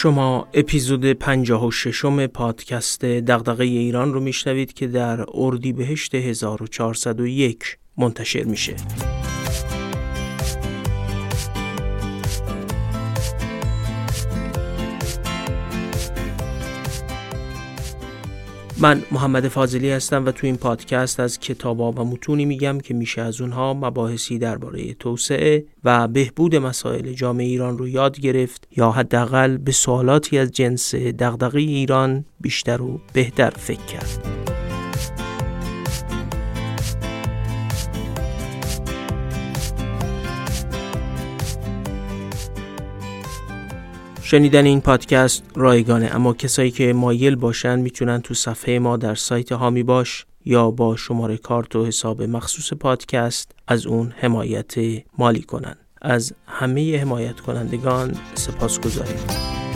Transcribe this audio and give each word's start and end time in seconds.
شما 0.00 0.48
اپیزود 0.54 1.12
56 1.12 2.04
م 2.04 2.26
پادکست 2.26 3.04
دغدغه 3.04 3.64
ایران 3.64 4.12
رو 4.12 4.20
میشنوید 4.20 4.72
که 4.72 4.86
در 4.86 5.24
اردیبهشت 5.34 6.14
1401 6.14 7.78
منتشر 7.96 8.44
میشه. 8.44 8.76
من 18.80 19.02
محمد 19.10 19.48
فاضلی 19.48 19.90
هستم 19.90 20.26
و 20.26 20.30
تو 20.30 20.46
این 20.46 20.56
پادکست 20.56 21.20
از 21.20 21.38
کتابا 21.38 21.92
و 21.92 22.04
متونی 22.04 22.44
میگم 22.44 22.78
که 22.78 22.94
میشه 22.94 23.22
از 23.22 23.40
اونها 23.40 23.74
مباحثی 23.74 24.38
درباره 24.38 24.94
توسعه 24.94 25.64
و 25.84 26.08
بهبود 26.08 26.56
مسائل 26.56 27.12
جامعه 27.12 27.46
ایران 27.46 27.78
رو 27.78 27.88
یاد 27.88 28.20
گرفت 28.20 28.68
یا 28.76 28.90
حداقل 28.90 29.56
به 29.56 29.72
سوالاتی 29.72 30.38
از 30.38 30.50
جنس 30.50 30.94
دغدغه 30.94 31.60
ایران 31.60 32.24
بیشتر 32.40 32.82
و 32.82 33.00
بهتر 33.12 33.50
فکر 33.50 33.84
کرد. 33.84 34.57
شنیدن 44.30 44.66
این 44.66 44.80
پادکست 44.80 45.42
رایگانه 45.54 46.10
اما 46.14 46.34
کسایی 46.34 46.70
که 46.70 46.92
مایل 46.92 47.36
باشن 47.36 47.78
می‌تونن 47.78 48.20
تو 48.20 48.34
صفحه 48.34 48.78
ما 48.78 48.96
در 48.96 49.14
سایت 49.14 49.52
هامی 49.52 49.82
باش 49.82 50.26
یا 50.44 50.70
با 50.70 50.96
شماره 50.96 51.36
کارت 51.36 51.76
و 51.76 51.86
حساب 51.86 52.22
مخصوص 52.22 52.72
پادکست 52.72 53.52
از 53.68 53.86
اون 53.86 54.14
حمایت 54.16 54.74
مالی 55.18 55.42
کنن 55.42 55.76
از 56.02 56.32
همه 56.46 57.00
حمایت 57.00 57.40
کنندگان 57.40 58.16
سپاس 58.34 58.80
گذاریم. 58.80 59.67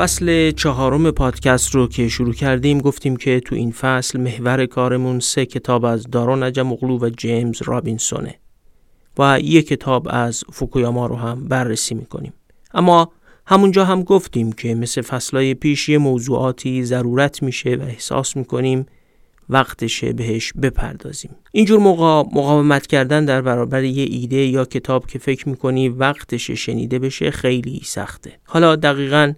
فصل 0.00 0.50
چهارم 0.50 1.10
پادکست 1.10 1.74
رو 1.74 1.88
که 1.88 2.08
شروع 2.08 2.32
کردیم 2.34 2.80
گفتیم 2.80 3.16
که 3.16 3.40
تو 3.40 3.54
این 3.54 3.70
فصل 3.70 4.20
محور 4.20 4.66
کارمون 4.66 5.20
سه 5.20 5.46
کتاب 5.46 5.84
از 5.84 6.06
دارون 6.10 6.42
نجم 6.42 6.72
و 6.72 7.10
جیمز 7.16 7.62
رابینسونه 7.62 8.34
و 9.18 9.38
یک 9.42 9.66
کتاب 9.66 10.06
از 10.10 10.44
فوکویاما 10.52 11.06
رو 11.06 11.16
هم 11.16 11.48
بررسی 11.48 11.94
می‌کنیم. 11.94 12.32
اما 12.74 13.12
همونجا 13.46 13.84
هم 13.84 14.02
گفتیم 14.02 14.52
که 14.52 14.74
مثل 14.74 15.02
فصلهای 15.02 15.54
پیشی 15.54 15.96
موضوعاتی 15.96 16.84
ضرورت 16.84 17.42
میشه 17.42 17.74
و 17.74 17.82
احساس 17.82 18.36
می‌کنیم 18.36 18.86
وقتشه 19.48 20.12
بهش 20.12 20.52
بپردازیم. 20.62 21.30
اینجور 21.52 21.80
موقع 21.80 22.30
مقاومت 22.38 22.86
کردن 22.86 23.24
در 23.24 23.42
برابر 23.42 23.84
یه 23.84 24.06
ایده 24.10 24.36
یا 24.36 24.64
کتاب 24.64 25.06
که 25.06 25.18
فکر 25.18 25.48
می‌کنی 25.48 25.88
وقتشه 25.88 26.54
شنیده 26.54 26.98
بشه 26.98 27.30
خیلی 27.30 27.80
سخته. 27.84 28.32
حالا 28.44 28.76
دقیقاً 28.76 29.32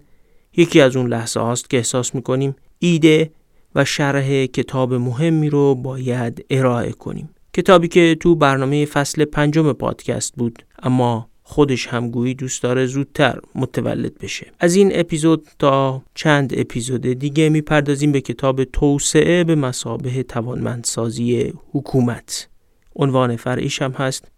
یکی 0.57 0.81
از 0.81 0.95
اون 0.95 1.07
لحظه 1.07 1.39
هاست 1.39 1.69
که 1.69 1.77
احساس 1.77 2.15
می‌کنیم 2.15 2.55
ایده 2.79 3.31
و 3.75 3.85
شرح 3.85 4.45
کتاب 4.45 4.93
مهمی 4.93 5.49
رو 5.49 5.75
باید 5.75 6.45
ارائه 6.49 6.91
کنیم. 6.91 7.29
کتابی 7.53 7.87
که 7.87 8.17
تو 8.19 8.35
برنامه 8.35 8.85
فصل 8.85 9.25
پنجم 9.25 9.73
پادکست 9.73 10.35
بود 10.35 10.65
اما 10.83 11.29
خودش 11.43 11.87
همگویی 11.87 12.33
دوست 12.33 12.63
داره 12.63 12.85
زودتر 12.85 13.39
متولد 13.55 14.17
بشه. 14.17 14.51
از 14.59 14.75
این 14.75 14.91
اپیزود 14.93 15.47
تا 15.59 16.03
چند 16.15 16.53
اپیزود 16.57 17.01
دیگه 17.01 17.49
می‌پردازیم 17.49 18.11
به 18.11 18.21
کتاب 18.21 18.63
توسعه 18.63 19.43
به 19.43 19.55
مسابه 19.55 20.23
توانمندسازی 20.23 21.53
حکومت. 21.71 22.47
عنوان 22.95 23.35
فرعیش 23.35 23.81
هم 23.81 23.91
هست 23.91 24.31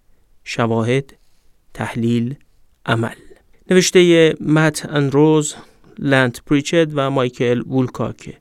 شواهد 0.43 1.13
تحلیل 1.73 2.35
عمل. 2.85 3.15
نوشته 3.71 4.33
مت 4.39 4.85
اندروز 4.89 5.55
لند 5.99 6.39
پریچد 6.45 6.91
و 6.93 7.09
مایکل 7.09 7.61
وولکاکه 7.61 8.37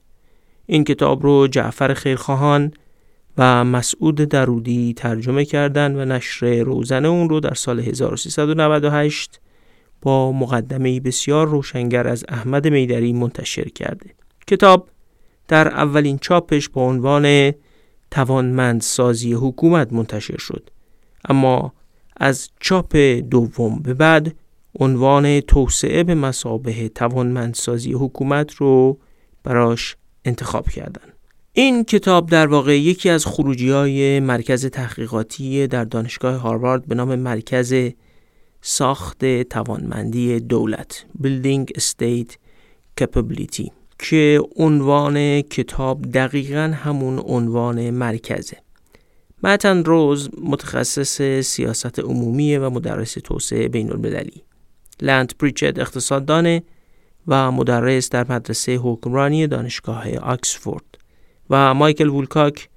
این 0.66 0.84
کتاب 0.84 1.22
رو 1.22 1.48
جعفر 1.48 1.94
خیرخواهان 1.94 2.72
و 3.38 3.64
مسعود 3.64 4.14
درودی 4.14 4.94
ترجمه 4.96 5.44
کردن 5.44 5.96
و 5.96 6.04
نشر 6.04 6.62
روزنه 6.62 7.08
اون 7.08 7.28
رو 7.28 7.40
در 7.40 7.54
سال 7.54 7.80
1398 7.80 9.40
با 10.02 10.32
مقدمه 10.32 11.00
بسیار 11.00 11.48
روشنگر 11.48 12.08
از 12.08 12.24
احمد 12.28 12.68
میدری 12.68 13.12
منتشر 13.12 13.68
کرده. 13.68 14.10
کتاب 14.46 14.88
در 15.48 15.68
اولین 15.68 16.18
چاپش 16.18 16.68
با 16.68 16.82
عنوان 16.82 17.52
توانمند 18.10 18.80
سازی 18.80 19.32
حکومت 19.32 19.92
منتشر 19.92 20.38
شد 20.38 20.70
اما 21.28 21.72
از 22.16 22.50
چاپ 22.60 22.96
دوم 23.30 23.78
به 23.78 23.94
بعد 23.94 24.34
عنوان 24.80 25.40
توسعه 25.40 26.02
به 26.02 26.14
مسابه 26.14 26.88
توانمندسازی 26.88 27.92
حکومت 27.92 28.54
رو 28.54 28.98
براش 29.44 29.96
انتخاب 30.24 30.68
کردن. 30.68 31.12
این 31.52 31.84
کتاب 31.84 32.30
در 32.30 32.46
واقع 32.46 32.80
یکی 32.80 33.10
از 33.10 33.26
خروجی 33.26 33.70
های 33.70 34.20
مرکز 34.20 34.66
تحقیقاتی 34.66 35.66
در 35.66 35.84
دانشگاه 35.84 36.34
هاروارد 36.34 36.86
به 36.86 36.94
نام 36.94 37.14
مرکز 37.14 37.74
ساخت 38.62 39.42
توانمندی 39.42 40.40
دولت 40.40 41.06
Building 41.22 41.80
State 41.80 42.32
Capability 43.00 43.70
که 43.98 44.40
عنوان 44.56 45.40
کتاب 45.40 46.02
دقیقا 46.02 46.74
همون 46.74 47.18
عنوان 47.18 47.90
مرکزه. 47.90 48.56
متن 49.42 49.84
روز 49.84 50.30
متخصص 50.42 51.22
سیاست 51.40 51.98
عمومی 51.98 52.56
و 52.56 52.70
مدرس 52.70 53.12
توسعه 53.12 53.68
بین 53.68 53.92
المللی 53.92 54.42
لند 55.02 55.32
پریچد 55.38 55.80
اقتصاددانه 55.80 56.62
و 57.28 57.50
مدرس 57.50 58.10
در 58.10 58.32
مدرسه 58.32 58.76
حکمرانی 58.76 59.46
دانشگاه 59.46 60.16
آکسفورد 60.16 60.84
و 61.50 61.74
مایکل 61.74 62.08
وولکاک 62.08 62.68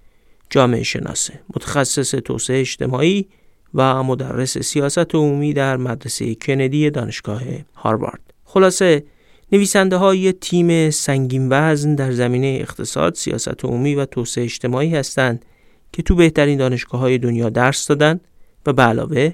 جامعه 0.50 0.83
شناسه 0.83 1.39
متخصص 1.55 2.11
توسعه 2.11 2.59
اجتماعی 2.59 3.28
و 3.73 4.03
مدرس 4.03 4.57
سیاست 4.57 5.16
عمومی 5.16 5.53
در 5.53 5.78
مدرسه 5.78 6.35
کندی 6.35 6.89
دانشگاه 6.89 7.41
هاروارد. 7.75 8.34
خلاصه 8.44 9.03
نویسنده 9.51 9.95
های 9.95 10.31
تیم 10.31 10.89
سنگین 10.89 11.47
وزن 11.51 11.95
در 11.95 12.11
زمینه 12.11 12.57
اقتصاد، 12.61 13.16
سیاست 13.16 13.66
عمومی 13.66 13.95
و 13.95 14.05
توسعه 14.05 14.44
اجتماعی 14.44 14.95
هستند 14.95 15.45
که 15.91 16.03
تو 16.03 16.16
بهترین 16.16 16.57
دانشگاه 16.57 17.01
های 17.01 17.17
دنیا 17.17 17.49
درس 17.49 17.88
دادن 17.88 18.19
و 18.66 18.73
به 18.73 18.84
علاوه 18.84 19.34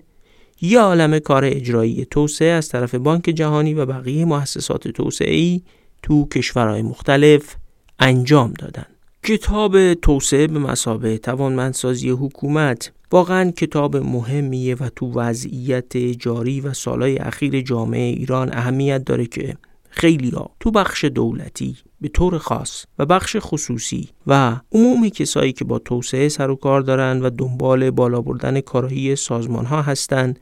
یه 0.66 0.80
عالم 0.80 1.20
کار 1.20 1.46
اجرایی 1.46 2.06
توسعه 2.06 2.52
از 2.52 2.70
طرف 2.70 2.96
بانک 2.96 3.24
جهانی 3.24 3.74
و 3.74 3.86
بقیه 3.86 4.26
مؤسسات 4.26 4.88
توسعه 4.88 5.62
تو 6.04 6.28
کشورهای 6.28 6.82
مختلف 6.82 7.56
انجام 8.00 8.54
دادن. 8.60 8.86
کتاب 9.24 9.94
توسعه 9.94 10.48
به 10.48 10.60
مسابه 10.60 11.18
توانمندسازی 11.18 12.10
حکومت 12.10 12.92
واقعا 13.12 13.52
کتاب 13.52 13.98
مهمیه 13.98 14.76
و 14.76 14.90
تو 14.96 15.12
وضعیت 15.12 15.98
جاری 15.98 16.62
و 16.62 16.74
سالهای 16.74 17.18
اخیر 17.18 17.62
جامعه 17.62 18.14
ایران 18.14 18.54
اهمیت 18.54 19.04
داره 19.06 19.26
که 19.26 19.58
خیلی 19.90 20.30
ها 20.30 20.50
تو 20.60 20.72
بخش 20.72 21.06
دولتی 21.06 21.78
به 22.02 22.08
طور 22.08 22.38
خاص 22.38 22.86
و 23.00 23.06
بخش 23.06 23.36
خصوصی 23.40 24.10
و 24.28 24.56
عمومی 24.72 25.10
کسایی 25.10 25.54
که 25.54 25.66
با 25.66 25.80
توسعه 25.80 26.30
سر 26.30 26.50
و 26.50 26.56
کار 26.56 26.82
دارن 26.82 27.22
و 27.22 27.30
دنبال 27.30 27.92
بالا 27.92 28.22
بردن 28.22 28.62
کارایی 28.62 29.16
سازمان 29.16 29.66
ها 29.66 29.82
هستند 29.82 30.40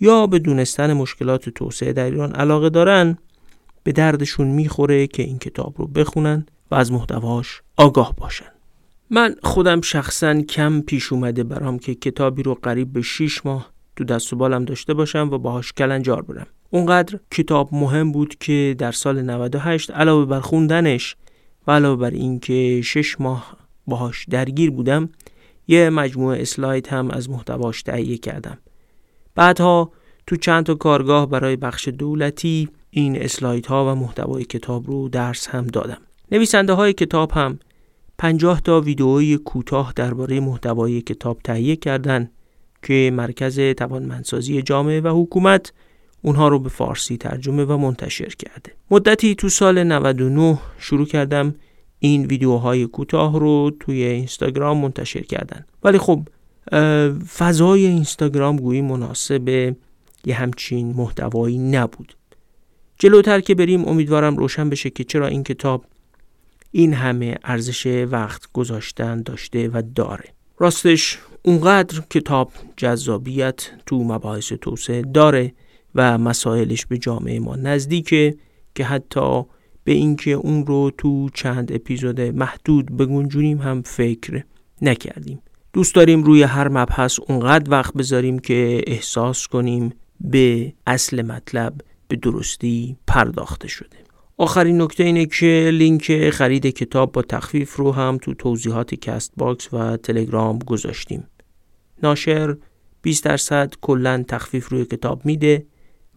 یا 0.00 0.26
به 0.26 0.38
دونستن 0.38 0.92
مشکلات 0.92 1.48
توسعه 1.48 1.92
در 1.92 2.04
ایران 2.04 2.32
علاقه 2.32 2.70
دارن 2.70 3.18
به 3.82 3.92
دردشون 3.92 4.46
می‌خوره 4.46 5.06
که 5.06 5.22
این 5.22 5.38
کتاب 5.38 5.74
رو 5.78 5.86
بخونن 5.86 6.46
و 6.70 6.74
از 6.74 6.92
محتواش 6.92 7.62
آگاه 7.76 8.14
باشن. 8.16 8.52
من 9.10 9.34
خودم 9.42 9.80
شخصا 9.80 10.40
کم 10.40 10.80
پیش 10.80 11.12
اومده 11.12 11.44
برام 11.44 11.78
که 11.78 11.94
کتابی 11.94 12.42
رو 12.42 12.54
قریب 12.54 12.92
به 12.92 13.02
6 13.02 13.46
ماه 13.46 13.72
تو 13.96 14.04
دست 14.04 14.32
و 14.32 14.36
بالم 14.36 14.64
داشته 14.64 14.94
باشم 14.94 15.28
و 15.32 15.38
باهاش 15.38 15.72
کلنجار 15.72 16.22
برم. 16.22 16.46
اونقدر 16.70 17.18
کتاب 17.30 17.68
مهم 17.72 18.12
بود 18.12 18.34
که 18.40 18.74
در 18.78 18.92
سال 18.92 19.22
98 19.22 19.90
علاوه 19.90 20.24
بر 20.24 20.40
خوندنش 20.40 21.16
و 21.66 21.72
علاوه 21.72 22.00
بر 22.00 22.10
اینکه 22.10 22.82
6 22.82 23.20
ماه 23.20 23.56
باهاش 23.86 24.24
درگیر 24.30 24.70
بودم 24.70 25.08
یه 25.68 25.90
مجموعه 25.90 26.42
اسلاید 26.42 26.86
هم 26.86 27.10
از 27.10 27.30
محتواش 27.30 27.82
تهیه 27.82 28.18
کردم. 28.18 28.58
بعدها 29.38 29.92
تو 30.26 30.36
چند 30.36 30.64
تا 30.64 30.74
کارگاه 30.74 31.26
برای 31.26 31.56
بخش 31.56 31.88
دولتی 31.88 32.68
این 32.90 33.22
اسلاید 33.22 33.66
ها 33.66 33.92
و 33.92 33.94
محتوای 33.94 34.44
کتاب 34.44 34.86
رو 34.86 35.08
درس 35.08 35.48
هم 35.48 35.66
دادم. 35.66 35.98
نویسنده 36.32 36.72
های 36.72 36.92
کتاب 36.92 37.32
هم 37.32 37.58
50 38.18 38.60
تا 38.60 38.80
ویدئوی 38.80 39.36
کوتاه 39.36 39.92
درباره 39.96 40.40
محتوای 40.40 41.00
کتاب 41.00 41.38
تهیه 41.44 41.76
کردن 41.76 42.30
که 42.82 43.10
مرکز 43.14 43.60
توانمندسازی 43.60 44.62
جامعه 44.62 45.00
و 45.00 45.22
حکومت 45.22 45.72
اونها 46.22 46.48
رو 46.48 46.58
به 46.58 46.68
فارسی 46.68 47.16
ترجمه 47.16 47.64
و 47.64 47.76
منتشر 47.76 48.28
کرده. 48.28 48.72
مدتی 48.90 49.34
تو 49.34 49.48
سال 49.48 49.84
99 49.84 50.58
شروع 50.78 51.06
کردم 51.06 51.54
این 51.98 52.26
ویدیوهای 52.26 52.86
کوتاه 52.86 53.40
رو 53.40 53.70
توی 53.80 54.02
اینستاگرام 54.02 54.78
منتشر 54.78 55.22
کردن. 55.22 55.66
ولی 55.84 55.98
خب 55.98 56.22
فضای 57.36 57.86
اینستاگرام 57.86 58.56
گویی 58.56 58.80
مناسب 58.80 59.74
یه 60.24 60.34
همچین 60.34 60.94
محتوایی 60.96 61.58
نبود. 61.58 62.16
جلوتر 62.98 63.40
که 63.40 63.54
بریم 63.54 63.88
امیدوارم 63.88 64.36
روشن 64.36 64.70
بشه 64.70 64.90
که 64.90 65.04
چرا 65.04 65.26
این 65.26 65.42
کتاب 65.42 65.84
این 66.70 66.94
همه 66.94 67.36
ارزش 67.44 68.06
وقت 68.10 68.52
گذاشتن 68.52 69.22
داشته 69.22 69.68
و 69.68 69.82
داره. 69.94 70.24
راستش 70.58 71.18
اونقدر 71.42 72.00
کتاب 72.10 72.52
جذابیت 72.76 73.70
تو 73.86 74.04
مباحث 74.04 74.52
توسعه 74.52 75.02
داره 75.02 75.52
و 75.94 76.18
مسائلش 76.18 76.86
به 76.86 76.98
جامعه 76.98 77.40
ما 77.40 77.56
نزدیکه 77.56 78.36
که 78.74 78.84
حتی 78.84 79.42
به 79.84 79.92
اینکه 79.92 80.30
اون 80.30 80.66
رو 80.66 80.90
تو 80.98 81.28
چند 81.34 81.72
اپیزود 81.72 82.20
محدود 82.20 82.96
بگنجونیم 82.96 83.58
هم 83.58 83.82
فکر 83.82 84.44
نکردیم. 84.82 85.42
دوست 85.78 85.94
داریم 85.94 86.22
روی 86.22 86.42
هر 86.42 86.68
مبحث 86.68 87.20
اونقدر 87.28 87.70
وقت 87.70 87.94
بذاریم 87.94 88.38
که 88.38 88.82
احساس 88.86 89.46
کنیم 89.46 89.94
به 90.20 90.72
اصل 90.86 91.22
مطلب 91.22 91.74
به 92.08 92.16
درستی 92.16 92.96
پرداخته 93.06 93.68
شده. 93.68 93.96
آخرین 94.36 94.82
نکته 94.82 95.04
اینه 95.04 95.26
که 95.26 95.70
لینک 95.72 96.30
خرید 96.30 96.66
کتاب 96.66 97.12
با 97.12 97.22
تخفیف 97.22 97.76
رو 97.76 97.92
هم 97.92 98.18
تو 98.22 98.34
توضیحات 98.34 98.94
کست 98.94 99.32
باکس 99.36 99.74
و 99.74 99.96
تلگرام 99.96 100.58
گذاشتیم. 100.58 101.24
ناشر 102.02 102.56
20 103.02 103.24
درصد 103.24 103.74
کلا 103.80 104.24
تخفیف 104.28 104.68
روی 104.68 104.84
کتاب 104.84 105.26
میده 105.26 105.66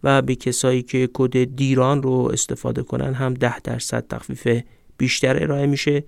و 0.04 0.22
به 0.22 0.34
کسایی 0.34 0.82
که 0.82 1.08
کد 1.14 1.44
دیران 1.44 2.02
رو 2.02 2.30
استفاده 2.32 2.82
کنن 2.82 3.14
هم 3.14 3.34
10 3.34 3.60
درصد 3.60 4.06
تخفیف 4.08 4.62
بیشتر 4.96 5.42
ارائه 5.42 5.66
میشه 5.66 6.04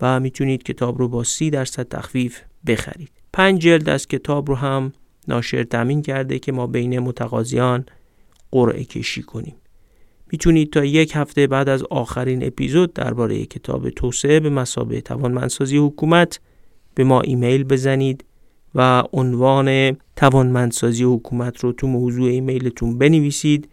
و 0.00 0.20
می‌تونید 0.20 0.62
کتاب 0.62 0.98
رو 0.98 1.08
با 1.08 1.24
30 1.24 1.50
درصد 1.50 1.88
تخفیف 1.88 2.40
بخرید. 2.66 3.10
پنج 3.32 3.60
جلد 3.60 3.88
از 3.88 4.06
کتاب 4.08 4.48
رو 4.48 4.54
هم 4.54 4.92
ناشر 5.28 5.62
تامین 5.62 6.02
کرده 6.02 6.38
که 6.38 6.52
ما 6.52 6.66
بین 6.66 6.98
متقاضیان 6.98 7.86
قرعه 8.50 8.84
کشی 8.84 9.22
کنیم. 9.22 9.56
می‌تونید 10.32 10.72
تا 10.72 10.84
یک 10.84 11.12
هفته 11.14 11.46
بعد 11.46 11.68
از 11.68 11.82
آخرین 11.82 12.46
اپیزود 12.46 12.92
درباره 12.92 13.46
کتاب 13.46 13.90
توسعه 13.90 14.40
به 14.40 14.50
مسابقه 14.50 15.00
توانمندسازی 15.00 15.76
حکومت 15.76 16.40
به 16.94 17.04
ما 17.04 17.20
ایمیل 17.20 17.64
بزنید 17.64 18.24
و 18.74 19.02
عنوان 19.12 19.96
توانمندسازی 20.16 21.04
حکومت 21.04 21.60
رو 21.60 21.72
تو 21.72 21.86
موضوع 21.86 22.30
ایمیلتون 22.30 22.98
بنویسید 22.98 23.68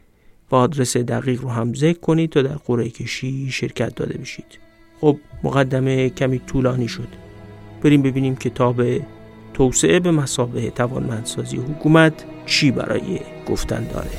و 0.51 0.55
آدرس 0.55 0.97
دقیق 0.97 1.41
رو 1.41 1.49
هم 1.49 1.73
ذکر 1.73 1.99
کنید 1.99 2.29
تا 2.29 2.41
در 2.41 2.55
قرعه 2.55 2.89
کشی 2.89 3.51
شرکت 3.51 3.95
داده 3.95 4.17
بشید 4.17 4.59
خب 5.01 5.17
مقدمه 5.43 6.09
کمی 6.09 6.39
طولانی 6.39 6.87
شد 6.87 7.22
بریم 7.83 8.01
ببینیم 8.01 8.35
کتاب 8.35 8.81
توسعه 9.53 9.99
به 9.99 10.11
مسابقه 10.11 10.69
توانمندسازی 10.69 11.57
حکومت 11.57 12.13
چی 12.45 12.71
برای 12.71 13.19
گفتن 13.49 13.87
داره. 13.87 14.09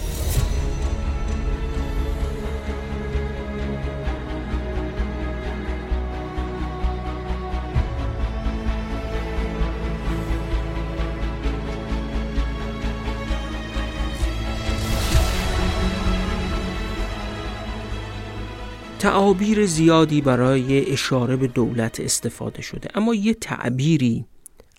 تعابیر 19.05 19.67
زیادی 19.67 20.21
برای 20.21 20.93
اشاره 20.93 21.37
به 21.37 21.47
دولت 21.47 22.01
استفاده 22.01 22.63
شده. 22.63 22.89
اما 22.95 23.15
یه 23.15 23.35
تعبیری 23.35 24.25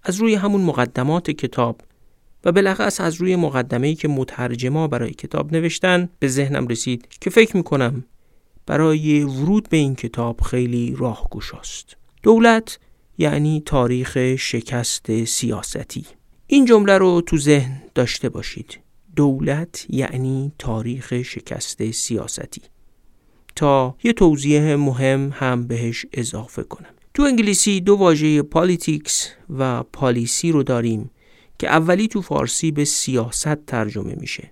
از 0.04 0.18
روی 0.18 0.36
همون 0.36 0.62
مقدمات 0.62 1.32
کتاب 1.32 1.82
و 2.46 2.52
بالاخص 2.52 3.02
از 3.02 3.16
روی 3.16 3.36
مقدمه‌ای 3.36 3.96
که 3.96 4.08
مترجما 4.08 4.88
برای 4.88 5.12
کتاب 5.12 5.54
نوشتن 5.54 6.10
به 6.20 6.28
ذهنم 6.28 6.68
رسید 6.68 7.08
که 7.22 7.30
فکر 7.30 7.58
می‌کنم 7.58 8.06
برای 8.66 9.24
ورود 9.24 9.70
به 9.70 9.78
این 9.78 9.96
کتاب 9.96 10.42
خیلی 10.42 10.96
راهگشاست. 11.00 11.98
دولت 12.24 12.80
یعنی 13.18 13.64
تاریخ 13.66 14.36
شکست 14.36 15.26
سیاستی. 15.26 16.06
این 16.48 16.66
جمله 16.66 16.98
رو 16.98 17.22
تو 17.22 17.38
ذهن 17.38 17.82
داشته 17.96 18.30
باشید. 18.30 18.80
دولت 19.16 19.86
یعنی 19.90 20.52
تاریخ 20.60 21.22
شکست 21.22 21.92
سیاستی. 21.92 22.62
تا 23.56 23.96
یه 24.04 24.14
توضیح 24.14 24.76
مهم 24.76 25.32
هم 25.34 25.68
بهش 25.68 26.06
اضافه 26.14 26.64
کنم. 26.64 26.90
تو 27.14 27.24
انگلیسی 27.24 27.82
دو 27.82 27.96
واژه 27.96 28.42
politics 28.42 29.30
و 29.58 29.84
policy 29.84 30.52
رو 30.52 30.64
داریم 30.64 31.12
که 31.60 31.68
اولی 31.68 32.08
تو 32.08 32.22
فارسی 32.22 32.72
به 32.72 32.86
سیاست 32.86 33.66
ترجمه 33.66 34.16
میشه. 34.16 34.52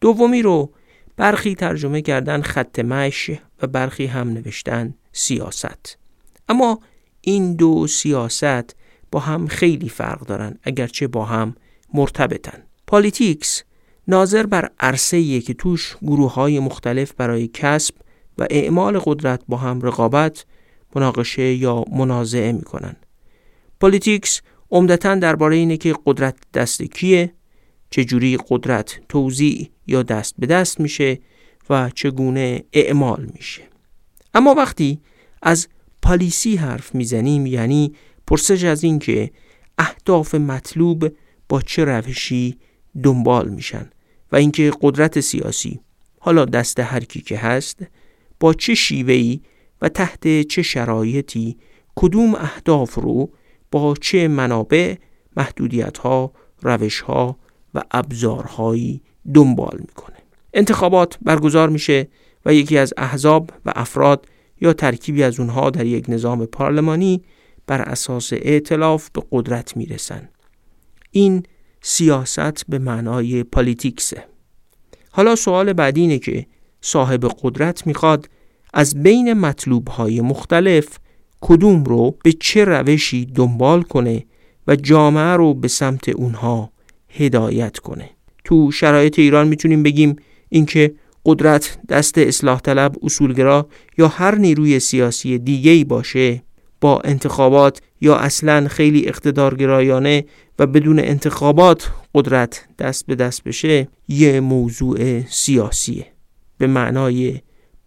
دومی 0.00 0.42
رو 0.42 0.72
برخی 1.16 1.54
ترجمه 1.54 2.02
کردن 2.02 2.42
خط 2.42 2.78
مشی 2.78 3.30
و 3.62 3.66
برخی 3.66 4.06
هم 4.06 4.28
نوشتن 4.28 4.94
سیاست. 5.12 5.98
اما 6.48 6.80
این 7.20 7.54
دو 7.54 7.86
سیاست 7.86 8.76
با 9.10 9.20
هم 9.20 9.46
خیلی 9.46 9.88
فرق 9.88 10.20
دارن 10.20 10.58
اگرچه 10.62 11.06
با 11.06 11.24
هم 11.24 11.56
مرتبطن. 11.94 12.62
politics 12.86 13.62
ناظر 14.08 14.46
بر 14.46 14.70
عرصه‌ایه 14.80 15.40
که 15.40 15.54
توش 15.54 15.96
گروه 16.02 16.34
های 16.34 16.58
مختلف 16.58 17.12
برای 17.12 17.48
کسب 17.48 17.94
اعمال 18.50 18.98
قدرت 18.98 19.42
با 19.48 19.56
هم 19.56 19.80
رقابت 19.80 20.44
مناقشه 20.94 21.54
یا 21.54 21.84
منازعه 21.92 22.52
می‌کنن. 22.52 22.96
politics 23.80 24.40
عمدتا 24.70 25.14
درباره 25.14 25.56
اینه 25.56 25.76
که 25.76 25.94
قدرت 26.06 26.36
دست 26.54 26.82
کیه 26.82 27.32
چجوری 27.90 28.38
قدرت 28.48 29.00
توزیع 29.08 29.70
یا 29.86 30.02
دست 30.02 30.34
به 30.38 30.46
دست 30.46 30.80
میشه 30.80 31.18
و 31.70 31.90
چگونه 31.94 32.64
اعمال 32.72 33.30
میشه. 33.34 33.62
اما 34.34 34.54
وقتی 34.54 35.00
از 35.42 35.68
policy 36.02 36.56
حرف 36.56 36.94
می‌زنیم 36.94 37.46
یعنی 37.46 37.94
پرسش 38.26 38.64
از 38.64 38.84
این 38.84 38.98
که 38.98 39.30
اهداف 39.78 40.34
مطلوب 40.34 41.08
با 41.48 41.60
چه 41.60 41.84
روشی 41.84 42.56
دنبال 43.02 43.48
میشن 43.48 43.90
و 44.32 44.36
اینکه 44.36 44.72
قدرت 44.80 45.20
سیاسی 45.20 45.80
حالا 46.18 46.44
دست 46.44 46.80
هر 46.80 47.00
کی 47.00 47.20
که 47.20 47.38
هست 47.38 47.86
با 48.42 48.54
چه 48.54 48.74
شیوهی 48.74 49.42
و 49.82 49.88
تحت 49.88 50.42
چه 50.42 50.62
شرایطی 50.62 51.56
کدوم 51.96 52.34
اهداف 52.34 52.94
رو 52.94 53.32
با 53.70 53.94
چه 54.00 54.28
منابع 54.28 54.94
محدودیت 55.36 55.98
ها 55.98 56.32
و 57.74 57.82
ابزارهایی 57.90 59.02
دنبال 59.34 59.78
می‌کنه؟ 59.80 60.16
انتخابات 60.54 61.18
برگزار 61.22 61.68
میشه 61.68 62.08
و 62.46 62.54
یکی 62.54 62.78
از 62.78 62.94
احزاب 62.96 63.50
و 63.66 63.72
افراد 63.76 64.26
یا 64.60 64.72
ترکیبی 64.72 65.22
از 65.22 65.40
اونها 65.40 65.70
در 65.70 65.86
یک 65.86 66.04
نظام 66.08 66.46
پارلمانی 66.46 67.22
بر 67.66 67.82
اساس 67.82 68.32
ائتلاف 68.32 69.10
به 69.10 69.22
قدرت 69.30 69.76
می‌رسن. 69.76 70.28
این 71.10 71.42
سیاست 71.80 72.64
به 72.68 72.78
معنای 72.78 73.42
پالیتیکسه. 73.42 74.24
حالا 75.10 75.36
سوال 75.36 75.72
بعدی 75.72 76.00
اینه 76.00 76.18
که 76.18 76.46
صاحب 76.82 77.24
قدرت 77.42 77.86
می‌خواد 77.86 78.28
از 78.74 79.02
بین 79.02 79.32
مطلوب 79.32 79.88
های 79.88 80.20
مختلف 80.20 80.88
کدوم 81.40 81.84
رو 81.84 82.16
به 82.24 82.32
چه 82.32 82.64
روشی 82.64 83.26
دنبال 83.26 83.82
کنه 83.82 84.24
و 84.66 84.76
جامعه 84.76 85.32
رو 85.36 85.54
به 85.54 85.68
سمت 85.68 86.08
اونها 86.08 86.72
هدایت 87.08 87.78
کنه. 87.78 88.10
تو 88.44 88.70
شرایط 88.70 89.18
ایران 89.18 89.48
می‌تونیم 89.48 89.82
بگیم 89.82 90.16
اینکه 90.48 90.94
قدرت 91.26 91.78
دست 91.88 92.18
اصلاح 92.18 92.60
طلب 92.60 92.96
اصولگرا 93.02 93.68
یا 93.98 94.08
هر 94.08 94.34
نیروی 94.34 94.80
سیاسی 94.80 95.38
دیگه 95.38 95.84
باشه 95.84 96.42
با 96.80 97.00
انتخابات 97.00 97.80
یا 98.00 98.16
اصلا 98.16 98.68
خیلی 98.68 99.08
اقتدارگرایانه 99.08 100.24
و 100.58 100.66
بدون 100.66 100.98
انتخابات 100.98 101.90
قدرت 102.14 102.66
دست 102.78 103.06
به 103.06 103.14
دست 103.14 103.44
بشه 103.44 103.88
یه 104.08 104.40
موضوع 104.40 105.20
سیاسیه. 105.20 106.11
به 106.62 106.68
معنای 106.68 107.40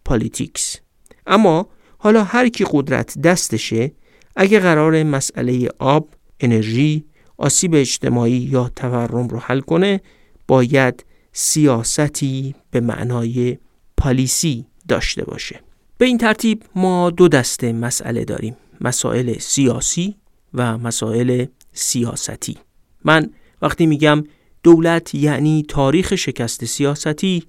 politics 0.06 0.80
اما 1.28 1.68
حالا 1.98 2.24
هر 2.24 2.50
کی 2.50 2.66
قدرت 2.72 3.18
دستشه 3.22 3.92
اگه 4.36 4.60
قرار 4.60 5.04
مسئله 5.04 5.70
آب، 5.80 6.10
انرژی، 6.40 7.06
آسیب 7.38 7.76
اجتماعی 7.76 8.32
یا 8.38 8.72
تورم 8.76 9.28
رو 9.28 9.40
حل 9.40 9.60
کنه 9.60 10.02
باید 10.48 11.06
سیاستی 11.32 12.56
به 12.72 12.80
معنای 12.80 13.58
پالیسی 13.98 14.66
داشته 14.88 15.24
باشه. 15.24 15.60
به 15.98 16.06
این 16.06 16.18
ترتیب 16.18 16.64
ما 16.76 17.10
دو 17.10 17.28
دسته 17.28 17.74
مسئله 17.74 18.26
داریم 18.26 18.56
مسائل 18.82 19.38
سیاسی 19.40 20.16
و 20.54 20.78
مسائل 20.78 21.46
سیاستی. 21.74 22.58
من 23.04 23.30
وقتی 23.62 23.86
میگم 23.86 24.24
دولت 24.64 25.16
یعنی 25.16 25.66
تاریخ 25.70 26.16
شکست 26.16 26.66
سیاستی 26.66 27.44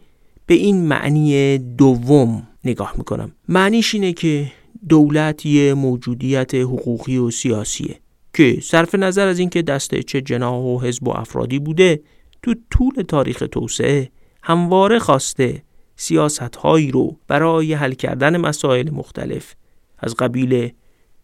به 0.46 0.54
این 0.54 0.86
معنی 0.86 1.58
دوم 1.58 2.48
نگاه 2.64 2.94
می‌کنم. 2.96 3.32
معنیش 3.48 3.94
اینه 3.94 4.12
که 4.12 4.52
دولت 4.88 5.46
یه 5.46 5.74
موجودیت 5.74 6.54
حقوقی 6.54 7.18
و 7.18 7.30
سیاسیه 7.30 8.00
که 8.34 8.58
صرف 8.62 8.94
نظر 8.94 9.26
از 9.26 9.38
اینکه 9.38 9.62
دسته 9.62 10.02
چه 10.02 10.20
جناح 10.20 10.54
و 10.54 10.80
حزب 10.80 11.08
و 11.08 11.10
افرادی 11.10 11.58
بوده 11.58 12.00
تو 12.42 12.54
طول 12.70 13.02
تاریخ 13.02 13.42
توسعه 13.52 14.10
همواره 14.42 14.98
خواسته 14.98 15.62
سیاست 15.96 16.56
هایی 16.56 16.90
رو 16.90 17.18
برای 17.28 17.74
حل 17.74 17.92
کردن 17.92 18.36
مسائل 18.36 18.90
مختلف 18.90 19.54
از 19.98 20.14
قبیل 20.14 20.70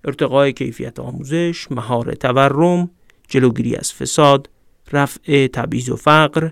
ارتقای 0.04 0.52
کیفیت 0.52 1.00
آموزش، 1.00 1.70
مهار 1.70 2.14
تورم، 2.14 2.90
جلوگیری 3.28 3.76
از 3.76 3.92
فساد، 3.92 4.50
رفع 4.92 5.46
تبعیض 5.46 5.88
و 5.88 5.96
فقر، 5.96 6.50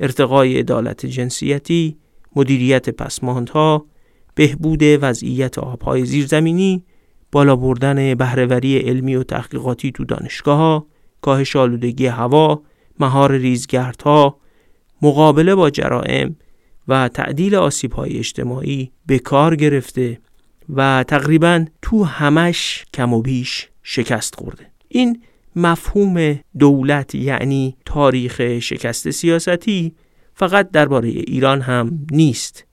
ارتقای 0.00 0.58
عدالت 0.58 1.06
جنسیتی، 1.06 1.96
مدیریت 2.36 2.90
پسماندها، 2.90 3.86
بهبود 4.34 4.82
وضعیت 4.82 5.58
آبهای 5.58 6.04
زیرزمینی، 6.04 6.84
بالا 7.32 7.56
بردن 7.56 8.14
بهرهوری 8.14 8.78
علمی 8.78 9.14
و 9.14 9.22
تحقیقاتی 9.22 9.92
تو 9.92 10.04
دانشگاه 10.04 10.58
ها، 10.58 10.86
کاهش 11.20 11.56
آلودگی 11.56 12.06
هوا، 12.06 12.62
مهار 13.00 13.32
ریزگردها، 13.32 14.38
مقابله 15.02 15.54
با 15.54 15.70
جرائم 15.70 16.36
و 16.88 17.08
تعدیل 17.08 17.54
آسیب 17.54 17.92
های 17.92 18.18
اجتماعی 18.18 18.92
به 19.06 19.18
کار 19.18 19.56
گرفته 19.56 20.20
و 20.68 21.04
تقریبا 21.08 21.64
تو 21.82 22.04
همش 22.04 22.84
کم 22.94 23.12
و 23.12 23.22
بیش 23.22 23.68
شکست 23.82 24.34
خورده. 24.34 24.66
این 24.88 25.22
مفهوم 25.56 26.38
دولت 26.58 27.14
یعنی 27.14 27.76
تاریخ 27.84 28.58
شکست 28.58 29.10
سیاستی 29.10 29.94
فقط 30.40 30.70
درباره 30.70 31.08
ایران 31.08 31.60
هم 31.60 32.06
نیست. 32.10 32.64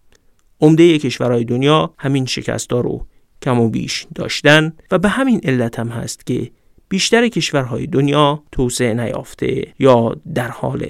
عمده 0.62 0.98
کشورهای 0.98 1.44
دنیا 1.44 1.94
همین 1.98 2.26
شکست 2.26 2.72
رو 2.72 3.08
کم 3.42 3.60
و 3.60 3.70
بیش 3.70 4.08
داشتن 4.16 4.74
و 4.92 4.98
به 4.98 5.10
همین 5.10 5.42
علت 5.44 5.80
هم 5.80 5.88
هست 5.88 6.26
که 6.26 6.52
بیشتر 6.90 7.28
کشورهای 7.28 7.88
دنیا 7.88 8.44
توسعه 8.52 8.94
نیافته 8.94 9.74
یا 9.80 10.16
در 10.34 10.48
حال 10.48 10.88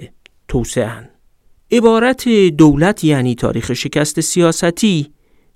توسعه 0.48 1.10
عبارت 1.72 2.30
دولت 2.58 3.04
یعنی 3.04 3.36
تاریخ 3.36 3.74
شکست 3.74 4.22
سیاستی 4.22 5.14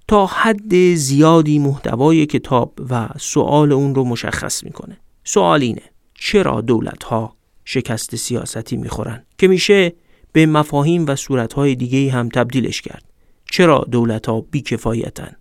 تا 0.07 0.25
حد 0.25 0.95
زیادی 0.95 1.59
محتوای 1.59 2.25
کتاب 2.25 2.73
و 2.89 3.09
سوال 3.19 3.71
اون 3.71 3.95
رو 3.95 4.03
مشخص 4.03 4.63
می‌کنه. 4.63 4.97
سوال 5.23 5.61
اینه 5.61 5.83
چرا 6.13 6.61
دولت 6.61 7.03
ها 7.03 7.35
شکست 7.65 8.15
سیاستی 8.15 8.77
می‌خورن؟ 8.77 9.25
که 9.37 9.47
میشه 9.47 9.93
به 10.31 10.45
مفاهیم 10.45 11.05
و 11.07 11.15
صورت 11.15 11.53
های 11.53 11.75
دیگه 11.75 12.11
هم 12.11 12.29
تبدیلش 12.29 12.81
کرد. 12.81 13.03
چرا 13.51 13.87
دولت 13.91 14.25
ها 14.25 14.41
بیکفایتن؟ 14.41 15.35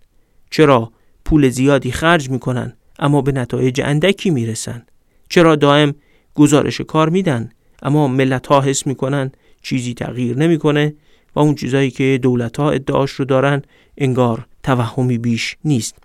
چرا 0.49 0.91
پول 1.25 1.49
زیادی 1.49 1.91
خرج 1.91 2.29
می‌کنن 2.29 2.73
اما 2.99 3.21
به 3.21 3.31
نتایج 3.31 3.81
اندکی 3.81 4.29
می‌رسن؟ 4.29 4.85
چرا 5.29 5.55
دائم 5.55 5.95
گزارش 6.35 6.81
کار 6.81 7.09
میدن 7.09 7.49
اما 7.81 8.07
ملت 8.07 8.47
ها 8.47 8.61
حس 8.61 8.87
می‌کنن 8.87 9.31
چیزی 9.61 9.93
تغییر 9.93 10.37
نمی‌کنه 10.37 10.93
و 11.35 11.39
اون 11.39 11.55
چیزایی 11.55 11.91
که 11.91 12.19
دولت 12.21 12.57
ها 12.57 12.71
ادعاش 12.71 13.11
رو 13.11 13.25
دارن 13.25 13.61
انگار 13.97 14.45
توهمی 14.63 15.17
بیش 15.17 15.57
نیست؟ 15.65 15.95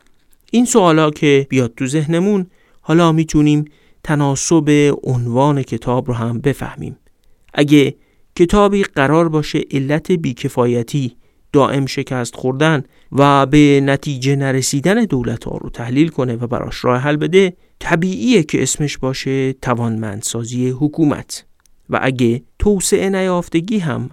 این 0.51 0.65
سوالا 0.65 1.11
که 1.11 1.47
بیاد 1.51 1.73
تو 1.77 1.87
ذهنمون 1.87 2.47
حالا 2.81 3.13
می‌تونیم 3.13 3.65
تناسب 4.05 4.99
عنوان 5.03 5.63
کتاب 5.63 6.09
رو 6.09 6.15
هم 6.15 6.39
بفهمیم. 6.41 6.97
اگه 7.55 7.95
کتابی 8.37 8.83
قرار 8.83 9.29
باشه 9.29 9.63
علت 9.71 10.13
بیکفایتی 10.13 11.17
دائم 11.53 11.87
شکست 11.87 12.37
خوردن 12.37 12.83
و 13.13 13.47
به 13.47 13.81
نتیجه 13.85 14.37
نرسیدن 14.37 15.05
دولت 15.05 15.45
ها 15.45 15.57
رو 15.57 15.71
تحلیل 15.71 16.09
کنه 16.09 16.37
و 16.37 16.47
براش 16.47 16.85
راه 16.85 17.01
حل 17.01 17.17
بده 17.17 17.57
طبیعیه 17.79 18.43
که 18.43 18.63
اسمش 18.63 18.99
باشه 18.99 19.53
توانمندسازی 19.53 20.69
حکومت. 20.69 21.45
و 21.91 21.99
اگه 22.03 22.43
توسعه 22.59 23.11
نیافتگی 23.11 23.79
هم 23.79 24.11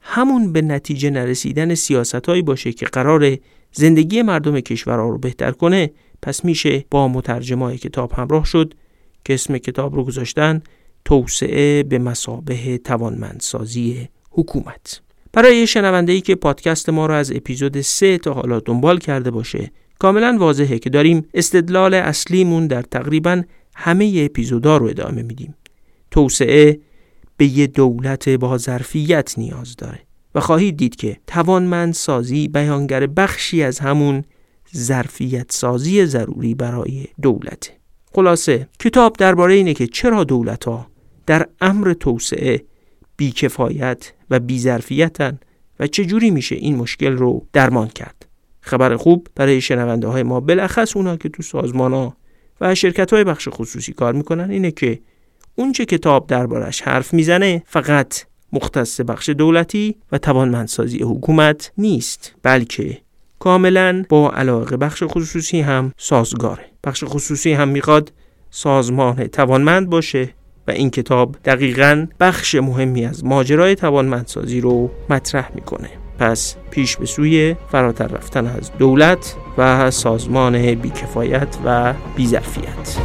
همون 0.00 0.52
به 0.52 0.62
نتیجه 0.62 1.10
نرسیدن 1.10 1.74
سیاستهایی 1.74 2.42
باشه 2.42 2.72
که 2.72 2.86
قرار 2.86 3.36
زندگی 3.72 4.22
مردم 4.22 4.60
کشورها 4.60 5.08
رو 5.08 5.18
بهتر 5.18 5.50
کنه 5.50 5.90
پس 6.22 6.44
میشه 6.44 6.84
با 6.90 7.08
مترجمای 7.08 7.78
کتاب 7.78 8.12
همراه 8.12 8.44
شد 8.44 8.74
که 9.24 9.34
اسم 9.34 9.58
کتاب 9.58 9.94
رو 9.94 10.04
گذاشتن 10.04 10.62
توسعه 11.04 11.82
به 11.82 11.98
مسابه 11.98 12.78
توانمندسازی 12.78 14.08
حکومت. 14.30 15.00
برای 15.32 15.66
شنونده 15.66 16.12
ای 16.12 16.20
که 16.20 16.34
پادکست 16.34 16.88
ما 16.88 17.06
رو 17.06 17.14
از 17.14 17.32
اپیزود 17.32 17.80
3 17.80 18.18
تا 18.18 18.32
حالا 18.32 18.60
دنبال 18.60 18.98
کرده 18.98 19.30
باشه 19.30 19.70
کاملا 19.98 20.36
واضحه 20.38 20.78
که 20.78 20.90
داریم 20.90 21.28
استدلال 21.34 21.94
اصلیمون 21.94 22.66
در 22.66 22.82
تقریبا 22.82 23.42
همه 23.74 24.12
اپیزودا 24.30 24.76
رو 24.76 24.86
ادامه 24.86 25.22
میدیم. 25.22 25.54
توسعه 26.10 26.80
به 27.36 27.46
یه 27.46 27.66
دولت 27.66 28.28
با 28.28 28.58
ظرفیت 28.58 29.34
نیاز 29.38 29.76
داره 29.76 29.98
و 30.34 30.40
خواهید 30.40 30.76
دید 30.76 30.96
که 30.96 31.16
توانمندسازی 31.26 32.48
بیانگر 32.48 33.06
بخشی 33.06 33.62
از 33.62 33.78
همون 33.78 34.24
ظرفیت 34.76 35.52
سازی 35.52 36.06
ضروری 36.06 36.54
برای 36.54 37.06
دولت 37.22 37.72
خلاصه 38.14 38.68
کتاب 38.78 39.16
درباره 39.16 39.54
اینه 39.54 39.74
که 39.74 39.86
چرا 39.86 40.24
دولت 40.24 40.64
ها 40.64 40.86
در 41.26 41.48
امر 41.60 41.92
توسعه 41.92 42.64
بیکفایت 43.16 44.12
و 44.30 44.40
بیظرفیتن 44.40 45.38
و 45.80 45.86
چجوری 45.86 46.30
میشه 46.30 46.54
این 46.54 46.76
مشکل 46.76 47.12
رو 47.12 47.46
درمان 47.52 47.88
کرد. 47.88 48.26
خبر 48.60 48.96
خوب 48.96 49.28
برای 49.34 49.60
شنونده 49.60 50.08
های 50.08 50.22
ما 50.22 50.40
بلخص 50.40 50.96
اونا 50.96 51.16
که 51.16 51.28
تو 51.28 51.42
سازمان 51.42 51.92
ها 51.92 52.16
و 52.60 52.74
شرکت 52.74 53.12
های 53.12 53.24
بخش 53.24 53.48
خصوصی 53.50 53.92
کار 53.92 54.12
می‌کنن 54.12 54.50
اینه 54.50 54.70
که 54.70 55.00
اون 55.54 55.72
چه 55.72 55.84
کتاب 55.84 56.26
دربارش 56.26 56.82
حرف 56.82 57.14
می‌زنه 57.14 57.62
فقط 57.66 58.24
مختص 58.52 59.00
بخش 59.00 59.28
دولتی 59.28 59.96
و 60.12 60.18
توانمندسازی 60.18 60.98
حکومت 60.98 61.72
نیست 61.78 62.34
بلکه 62.42 62.98
کاملا 63.38 64.04
با 64.08 64.30
علاقه 64.30 64.76
بخش 64.76 65.02
خصوصی 65.06 65.60
هم 65.60 65.92
سازگاره. 65.96 66.64
بخش 66.84 67.04
خصوصی 67.06 67.52
هم 67.52 67.68
می‌خواد 67.68 68.12
سازمان 68.50 69.26
توانمند 69.26 69.90
باشه. 69.90 70.34
و 70.68 70.70
این 70.70 70.90
کتاب 70.90 71.36
دقیقا 71.44 72.06
بخش 72.20 72.54
مهمی 72.54 73.04
از 73.06 73.24
ماجرای 73.24 73.74
توانمندسازی 73.74 74.60
رو 74.60 74.90
مطرح 75.10 75.50
می‌کنه. 75.54 75.88
پس 76.18 76.56
پیش 76.70 76.96
به 76.96 77.06
سوی 77.06 77.56
فراتر 77.70 78.06
رفتن 78.06 78.46
از 78.46 78.70
دولت 78.78 79.36
و 79.58 79.90
سازمان 79.90 80.74
بیکفایت 80.74 81.56
و 81.64 81.94
بیظرفیت. 82.16 82.98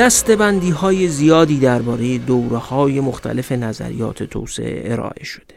دستبندی 0.00 0.70
های 0.70 1.08
زیادی 1.08 1.58
درباره 1.58 2.18
دوره 2.18 2.56
های 2.56 3.00
مختلف 3.00 3.52
نظریات 3.52 4.22
توسعه 4.22 4.92
ارائه 4.92 5.24
شده. 5.24 5.54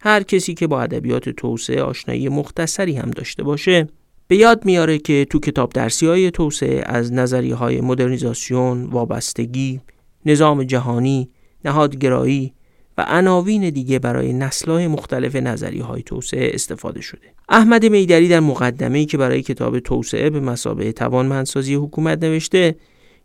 هر 0.00 0.22
کسی 0.22 0.54
که 0.54 0.66
با 0.66 0.80
ادبیات 0.80 1.28
توسعه 1.28 1.82
آشنایی 1.82 2.28
مختصری 2.28 2.96
هم 2.96 3.10
داشته 3.10 3.42
باشه 3.42 3.88
به 4.28 4.36
یاد 4.36 4.64
میاره 4.64 4.98
که 4.98 5.26
تو 5.30 5.40
کتاب 5.40 5.72
درسی 5.72 6.06
های 6.06 6.30
توسعه 6.30 6.82
از 6.86 7.12
نظریه 7.12 7.54
های 7.54 7.80
مدرنیزاسیون، 7.80 8.84
وابستگی، 8.84 9.80
نظام 10.26 10.64
جهانی، 10.64 11.30
نهادگرایی 11.64 12.52
و 12.98 13.06
عناوین 13.08 13.70
دیگه 13.70 13.98
برای 13.98 14.32
نسل‌های 14.32 14.86
مختلف 14.86 15.36
نظریه 15.36 15.84
های 15.84 16.02
توسعه 16.02 16.50
استفاده 16.54 17.00
شده. 17.00 17.26
احمد 17.48 17.86
میدری 17.86 18.28
در 18.28 18.40
مقدمه‌ای 18.40 19.06
که 19.06 19.18
برای 19.18 19.42
کتاب 19.42 19.78
توسعه 19.78 20.30
به 20.30 20.40
مسابقه 20.40 20.92
توانمندسازی 20.92 21.74
حکومت 21.74 22.22
نوشته 22.22 22.76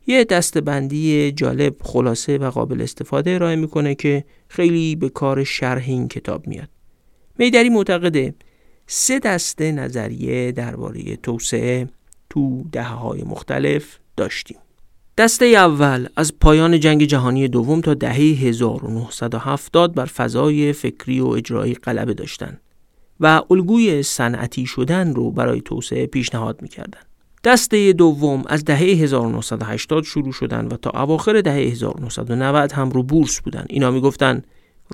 یه 0.07 0.23
دستبندی 0.23 1.31
جالب 1.31 1.75
خلاصه 1.83 2.37
و 2.37 2.49
قابل 2.49 2.81
استفاده 2.81 3.31
ارائه 3.31 3.55
می‌کنه 3.55 3.95
که 3.95 4.23
خیلی 4.47 4.95
به 4.95 5.09
کار 5.09 5.43
شرح 5.43 5.83
این 5.87 6.07
کتاب 6.07 6.47
میاد. 6.47 6.69
میدری 7.37 7.69
معتقده 7.69 8.33
سه 8.87 9.19
دسته 9.19 9.71
نظریه 9.71 10.51
درباره 10.51 11.15
توسعه 11.15 11.87
تو 12.29 12.63
دهه 12.71 12.93
های 12.93 13.23
مختلف 13.23 13.99
داشتیم. 14.17 14.57
دسته 15.17 15.45
اول 15.45 16.07
از 16.15 16.39
پایان 16.39 16.79
جنگ 16.79 17.03
جهانی 17.03 17.47
دوم 17.47 17.81
تا 17.81 17.93
دهه 17.93 18.15
1970 18.15 19.93
بر 19.93 20.05
فضای 20.05 20.73
فکری 20.73 21.19
و 21.19 21.27
اجرایی 21.27 21.73
غلبه 21.73 22.13
داشتن 22.13 22.57
و 23.19 23.41
الگوی 23.51 24.03
صنعتی 24.03 24.65
شدن 24.65 25.13
رو 25.13 25.31
برای 25.31 25.61
توسعه 25.61 26.05
پیشنهاد 26.05 26.61
می‌کردن. 26.61 27.01
دسته 27.43 27.93
دوم 27.93 28.43
از 28.47 28.65
دهه 28.65 28.77
1980 28.77 30.03
شروع 30.03 30.31
شدن 30.31 30.67
و 30.67 30.77
تا 30.77 31.01
اواخر 31.01 31.41
دهه 31.41 31.55
1990 31.55 32.71
هم 32.71 32.89
رو 32.89 33.03
بورس 33.03 33.41
بودن. 33.41 33.65
اینا 33.69 33.91
می‌گفتن 33.91 34.41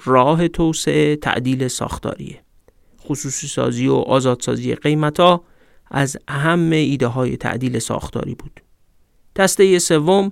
راه 0.05 0.47
توسعه 0.47 1.15
تعدیل 1.15 1.67
ساختاریه. 1.67 2.41
خصوصی 3.01 3.47
سازی 3.47 3.87
و 3.87 3.93
آزادسازی 3.93 4.75
قیمت 4.75 5.19
ها 5.19 5.43
از 5.91 6.17
اهم 6.27 6.71
ایده 6.71 7.07
های 7.07 7.37
تعدیل 7.37 7.79
ساختاری 7.79 8.35
بود. 8.35 8.61
دسته 9.35 9.79
سوم 9.79 10.31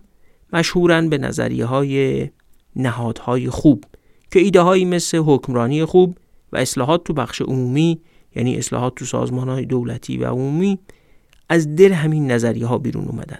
مشهورن 0.53 1.10
به 1.10 1.17
نظریه 1.17 1.65
های 1.65 2.29
نهادهای 2.75 3.50
خوب 3.50 3.84
که 4.31 4.39
ایده 4.39 4.62
هایی 4.62 4.86
مثل 4.86 5.17
حکمرانی 5.17 5.86
خوب 5.86 6.17
و 6.51 6.57
اصلاحات 6.57 7.03
تو 7.03 7.13
بخش 7.13 7.41
عمومی 7.41 8.01
یعنی 8.36 8.57
اصلاحات 8.57 8.95
تو 8.95 9.05
سازمان 9.05 9.50
های 9.50 9.65
دولتی 9.65 10.17
و 10.17 10.25
عمومی 10.25 10.79
از 11.49 11.75
دل 11.75 11.91
همین 11.91 12.31
نظریه 12.31 12.65
ها 12.65 12.77
بیرون 12.77 13.05
اومدن. 13.05 13.39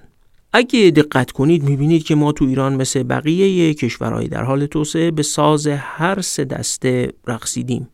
اگه 0.54 0.92
دقت 0.92 1.32
کنید 1.32 1.64
می‌بینید 1.64 2.04
که 2.04 2.16
ما 2.16 2.32
تو 2.32 2.46
ایران 2.46 2.76
مثل 2.76 3.04
بقیه 3.04 3.74
کشورهای 3.74 4.28
در 4.28 4.44
حال 4.44 4.66
توسعه 4.66 5.12
به 5.12 5.24
ساز 5.24 5.68
هر 5.68 6.22
سه 6.22 6.46
دسته 6.46 7.14
رقصیدیم. 7.28 7.90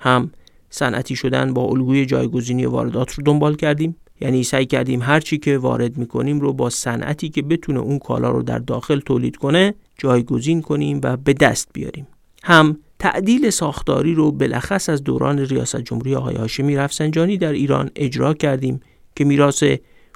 هم 0.00 0.30
صنعتی 0.70 1.16
شدن 1.16 1.54
با 1.54 1.62
الگوی 1.62 2.06
جایگزینی 2.06 2.66
واردات 2.66 3.12
رو 3.12 3.22
دنبال 3.22 3.56
کردیم 3.56 3.96
یعنی 4.20 4.44
سعی 4.44 4.66
کردیم 4.66 5.02
هر 5.02 5.20
چی 5.20 5.38
که 5.38 5.58
وارد 5.58 5.96
می‌کنیم 5.98 6.40
رو 6.40 6.52
با 6.52 6.70
صنعتی 6.70 7.28
که 7.28 7.42
بتونه 7.42 7.80
اون 7.80 7.98
کالا 7.98 8.30
رو 8.30 8.42
در 8.42 8.58
داخل 8.58 9.00
تولید 9.00 9.36
کنه 9.36 9.74
جایگزین 9.98 10.62
کنیم 10.62 11.00
و 11.02 11.16
به 11.16 11.32
دست 11.32 11.68
بیاریم. 11.72 12.06
هم 12.44 12.78
تعدیل 12.98 13.50
ساختاری 13.50 14.14
رو 14.14 14.32
بلخص 14.32 14.88
از 14.88 15.04
دوران 15.04 15.38
ریاست 15.38 15.80
جمهوری 15.80 16.14
آقای 16.14 16.36
هاشمی 16.36 16.76
رفسنجانی 16.76 17.38
در 17.38 17.52
ایران 17.52 17.90
اجرا 17.96 18.34
کردیم 18.34 18.80
که 19.16 19.24
میراث 19.24 19.64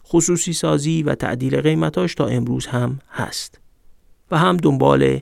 خصوصی 0.06 0.52
سازی 0.52 1.02
و 1.02 1.14
تعدیل 1.14 1.60
قیمتاش 1.60 2.14
تا 2.14 2.26
امروز 2.26 2.66
هم 2.66 2.98
هست. 3.10 3.60
و 4.30 4.38
هم 4.38 4.56
دنبال 4.56 5.20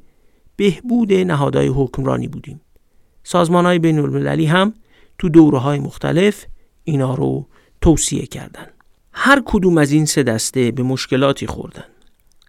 بهبود 0.56 1.12
نهادهای 1.12 1.66
حکمرانی 1.66 2.28
بودیم. 2.28 2.60
سازمان 3.22 3.66
های 3.66 3.78
بین 3.78 3.98
المللی 3.98 4.46
هم 4.46 4.74
تو 5.18 5.28
دوره 5.28 5.58
های 5.58 5.78
مختلف 5.78 6.46
اینا 6.84 7.14
رو 7.14 7.46
توصیه 7.80 8.26
کردن. 8.26 8.66
هر 9.12 9.42
کدوم 9.44 9.78
از 9.78 9.92
این 9.92 10.06
سه 10.06 10.22
دسته 10.22 10.70
به 10.70 10.82
مشکلاتی 10.82 11.46
خوردن. 11.46 11.84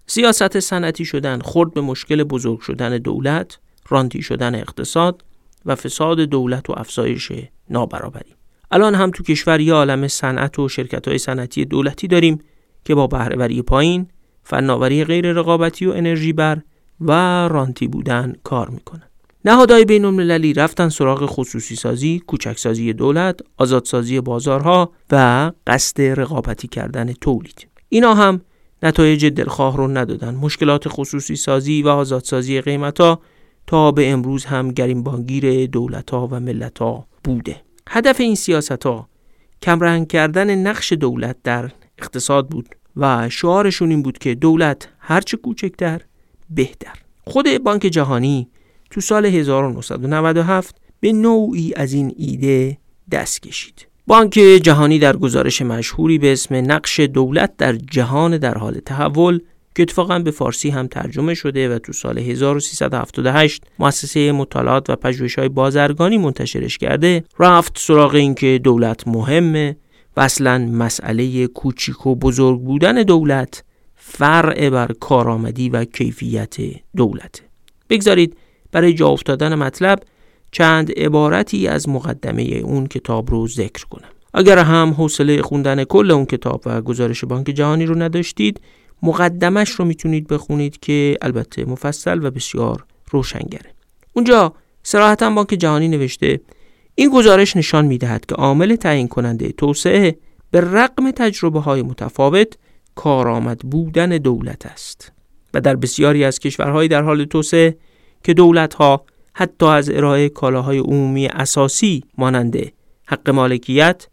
سیاست 0.07 0.59
صنعتی 0.59 1.05
شدن 1.05 1.39
خورد 1.39 1.73
به 1.73 1.81
مشکل 1.81 2.23
بزرگ 2.23 2.59
شدن 2.59 2.97
دولت 2.97 3.59
رانتی 3.89 4.21
شدن 4.21 4.55
اقتصاد 4.55 5.23
و 5.65 5.75
فساد 5.75 6.19
دولت 6.19 6.69
و 6.69 6.73
افزایش 6.77 7.31
نابرابری. 7.69 8.38
الان 8.71 8.95
هم 8.95 9.11
تو 9.11 9.23
کشور 9.23 9.59
یه 9.59 9.73
عالم 9.73 10.07
صنعت 10.07 10.59
و 10.59 10.69
شرکت 10.69 11.07
های 11.07 11.17
صنعتی 11.17 11.65
دولتی 11.65 12.07
داریم 12.07 12.39
که 12.85 12.95
با 12.95 13.07
بهرهوری 13.07 13.61
پایین 13.61 14.07
فناوری 14.43 15.03
غیر 15.03 15.31
رقابتی 15.31 15.85
و 15.85 15.91
انرژی 15.91 16.33
بر 16.33 16.61
و 17.01 17.11
رانتی 17.47 17.87
بودن 17.87 18.33
کار 18.43 18.69
می‌کنن 18.69 19.03
نهادهای 19.45 19.85
بین 19.85 20.05
المللی 20.05 20.53
رفتن 20.53 20.89
سراغ 20.89 21.25
خصوصی 21.25 21.75
سازی، 21.75 22.19
کوچکسازی 22.27 22.93
دولت، 22.93 23.39
آزادسازی 23.57 24.21
بازارها 24.21 24.91
و 25.11 25.51
قصد 25.67 26.01
رقابتی 26.01 26.67
کردن 26.67 27.13
تولید. 27.13 27.67
اینا 27.89 28.13
هم 28.13 28.41
نتایج 28.83 29.25
دلخواه 29.25 29.77
رو 29.77 29.87
ندادن. 29.87 30.35
مشکلات 30.35 30.83
خصوصی 30.87 31.35
سازی 31.35 31.81
و 31.81 31.87
آزادسازی 31.87 32.61
قیمت 32.61 33.01
ها 33.01 33.21
تا 33.67 33.91
به 33.91 34.11
امروز 34.11 34.45
هم 34.45 34.71
گریمبانگیر 34.71 35.65
دولت 35.65 36.11
ها 36.11 36.27
و 36.31 36.39
ملت 36.39 36.79
ها 36.79 37.07
بوده. 37.23 37.61
هدف 37.91 38.19
این 38.19 38.35
سیاست 38.35 38.85
ها 38.85 39.09
کمرنگ 39.61 40.07
کردن 40.07 40.55
نقش 40.55 40.93
دولت 40.93 41.35
در 41.43 41.71
اقتصاد 41.97 42.49
بود 42.49 42.75
و 42.95 43.29
شعارشون 43.29 43.89
این 43.89 44.01
بود 44.01 44.17
که 44.17 44.35
دولت 44.35 44.89
هرچه 44.99 45.37
کوچکتر 45.37 46.01
بهتر. 46.49 46.93
خود 47.23 47.57
بانک 47.63 47.81
جهانی 47.81 48.49
تو 48.91 49.01
سال 49.01 49.25
1997 49.25 50.75
به 50.99 51.13
نوعی 51.13 51.73
از 51.75 51.93
این 51.93 52.13
ایده 52.17 52.77
دست 53.11 53.41
کشید. 53.41 53.87
بانک 54.07 54.31
جهانی 54.63 54.99
در 54.99 55.15
گزارش 55.17 55.61
مشهوری 55.61 56.17
به 56.17 56.31
اسم 56.31 56.55
نقش 56.55 56.99
دولت 56.99 57.57
در 57.57 57.75
جهان 57.75 58.37
در 58.37 58.57
حال 58.57 58.79
تحول 58.79 59.39
که 59.79 59.83
اتفاقا 59.83 60.19
به 60.19 60.31
فارسی 60.31 60.69
هم 60.69 60.87
ترجمه 60.87 61.33
شده 61.33 61.75
و 61.75 61.79
تو 61.79 61.93
سال 61.93 62.17
1378 62.17 63.63
مؤسسه 63.79 64.31
مطالعات 64.31 64.89
و 64.89 64.95
پژوهش‌های 64.95 65.49
بازرگانی 65.49 66.17
منتشرش 66.17 66.77
کرده 66.77 67.23
رفت 67.39 67.77
سراغ 67.79 68.15
اینکه 68.15 68.59
دولت 68.63 69.07
مهمه 69.07 69.77
و 70.17 70.21
اصلا 70.21 70.57
مسئله 70.57 71.47
کوچیک 71.47 72.07
و 72.07 72.15
بزرگ 72.15 72.61
بودن 72.61 73.03
دولت 73.03 73.63
فرع 73.95 74.69
بر 74.69 74.91
کارآمدی 74.99 75.69
و 75.69 75.85
کیفیت 75.85 76.55
دولت. 76.95 77.41
بگذارید 77.89 78.37
برای 78.71 78.93
جا 78.93 79.07
افتادن 79.07 79.55
مطلب 79.55 79.99
چند 80.51 80.91
عبارتی 80.91 81.67
از 81.67 81.89
مقدمه 81.89 82.41
اون 82.41 82.87
کتاب 82.87 83.31
رو 83.31 83.47
ذکر 83.47 83.85
کنم. 83.85 84.09
اگر 84.33 84.57
هم 84.57 84.89
حوصله 84.89 85.41
خوندن 85.41 85.83
کل 85.83 86.11
اون 86.11 86.25
کتاب 86.25 86.61
و 86.65 86.81
گزارش 86.81 87.25
بانک 87.25 87.45
جهانی 87.45 87.85
رو 87.85 87.95
نداشتید 87.95 88.61
مقدمش 89.03 89.69
رو 89.69 89.85
می‌تونید 89.85 90.27
بخونید 90.27 90.79
که 90.79 91.17
البته 91.21 91.65
مفصل 91.65 92.19
و 92.25 92.31
بسیار 92.31 92.85
روشنگره. 93.11 93.73
اونجا 94.13 94.53
سراحتا 94.83 95.29
بانک 95.29 95.47
جهانی 95.47 95.87
نوشته 95.87 96.41
این 96.95 97.09
گزارش 97.09 97.57
نشان 97.57 97.85
می‌دهد 97.85 98.25
که 98.25 98.35
عامل 98.35 98.75
تعیین 98.75 99.07
کننده 99.07 99.51
توسعه 99.51 100.17
به 100.51 100.61
رقم 100.61 101.11
تجربه 101.11 101.59
های 101.59 101.81
متفاوت 101.81 102.57
کارآمد 102.95 103.59
بودن 103.59 104.09
دولت 104.09 104.65
است 104.65 105.11
و 105.53 105.61
در 105.61 105.75
بسیاری 105.75 106.23
از 106.23 106.39
کشورهای 106.39 106.87
در 106.87 107.01
حال 107.01 107.25
توسعه 107.25 107.77
که 108.23 108.33
دولت 108.33 108.73
ها 108.73 109.05
حتی 109.33 109.65
از 109.65 109.89
ارائه 109.89 110.29
کالاهای 110.29 110.77
عمومی 110.77 111.27
اساسی 111.27 112.03
مانند 112.17 112.71
حق 113.05 113.29
مالکیت، 113.29 114.07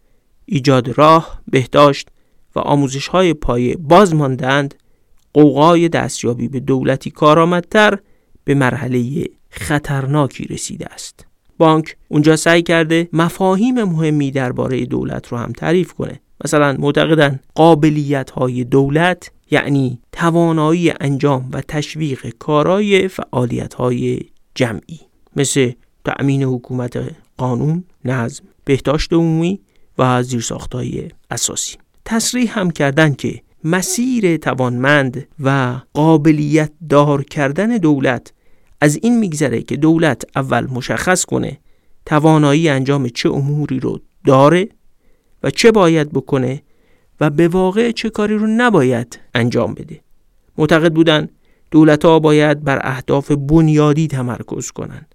ایجاد 0.46 0.98
راه، 0.98 1.40
بهداشت 1.48 2.08
و 2.56 2.58
آموزش 2.58 3.08
های 3.08 3.34
پایه 3.34 3.76
باز 3.76 4.14
ماندند 4.14 4.74
قوقای 5.34 5.88
دستیابی 5.88 6.48
به 6.48 6.60
دولتی 6.60 7.10
کارآمدتر 7.10 7.98
به 8.44 8.54
مرحله 8.54 9.28
خطرناکی 9.50 10.44
رسیده 10.44 10.86
است. 10.86 11.26
بانک 11.58 11.96
اونجا 12.08 12.36
سعی 12.36 12.62
کرده 12.62 13.08
مفاهیم 13.12 13.84
مهمی 13.84 14.30
درباره 14.30 14.86
دولت 14.86 15.28
رو 15.28 15.38
هم 15.38 15.52
تعریف 15.52 15.92
کنه. 15.92 16.20
مثلا 16.44 16.76
معتقدن 16.78 17.40
قابلیت 17.54 18.30
های 18.30 18.64
دولت 18.64 19.30
یعنی 19.50 19.98
توانایی 20.12 20.92
انجام 21.00 21.48
و 21.52 21.60
تشویق 21.68 22.34
کارای 22.38 23.08
فعالیت 23.08 23.74
های 23.74 24.20
جمعی 24.54 25.00
مثل 25.36 25.72
تأمین 26.04 26.42
حکومت 26.42 26.98
قانون، 27.36 27.84
نظم، 28.04 28.44
بهداشت 28.64 29.12
عمومی 29.12 29.60
و 29.98 30.22
زیرساختهای 30.22 31.08
اساسی 31.30 31.76
تصریح 32.06 32.58
هم 32.58 32.70
کردن 32.70 33.14
که 33.14 33.42
مسیر 33.64 34.36
توانمند 34.36 35.28
و 35.40 35.76
قابلیت 35.92 36.72
دار 36.88 37.24
کردن 37.24 37.76
دولت 37.76 38.32
از 38.80 38.98
این 39.02 39.18
میگذره 39.18 39.62
که 39.62 39.76
دولت 39.76 40.22
اول 40.36 40.66
مشخص 40.66 41.24
کنه 41.24 41.58
توانایی 42.06 42.68
انجام 42.68 43.08
چه 43.08 43.30
اموری 43.30 43.80
رو 43.80 44.00
داره 44.24 44.68
و 45.42 45.50
چه 45.50 45.72
باید 45.72 46.12
بکنه 46.12 46.62
و 47.20 47.30
به 47.30 47.48
واقع 47.48 47.90
چه 47.90 48.10
کاری 48.10 48.34
رو 48.34 48.46
نباید 48.46 49.20
انجام 49.34 49.74
بده. 49.74 50.00
معتقد 50.58 50.92
بودن 50.92 51.28
دولت 51.70 52.04
ها 52.04 52.18
باید 52.18 52.64
بر 52.64 52.80
اهداف 52.82 53.30
بنیادی 53.30 54.06
تمرکز 54.06 54.70
کنند 54.70 55.14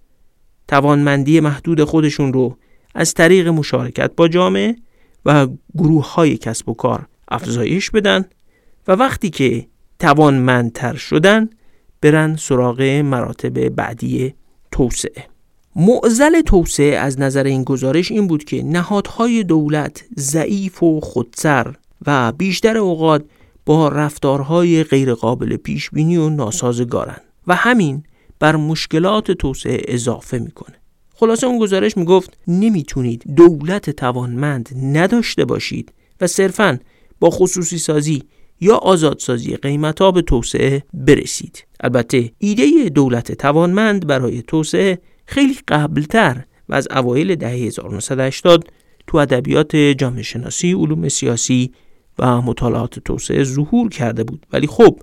توانمندی 0.68 1.40
محدود 1.40 1.84
خودشون 1.84 2.32
رو 2.32 2.56
از 2.94 3.14
طریق 3.14 3.48
مشارکت 3.48 4.10
با 4.16 4.28
جامعه 4.28 4.76
و 5.24 5.48
گروه 5.76 6.14
های 6.14 6.36
کسب 6.36 6.68
و 6.68 6.74
کار 6.74 7.06
افزایش 7.28 7.90
بدن 7.90 8.24
و 8.88 8.92
وقتی 8.92 9.30
که 9.30 9.66
توانمندتر 9.98 10.94
شدن 10.94 11.50
برن 12.00 12.36
سراغ 12.36 12.82
مراتب 12.82 13.68
بعدی 13.68 14.34
توسعه. 14.70 15.26
معزل 15.76 16.40
توسعه 16.40 16.96
از 16.96 17.20
نظر 17.20 17.44
این 17.44 17.64
گزارش 17.64 18.10
این 18.10 18.26
بود 18.26 18.44
که 18.44 18.62
نهادهای 18.62 19.44
دولت 19.44 20.04
ضعیف 20.18 20.82
و 20.82 21.00
خودسر 21.00 21.74
و 22.06 22.32
بیشتر 22.32 22.76
اوقات 22.78 23.24
با 23.66 23.88
رفتارهای 23.88 24.84
غیرقابل 24.84 25.56
پیش 25.56 25.90
بینی 25.90 26.16
و 26.16 26.30
ناسازگارن 26.30 27.20
و 27.46 27.54
همین 27.54 28.02
بر 28.38 28.56
مشکلات 28.56 29.30
توسعه 29.30 29.82
اضافه 29.88 30.38
می‌کنه. 30.38 30.81
خلاصه 31.22 31.46
اون 31.46 31.58
گزارش 31.58 31.96
می‌گفت 31.96 32.38
نمی‌تونید 32.48 33.34
دولت 33.36 33.90
توانمند 33.90 34.68
نداشته 34.82 35.44
باشید 35.44 35.92
و 36.20 36.26
صرفا 36.26 36.78
با 37.20 37.30
خصوصی 37.30 37.78
سازی 37.78 38.22
یا 38.60 38.76
آزادسازی 38.76 39.56
قیمت 39.56 40.00
ها 40.00 40.10
به 40.10 40.22
توسعه 40.22 40.82
برسید. 40.94 41.66
البته 41.80 42.32
ایده 42.38 42.88
دولت 42.88 43.32
توانمند 43.32 44.06
برای 44.06 44.42
توسعه 44.42 44.98
خیلی 45.26 45.56
قبلتر 45.68 46.44
و 46.68 46.74
از 46.74 46.88
اوایل 46.90 47.34
دهه 47.34 47.50
1980 47.50 48.68
تو 49.06 49.18
ادبیات 49.18 49.76
جامعه 49.76 50.22
شناسی 50.22 50.72
علوم 50.72 51.08
سیاسی 51.08 51.72
و 52.18 52.40
مطالعات 52.40 52.98
توسعه 52.98 53.44
ظهور 53.44 53.88
کرده 53.88 54.24
بود. 54.24 54.46
ولی 54.52 54.66
خب 54.66 54.98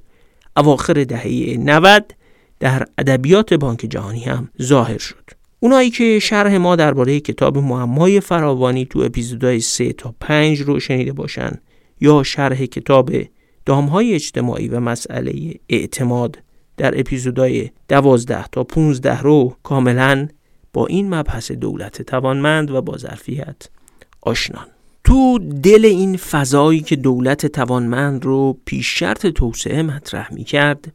اواخر 0.58 1.04
دهه 1.04 1.58
90 1.58 2.14
در 2.60 2.86
ادبیات 2.98 3.54
بانک 3.54 3.80
جهانی 3.80 4.24
هم 4.24 4.50
ظاهر 4.62 4.98
شد. 4.98 5.39
اونایی 5.60 5.90
که 5.90 6.20
شرح 6.20 6.58
ما 6.58 6.76
درباره 6.76 7.20
کتاب 7.20 7.58
معمای 7.58 8.20
فراوانی 8.20 8.86
تو 8.86 9.00
اپیزودهای 9.00 9.60
3 9.60 9.94
تا 9.94 10.16
5 10.20 10.62
رو 10.62 10.80
شنیده 10.80 11.14
باشن 11.14 11.52
یا 12.02 12.24
شرح 12.24 12.66
کتاب 12.66 13.12
دامهای 13.66 14.14
اجتماعی 14.14 14.68
و 14.68 14.80
مسئله 14.80 15.54
اعتماد 15.70 16.40
در 16.78 17.00
اپیزودهای 17.00 17.70
12 17.88 18.46
تا 18.52 18.64
15 18.64 19.22
رو 19.22 19.56
کاملا 19.64 20.28
با 20.74 20.88
این 20.88 21.14
مبحث 21.14 21.52
دولت 21.52 22.02
توانمند 22.02 22.72
و 22.72 22.82
با 22.82 22.98
ظرفیت 22.98 23.70
آشنان. 24.22 24.68
تو 25.04 25.40
دل 25.64 25.86
این 25.86 26.18
فضایی 26.18 26.80
که 26.80 26.96
دولت 26.96 27.46
توانمند 27.46 28.26
رو 28.26 28.58
پیش 28.66 29.00
شرط 29.00 29.28
توسعه 29.28 29.84
مطرح 29.84 30.34
می 30.34 30.44
کرد 30.44 30.94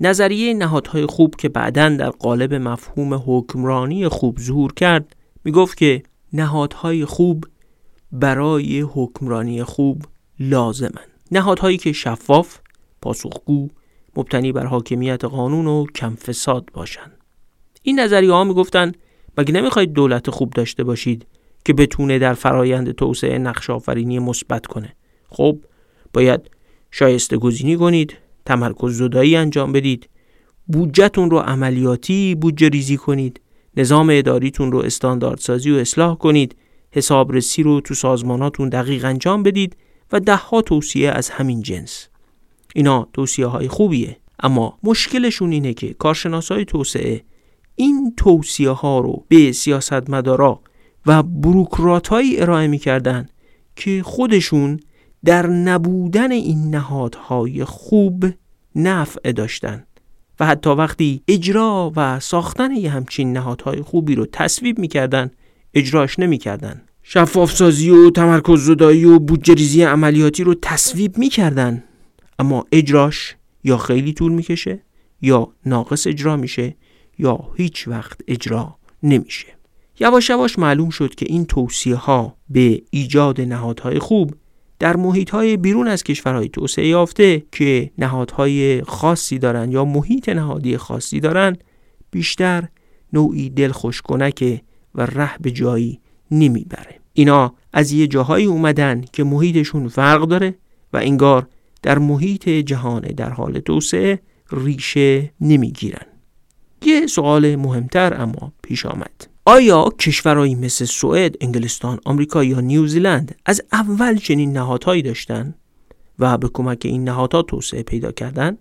نظریه 0.00 0.54
نهادهای 0.54 1.06
خوب 1.06 1.36
که 1.36 1.48
بعدا 1.48 1.88
در 1.88 2.10
قالب 2.10 2.54
مفهوم 2.54 3.22
حکمرانی 3.26 4.08
خوب 4.08 4.38
ظهور 4.40 4.72
کرد 4.72 5.16
می 5.44 5.52
گفت 5.52 5.76
که 5.76 6.02
نهادهای 6.32 7.04
خوب 7.04 7.44
برای 8.12 8.80
حکمرانی 8.80 9.64
خوب 9.64 10.02
لازمن 10.38 11.04
نهادهایی 11.32 11.76
که 11.76 11.92
شفاف، 11.92 12.58
پاسخگو، 13.02 13.68
مبتنی 14.16 14.52
بر 14.52 14.66
حاکمیت 14.66 15.24
قانون 15.24 15.66
و 15.66 15.86
کم 15.94 16.14
فساد 16.14 16.68
باشند. 16.72 17.12
این 17.82 18.00
نظریه 18.00 18.32
ها 18.32 18.44
می‌گفتن 18.44 18.92
مگه 19.38 19.52
نمی‌خواید 19.52 19.92
دولت 19.92 20.30
خوب 20.30 20.50
داشته 20.50 20.84
باشید 20.84 21.26
که 21.64 21.72
بتونه 21.72 22.18
در 22.18 22.34
فرایند 22.34 22.92
توسعه 22.92 23.38
نقش 23.38 23.70
آفرینی 23.70 24.18
مثبت 24.18 24.66
کنه 24.66 24.94
خب 25.28 25.58
باید 26.12 26.50
شایسته 26.90 27.36
گزینی 27.36 27.76
کنید 27.76 28.16
تمرکز 28.50 28.98
زدایی 28.98 29.36
انجام 29.36 29.72
بدید. 29.72 30.08
بودجهتون 30.66 31.30
رو 31.30 31.38
عملیاتی 31.38 32.34
بودجه 32.34 32.68
ریزی 32.68 32.96
کنید. 32.96 33.40
نظام 33.76 34.08
اداریتون 34.12 34.72
رو 34.72 34.78
استانداردسازی 34.78 35.70
و 35.70 35.74
اصلاح 35.74 36.18
کنید. 36.18 36.56
حسابرسی 36.92 37.62
رو 37.62 37.80
تو 37.80 37.94
سازماناتون 37.94 38.68
دقیق 38.68 39.04
انجام 39.04 39.42
بدید 39.42 39.76
و 40.12 40.20
دهها 40.20 40.62
توصیه 40.62 41.10
از 41.10 41.30
همین 41.30 41.62
جنس. 41.62 42.08
اینا 42.74 43.08
توصیه 43.12 43.46
های 43.46 43.68
خوبیه 43.68 44.16
اما 44.40 44.78
مشکلشون 44.82 45.52
اینه 45.52 45.74
که 45.74 45.94
کارشناسای 45.94 46.64
توسعه 46.64 47.22
این 47.76 48.14
توصیه 48.16 48.70
ها 48.70 48.98
رو 48.98 49.24
به 49.28 49.52
سیاستمدارا 49.52 50.60
و 51.06 51.22
بروکراتهایی 51.22 52.40
ارائه 52.40 52.66
می‌کردن 52.66 53.28
که 53.76 54.02
خودشون 54.04 54.80
در 55.24 55.46
نبودن 55.46 56.32
این 56.32 56.70
نهادهای 56.70 57.64
خوب 57.64 58.24
نفع 58.74 59.32
داشتن 59.32 59.84
و 60.40 60.46
حتی 60.46 60.70
وقتی 60.70 61.22
اجرا 61.28 61.92
و 61.96 62.20
ساختن 62.20 62.70
یه 62.70 62.90
همچین 62.90 63.32
نهادهای 63.32 63.82
خوبی 63.82 64.14
رو 64.14 64.26
تصویب 64.32 64.78
می‌کردن 64.78 65.30
اجراش 65.74 66.18
نمی‌کردن. 66.18 66.82
شفاف 67.02 67.52
سازی 67.52 67.90
و 67.90 68.10
تمرکز 68.10 68.64
زدایی 68.64 69.04
و 69.04 69.18
بودجه 69.18 69.88
عملیاتی 69.88 70.44
رو 70.44 70.54
تصویب 70.62 71.18
می‌کردن. 71.18 71.84
اما 72.38 72.66
اجراش 72.72 73.36
یا 73.64 73.76
خیلی 73.76 74.12
طول 74.12 74.32
می‌کشه 74.32 74.82
یا 75.22 75.48
ناقص 75.66 76.06
اجرا 76.06 76.36
میشه 76.36 76.76
یا 77.18 77.38
هیچ 77.56 77.88
وقت 77.88 78.20
اجرا 78.28 78.76
نمیشه. 79.02 79.46
یواش 80.00 80.30
یواش 80.30 80.58
معلوم 80.58 80.90
شد 80.90 81.14
که 81.14 81.26
این 81.28 81.44
توصیه 81.44 81.94
ها 81.94 82.36
به 82.50 82.82
ایجاد 82.90 83.40
نهادهای 83.40 83.98
خوب 83.98 84.34
در 84.80 84.96
محیط 84.96 85.30
های 85.30 85.56
بیرون 85.56 85.88
از 85.88 86.02
کشورهای 86.02 86.48
توسعه 86.48 86.86
یافته 86.86 87.42
که 87.52 87.90
نهادهای 87.98 88.82
خاصی 88.82 89.38
دارن 89.38 89.72
یا 89.72 89.84
محیط 89.84 90.28
نهادی 90.28 90.76
خاصی 90.76 91.20
دارن 91.20 91.56
بیشتر 92.10 92.68
نوعی 93.12 93.50
دلخوش 93.50 94.02
کنکه 94.02 94.60
و 94.94 95.06
ره 95.06 95.30
به 95.40 95.50
جایی 95.50 96.00
نمی‌بره. 96.30 97.00
اینا 97.12 97.54
از 97.72 97.92
یه 97.92 98.06
جاهایی 98.06 98.46
اومدن 98.46 99.04
که 99.12 99.24
محیطشون 99.24 99.88
فرق 99.88 100.22
داره 100.22 100.54
و 100.92 100.96
انگار 100.96 101.46
در 101.82 101.98
محیط 101.98 102.48
جهان 102.48 103.00
در 103.00 103.30
حال 103.30 103.58
توسعه 103.58 104.20
ریشه 104.52 105.32
نمی‌گیرن. 105.40 106.06
یه 106.84 107.06
سوال 107.06 107.56
مهمتر 107.56 108.22
اما 108.22 108.52
پیش 108.62 108.86
آمد. 108.86 109.29
آیا 109.50 109.88
کشورهایی 109.98 110.54
مثل 110.54 110.84
سوئد، 110.84 111.36
انگلستان، 111.40 112.00
آمریکا 112.04 112.44
یا 112.44 112.60
نیوزیلند 112.60 113.34
از 113.46 113.62
اول 113.72 114.16
چنین 114.16 114.52
نهادهایی 114.52 115.02
داشتن 115.02 115.54
و 116.18 116.38
به 116.38 116.48
کمک 116.48 116.78
این 116.84 117.04
نهادها 117.04 117.42
توسعه 117.42 117.82
پیدا 117.82 118.12
کردن؟ 118.12 118.58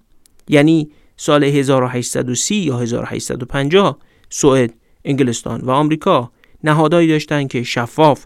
یعنی 0.47 0.91
سال 1.17 1.43
1830 1.43 2.55
یا 2.55 2.77
1850 2.77 3.97
سوئد، 4.29 4.73
انگلستان 5.05 5.61
و 5.61 5.71
آمریکا 5.71 6.31
نهادهایی 6.63 7.07
داشتند 7.07 7.49
که 7.49 7.63
شفاف، 7.63 8.25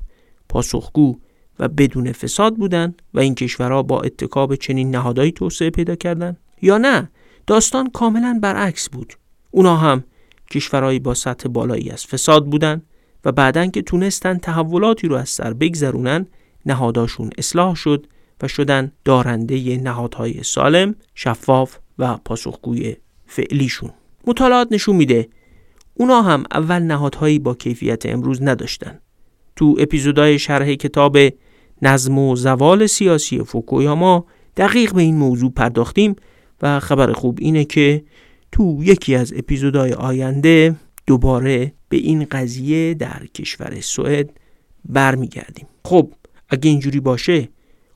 پاسخگو 0.49 1.17
و 1.59 1.67
بدون 1.67 2.11
فساد 2.11 2.55
بودند 2.55 3.01
و 3.13 3.19
این 3.19 3.35
کشورها 3.35 3.83
با 3.83 4.01
اتکاب 4.01 4.55
چنین 4.55 4.91
نهادهایی 4.91 5.31
توسعه 5.31 5.69
پیدا 5.69 5.95
کردند 5.95 6.37
یا 6.61 6.77
نه؟ 6.77 7.09
داستان 7.47 7.89
کاملا 7.89 8.39
برعکس 8.41 8.89
بود. 8.89 9.13
اونا 9.51 9.77
هم 9.77 10.03
کشورهایی 10.53 10.99
با 10.99 11.13
سطح 11.13 11.49
بالایی 11.49 11.89
از 11.89 12.05
فساد 12.05 12.45
بودن 12.45 12.81
و 13.25 13.31
بعدن 13.31 13.69
که 13.69 13.81
تونستن 13.81 14.37
تحولاتی 14.37 15.07
رو 15.07 15.15
از 15.15 15.29
سر 15.29 15.53
بگذرونن 15.53 16.27
نهاداشون 16.65 17.29
اصلاح 17.37 17.75
شد 17.75 18.07
و 18.41 18.47
شدن 18.47 18.91
دارنده 19.05 19.77
نهادهای 19.77 20.43
سالم، 20.43 20.95
شفاف 21.15 21.77
و 21.99 22.17
پاسخگوی 22.17 22.95
فعلیشون. 23.25 23.89
مطالعات 24.27 24.67
نشون 24.71 24.95
میده 24.95 25.29
اونا 25.93 26.21
هم 26.21 26.43
اول 26.51 26.79
نهادهایی 26.79 27.39
با 27.39 27.55
کیفیت 27.55 28.05
امروز 28.05 28.43
نداشتن. 28.43 28.99
تو 29.55 29.75
اپیزودهای 29.79 30.39
شرح 30.39 30.73
کتاب 30.73 31.17
نظم 31.81 32.17
و 32.17 32.35
زوال 32.35 32.87
سیاسی 32.87 33.43
فوکویاما 33.43 34.25
دقیق 34.57 34.93
به 34.93 35.01
این 35.01 35.17
موضوع 35.17 35.51
پرداختیم 35.51 36.15
و 36.61 36.79
خبر 36.79 37.13
خوب 37.13 37.37
اینه 37.41 37.65
که 37.65 38.03
تو 38.53 38.79
یکی 38.83 39.15
از 39.15 39.33
اپیزودهای 39.35 39.93
آینده 39.93 40.75
دوباره 41.07 41.73
به 41.89 41.97
این 41.97 42.25
قضیه 42.31 42.93
در 42.93 43.25
کشور 43.35 43.81
سوئد 43.81 44.29
برمیگردیم. 44.85 45.67
خب 45.85 46.13
اگه 46.49 46.69
اینجوری 46.69 46.99
باشه 46.99 47.49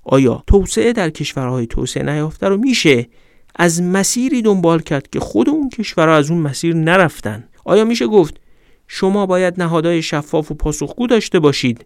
آیا 0.04 0.44
توسعه 0.48 0.94
در 0.94 1.10
کشورهای 1.10 1.68
توسعه 1.68 2.04
نیافته 2.04 2.48
رو 2.48 2.58
میشه 2.58 3.08
از 3.56 3.82
مسیری 3.82 4.42
دنبال 4.42 4.80
کرد 4.80 5.10
که 5.10 5.20
خود 5.20 5.50
اون 5.50 5.70
کشورها 5.70 6.16
از 6.16 6.32
اون 6.32 6.40
مسیر 6.40 6.76
نرفتن؟ 6.76 7.44
آیا 7.66 7.86
میشه 7.86 8.08
گفت 8.08 8.42
شما 8.88 9.26
باید 9.26 9.62
نهادهای 9.62 10.02
شفاف 10.02 10.52
و 10.52 10.54
پاسخگو 10.54 11.08
داشته 11.08 11.40
باشید 11.40 11.86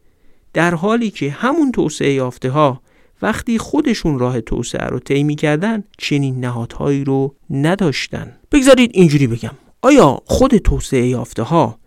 در 0.53 0.75
حالی 0.75 1.11
که 1.11 1.31
همون 1.31 1.71
توسعه 1.71 2.13
یافته 2.13 2.49
ها 2.49 2.81
وقتی 3.21 3.57
خودشون 3.57 4.19
راه 4.19 4.41
توسعه 4.41 4.87
رو 4.87 4.99
طی 4.99 5.35
کردن 5.35 5.83
چنین 5.97 6.39
نهادهایی 6.39 7.03
رو 7.03 7.35
نداشتن. 7.49 8.35
بگذارید 8.51 8.91
اینجوری 8.93 9.27
بگم. 9.27 9.53
آیا 9.81 10.19
خود 10.25 10.57
توسعه 10.57 11.07
یافته 11.07 11.43
ها 11.43 11.79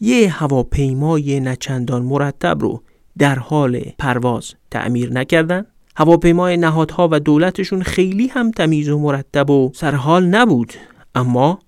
یه 0.00 0.30
هواپیمای 0.30 1.40
نچندان 1.40 2.02
مرتب 2.02 2.62
رو 2.62 2.82
در 3.18 3.38
حال 3.38 3.80
پرواز 3.98 4.54
تعمیر 4.70 5.12
نکردن؟ 5.12 5.66
هواپیمای 5.96 6.56
نهادها 6.56 7.08
و 7.12 7.20
دولتشون 7.20 7.82
خیلی 7.82 8.26
هم 8.26 8.50
تمیز 8.50 8.88
و 8.88 8.98
مرتب 8.98 9.50
و 9.50 9.70
سرحال 9.74 10.24
نبود 10.24 10.72
اما 11.14 11.58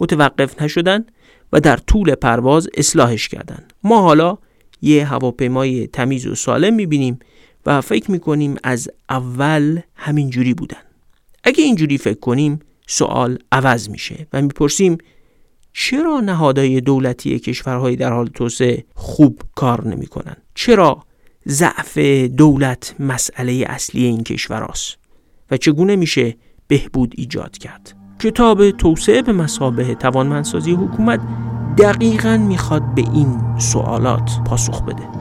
متوقف 0.00 0.62
نشدن 0.62 1.04
و 1.52 1.60
در 1.60 1.76
طول 1.76 2.14
پرواز 2.14 2.68
اصلاحش 2.74 3.28
کردن. 3.28 3.64
ما 3.82 4.02
حالا 4.02 4.38
یه 4.82 5.04
هواپیمای 5.04 5.86
تمیز 5.86 6.26
و 6.26 6.34
سالم 6.34 6.74
می‌بینیم 6.74 7.18
و 7.66 7.80
فکر 7.80 8.10
می‌کنیم 8.10 8.56
از 8.62 8.88
اول 9.08 9.80
همین 9.94 10.30
جوری 10.30 10.54
بودن. 10.54 10.76
اگه 11.44 11.64
اینجوری 11.64 11.98
فکر 11.98 12.20
کنیم 12.20 12.60
سوال 12.86 13.38
عوض 13.52 13.88
میشه 13.88 14.26
و 14.32 14.42
می‌پرسیم 14.42 14.98
چرا 15.72 16.20
نهادهای 16.20 16.80
دولتی 16.80 17.38
کشورهای 17.38 17.96
در 17.96 18.12
حال 18.12 18.26
توسعه 18.26 18.84
خوب 18.94 19.42
کار 19.54 19.88
نمی‌کنن؟ 19.88 20.36
چرا 20.54 21.02
ضعف 21.48 21.98
دولت 22.36 22.94
مسئله 22.98 23.64
اصلی 23.66 24.04
این 24.04 24.22
کشوراست 24.22 24.96
و 25.50 25.56
چگونه 25.56 25.96
میشه 25.96 26.36
بهبود 26.68 27.14
ایجاد 27.16 27.58
کرد؟ 27.58 27.94
کتاب 28.20 28.70
توسعه 28.70 29.22
به 29.22 29.32
مسابه 29.32 29.94
توانمندسازی 29.94 30.72
حکومت 30.72 31.20
دقیقا 31.78 32.36
می‌خواد 32.36 32.94
به 32.94 33.02
این 33.02 33.58
سوالات 33.58 34.30
پاسخ 34.46 34.82
بده. 34.82 35.15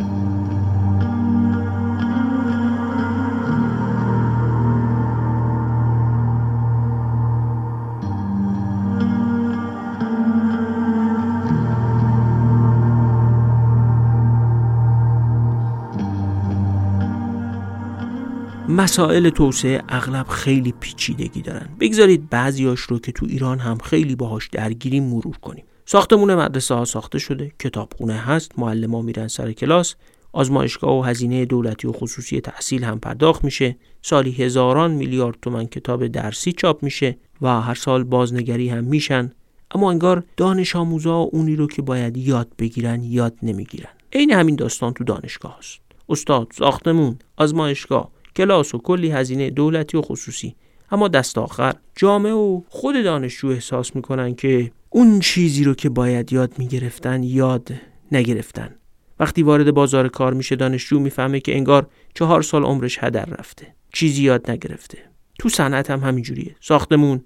مسائل 18.78 19.30
توسعه 19.30 19.84
اغلب 19.90 20.28
خیلی 20.28 20.72
پیچیدگی 20.72 21.42
دارن. 21.42 21.70
بگذارید 21.80 22.30
بعضیاش 22.30 22.80
رو 22.80 23.00
که 23.00 23.12
تو 23.12 23.26
ایران 23.26 23.60
هم 23.60 23.78
خیلی 23.78 24.16
باهاش 24.16 24.48
درگیریم 24.48 25.04
مرور 25.04 25.38
کنیم. 25.38 25.66
ساختمون 25.86 26.36
مدرسه 26.36 26.76
ها 26.76 26.86
ساخته 26.86 27.20
شده 27.20 27.52
کتابخونه 27.60 28.14
هست 28.14 28.60
معلم 28.60 28.96
ها 28.96 29.02
میرن 29.02 29.28
سر 29.28 29.52
کلاس 29.52 29.96
آزمایشگاه 30.34 31.00
و 31.00 31.02
هزینه 31.02 31.46
دولتی 31.46 31.88
و 31.88 31.92
خصوصی 31.92 32.42
تحصیل 32.42 32.84
هم 32.84 33.00
پرداخت 33.00 33.44
میشه. 33.44 33.78
سالی 34.02 34.32
هزاران 34.32 34.92
میلیارد 34.92 35.38
تومن 35.42 35.66
کتاب 35.66 36.08
درسی 36.08 36.52
چاپ 36.52 36.84
میشه 36.84 37.18
و 37.42 37.62
هر 37.62 37.76
سال 37.76 38.04
بازنگری 38.04 38.70
هم 38.70 38.84
میشن. 38.84 39.32
اما 39.72 39.92
انگار 39.92 40.24
دانش 40.38 40.76
آموزا 40.76 41.16
اونی 41.18 41.56
رو 41.56 41.68
که 41.68 41.82
باید 41.82 42.18
یاد 42.18 42.48
بگیرن 42.60 43.04
یاد 43.04 43.36
نمی‌گیرن. 43.44 43.90
عین 44.14 44.32
همین 44.32 44.56
داستان 44.56 44.94
تو 44.94 45.04
دانشگاه 45.04 45.58
هست. 45.60 45.80
استاد 46.10 46.48
ساختمون 46.56 47.18
آزمایشگاه. 47.38 48.15
کلاس 48.36 48.76
و 48.76 48.78
کلی 48.78 49.12
هزینه 49.12 49.50
دولتی 49.50 49.98
و 49.98 50.02
خصوصی. 50.02 50.56
اما 50.92 51.08
دست 51.08 51.38
آخر 51.38 51.74
جامعه 51.96 52.34
و 52.34 52.62
خود 52.70 53.04
دانشجو 53.04 53.48
احساس 53.48 53.96
می‌کنن 53.96 54.36
که 54.36 54.72
اون 54.90 55.20
چیزی 55.20 55.64
رو 55.64 55.74
که 55.74 55.90
باید 55.90 56.34
یاد 56.34 56.60
می‌گرفتن 56.60 57.24
یاد 57.24 57.70
نگرفتن. 58.12 58.76
وقتی 59.20 59.44
وارد 59.44 59.72
بازار 59.72 60.08
کار 60.08 60.34
میشه 60.34 60.56
دانشجو 60.56 61.00
می‌فهمه 61.00 61.40
که 61.40 61.56
انگار 61.56 61.88
چهار 62.14 62.42
سال 62.42 62.64
عمرش 62.64 63.04
هدر 63.04 63.26
رفته. 63.26 63.76
چیزی 63.94 64.24
یاد 64.24 64.52
نگرفته. 64.52 64.98
تو 65.40 65.50
صنعت 65.50 65.92
هم 65.92 66.00
همینجوریه. 66.00 66.56
ساختمون 66.62 67.22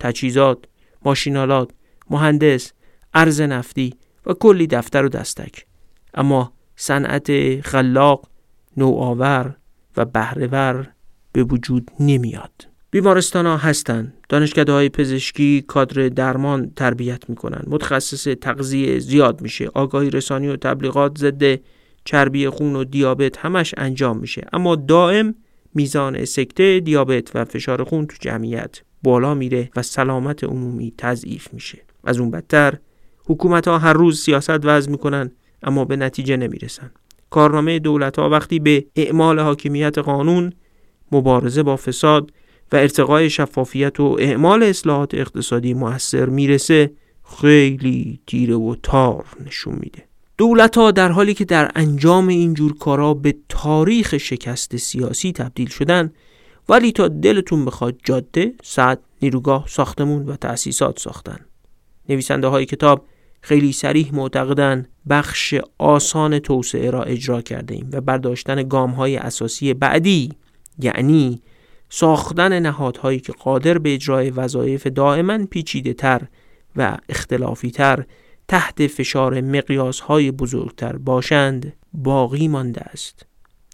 تجهیزات 0.00 0.58
ماشینالات 1.04 1.70
مهندس 2.10 2.72
ارز 3.14 3.40
نفتی 3.40 3.94
و 4.26 4.32
کلی 4.34 4.66
دفتر 4.66 5.04
و 5.04 5.08
دستک. 5.08 5.66
اما 6.14 6.52
صنعت 6.76 7.60
خلاق 7.60 8.28
نوآور 8.76 9.56
و 9.96 10.04
بهرهور 10.04 10.88
به 11.32 11.44
وجود 11.44 11.90
نمیاد. 12.00 12.68
بیمارستان 12.90 13.46
ها 13.46 13.56
هستن. 13.56 14.12
دانشکده 14.28 14.72
های 14.72 14.88
پزشکی 14.88 15.64
کادر 15.66 16.08
درمان 16.08 16.72
تربیت 16.76 17.30
می‌کنن. 17.30 17.62
متخصص 17.66 18.24
تغذیه 18.24 18.98
زیاد 18.98 19.40
میشه. 19.40 19.68
آگاهی 19.74 20.10
رسانی 20.10 20.48
و 20.48 20.56
تبلیغات 20.56 21.18
ضد 21.18 21.60
چربی 22.04 22.48
خون 22.48 22.76
و 22.76 22.84
دیابت 22.84 23.38
همش 23.38 23.74
انجام 23.76 24.18
میشه. 24.18 24.46
اما 24.52 24.76
دائم 24.76 25.34
میزان 25.74 26.24
سکته 26.24 26.80
دیابت 26.80 27.36
و 27.36 27.44
فشار 27.44 27.84
خون 27.84 28.06
تو 28.06 28.16
جمعیت 28.20 28.80
بالا 29.02 29.34
میره 29.34 29.70
و 29.76 29.82
سلامت 29.82 30.44
عمومی 30.44 30.94
تضعیف 30.98 31.54
میشه. 31.54 31.78
از 32.04 32.18
اون 32.18 32.30
بدتر 32.30 32.78
حکومت 33.26 33.68
ها 33.68 33.78
هر 33.78 33.92
روز 33.92 34.22
سیاست 34.22 34.64
وضع 34.64 34.90
می‌کنن 34.90 35.30
اما 35.62 35.84
به 35.84 35.96
نتیجه 35.96 36.36
نمی‌رسن. 36.36 36.90
کارنامه 37.32 37.78
دولت 37.78 38.18
ها 38.18 38.28
وقتی 38.28 38.58
به 38.58 38.84
اعمال 38.96 39.40
حاکمیت 39.40 39.98
قانون 39.98 40.52
مبارزه 41.12 41.62
با 41.62 41.76
فساد 41.76 42.30
و 42.72 42.76
ارتقای 42.76 43.30
شفافیت 43.30 44.00
و 44.00 44.16
اعمال 44.20 44.62
اصلاحات 44.62 45.14
اقتصادی 45.14 45.74
موثر 45.74 46.26
می‌رسه 46.26 46.90
خیلی 47.40 48.20
تیره 48.26 48.54
و 48.54 48.74
تار 48.82 49.24
نشون 49.46 49.74
میده. 49.74 50.02
دولت 50.38 50.78
ها 50.78 50.90
در 50.90 51.08
حالی 51.12 51.34
که 51.34 51.44
در 51.44 51.70
انجام 51.74 52.28
اینجور 52.28 52.78
کارا 52.78 53.14
به 53.14 53.34
تاریخ 53.48 54.18
شکست 54.18 54.76
سیاسی 54.76 55.32
تبدیل 55.32 55.68
شدن 55.68 56.12
ولی 56.68 56.92
تا 56.92 57.08
دلتون 57.08 57.64
بخواد 57.64 57.96
جاده، 58.04 58.52
صد، 58.62 58.98
نیروگاه، 59.22 59.64
ساختمون 59.68 60.26
و 60.26 60.36
تأسیسات 60.36 60.98
ساختن. 60.98 61.38
نویسنده 62.08 62.46
های 62.46 62.66
کتاب 62.66 63.04
خیلی 63.42 63.72
سریح 63.72 64.14
معتقدن 64.14 64.86
بخش 65.08 65.54
آسان 65.78 66.38
توسعه 66.38 66.90
را 66.90 67.02
اجرا 67.02 67.42
کرده 67.42 67.74
ایم 67.74 67.88
و 67.92 68.00
برداشتن 68.00 68.68
گام 68.68 68.90
های 68.90 69.16
اساسی 69.16 69.74
بعدی 69.74 70.32
یعنی 70.78 71.42
ساختن 71.88 72.58
نهادهایی 72.58 73.20
که 73.20 73.32
قادر 73.32 73.78
به 73.78 73.94
اجرای 73.94 74.30
وظایف 74.30 74.86
دائما 74.86 75.46
پیچیده 75.46 75.92
تر 75.92 76.22
و 76.76 76.96
اختلافی 77.08 77.70
تر 77.70 78.04
تحت 78.48 78.86
فشار 78.86 79.40
مقیاس 79.40 80.00
های 80.00 80.30
بزرگتر 80.30 80.96
باشند 80.96 81.72
باقی 81.92 82.48
مانده 82.48 82.80
است. 82.80 83.26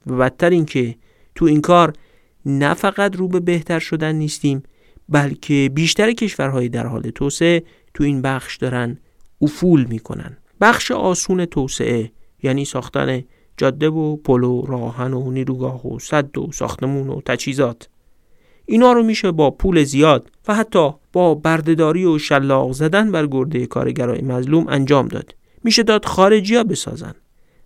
و 0.07 0.17
بدتر 0.17 0.51
اینکه 0.51 0.97
تو 1.35 1.45
این 1.45 1.61
کار 1.61 1.93
نه 2.47 2.75
فقط 2.75 3.17
رو 3.17 3.29
به 3.29 3.41
بهتر 3.41 3.79
شدن 3.79 4.15
نیستیم 4.15 4.63
بلکه 5.09 5.71
بیشتر 5.75 6.13
کشورهای 6.13 6.69
در 6.69 6.87
حال 6.87 7.03
توسعه 7.03 7.63
تو 7.95 8.05
این 8.05 8.23
بخش 8.23 8.57
دارن 8.57 8.99
افول 9.43 9.85
می‌کنن. 9.85 10.37
بخش 10.61 10.91
آسون 10.91 11.45
توسعه 11.45 12.13
یعنی 12.43 12.65
ساختن 12.65 13.25
جاده 13.57 13.89
و 13.89 14.17
پل 14.17 14.45
و 14.45 14.63
راهن 14.67 15.13
و 15.13 15.31
نیروگاه 15.31 15.87
و 15.87 15.99
صد 15.99 16.39
و 16.39 16.53
ساختمون 16.53 17.09
و 17.09 17.21
تجهیزات. 17.21 17.89
اینا 18.67 18.93
رو 18.93 19.03
میشه 19.03 19.33
با 19.33 19.51
پول 19.51 19.85
زیاد 19.85 20.31
و 20.49 20.55
حتی 20.55 20.91
با 21.13 21.35
بردهداری 21.35 22.05
و 22.05 22.19
شلاق 22.19 22.73
زدن 22.73 23.13
بر 23.13 23.27
گرده 23.27 23.67
کارگرای 23.67 24.21
مظلوم 24.21 24.67
انجام 24.69 25.09
داد. 25.09 25.35
میشه 25.65 25.83
داد 25.83 26.05
خارجی 26.05 26.55
ها 26.55 26.65
بسازن. 26.65 27.15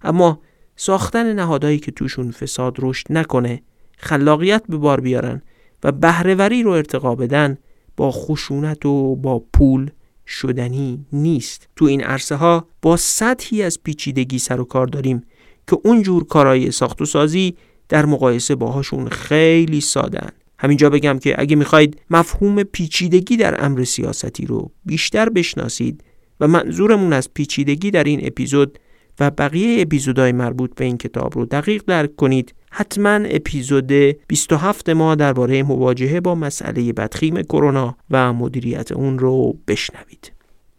اما 0.02 0.40
ساختن 0.76 1.32
نهادهایی 1.32 1.78
که 1.78 1.90
توشون 1.90 2.30
فساد 2.30 2.76
رشد 2.78 3.06
نکنه 3.10 3.62
خلاقیت 3.96 4.62
به 4.68 4.76
بار 4.76 5.00
بیارن 5.00 5.42
و 5.84 5.92
بهرهوری 5.92 6.62
رو 6.62 6.70
ارتقا 6.70 7.14
بدن 7.14 7.58
با 7.96 8.10
خشونت 8.10 8.86
و 8.86 9.16
با 9.16 9.44
پول 9.52 9.90
شدنی 10.32 11.06
نیست. 11.12 11.68
تو 11.76 11.84
این 11.84 12.04
عرصه 12.04 12.36
ها 12.36 12.66
با 12.82 12.96
سطحی 12.96 13.62
از 13.62 13.82
پیچیدگی 13.82 14.38
سر 14.38 14.60
و 14.60 14.64
کار 14.64 14.86
داریم 14.86 15.22
که 15.66 15.78
اونجور 15.84 16.26
کارای 16.26 16.70
ساخت 16.70 17.02
و 17.02 17.04
سازی 17.04 17.56
در 17.88 18.06
مقایسه 18.06 18.54
باهاشون 18.54 19.08
خیلی 19.08 19.80
سادن 19.80 20.28
همینجا 20.58 20.90
بگم 20.90 21.18
که 21.18 21.34
اگه 21.38 21.56
می‌خواید 21.56 22.00
مفهوم 22.10 22.62
پیچیدگی 22.62 23.36
در 23.36 23.64
امر 23.64 23.84
سیاستی 23.84 24.46
رو 24.46 24.70
بیشتر 24.84 25.28
بشناسید 25.28 26.04
و 26.40 26.48
منظورمون 26.48 27.12
از 27.12 27.34
پیچیدگی 27.34 27.90
در 27.90 28.04
این 28.04 28.26
اپیزود 28.26 28.78
و 29.20 29.30
بقیه 29.30 29.82
اپیزودهای 29.82 30.32
مربوط 30.32 30.74
به 30.74 30.84
این 30.84 30.98
کتاب 30.98 31.34
رو 31.34 31.46
دقیق 31.46 31.82
درک 31.86 32.16
کنید 32.16 32.54
حتما 32.74 33.10
اپیزود 33.10 33.92
27 34.28 34.88
ما 34.88 35.14
درباره 35.14 35.62
مواجهه 35.62 36.20
با 36.20 36.34
مسئله 36.34 36.92
بدخیم 36.92 37.42
کرونا 37.42 37.96
و 38.10 38.32
مدیریت 38.32 38.92
اون 38.92 39.18
رو 39.18 39.56
بشنوید. 39.68 40.32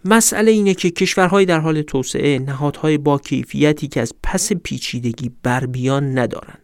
مسئله 0.05 0.51
اینه 0.51 0.73
که 0.73 0.89
کشورهای 0.89 1.45
در 1.45 1.59
حال 1.59 1.81
توسعه 1.81 2.39
نهادهای 2.39 2.97
با 2.97 3.17
کیفیتی 3.17 3.87
که 3.87 4.01
از 4.01 4.13
پس 4.23 4.53
پیچیدگی 4.53 5.31
بر 5.43 5.65
بیان 5.65 6.17
ندارن. 6.17 6.57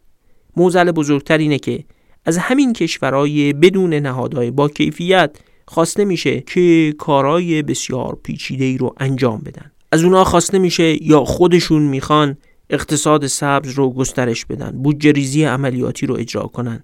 موزل 0.56 0.92
بزرگتر 0.92 1.38
اینه 1.38 1.60
که 1.60 1.84
از 2.26 2.38
همین 2.38 2.74
کشورهای 2.74 3.54
بدون 3.54 3.94
نهادهای 3.94 4.52
با 4.52 4.70
کیفیت 4.70 5.38
خواسته 5.66 6.06
میشه 6.06 6.42
که 6.42 6.94
کارهای 6.98 7.62
بسیار 7.62 8.18
پیچیده 8.24 8.78
رو 8.78 8.96
انجام 8.98 9.42
بدن. 9.46 9.72
از 9.92 10.04
اونا 10.04 10.24
خواسته 10.24 10.60
میشه 10.60 11.04
یا 11.04 11.24
خودشون 11.24 11.82
می‌خوان 11.82 12.38
اقتصاد 12.70 13.28
سبز 13.28 13.70
رو 13.70 13.94
گسترش 13.94 14.46
بدن 14.46 14.72
بودجه 14.72 15.12
ریزی 15.12 15.44
عملیاتی 15.44 16.06
رو 16.06 16.16
اجرا 16.16 16.44
کنن 16.44 16.84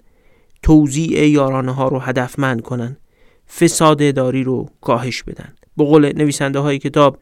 توزیع 0.63 1.27
یارانه 1.27 1.71
ها 1.71 1.87
رو 1.87 1.99
هدفمند 1.99 2.61
کنن 2.61 2.97
فساد 3.59 4.01
اداری 4.01 4.43
رو 4.43 4.69
کاهش 4.81 5.23
بدن. 5.23 5.53
به 5.77 5.83
قول 5.83 6.11
نویسنده 6.17 6.59
های 6.59 6.79
کتاب 6.79 7.17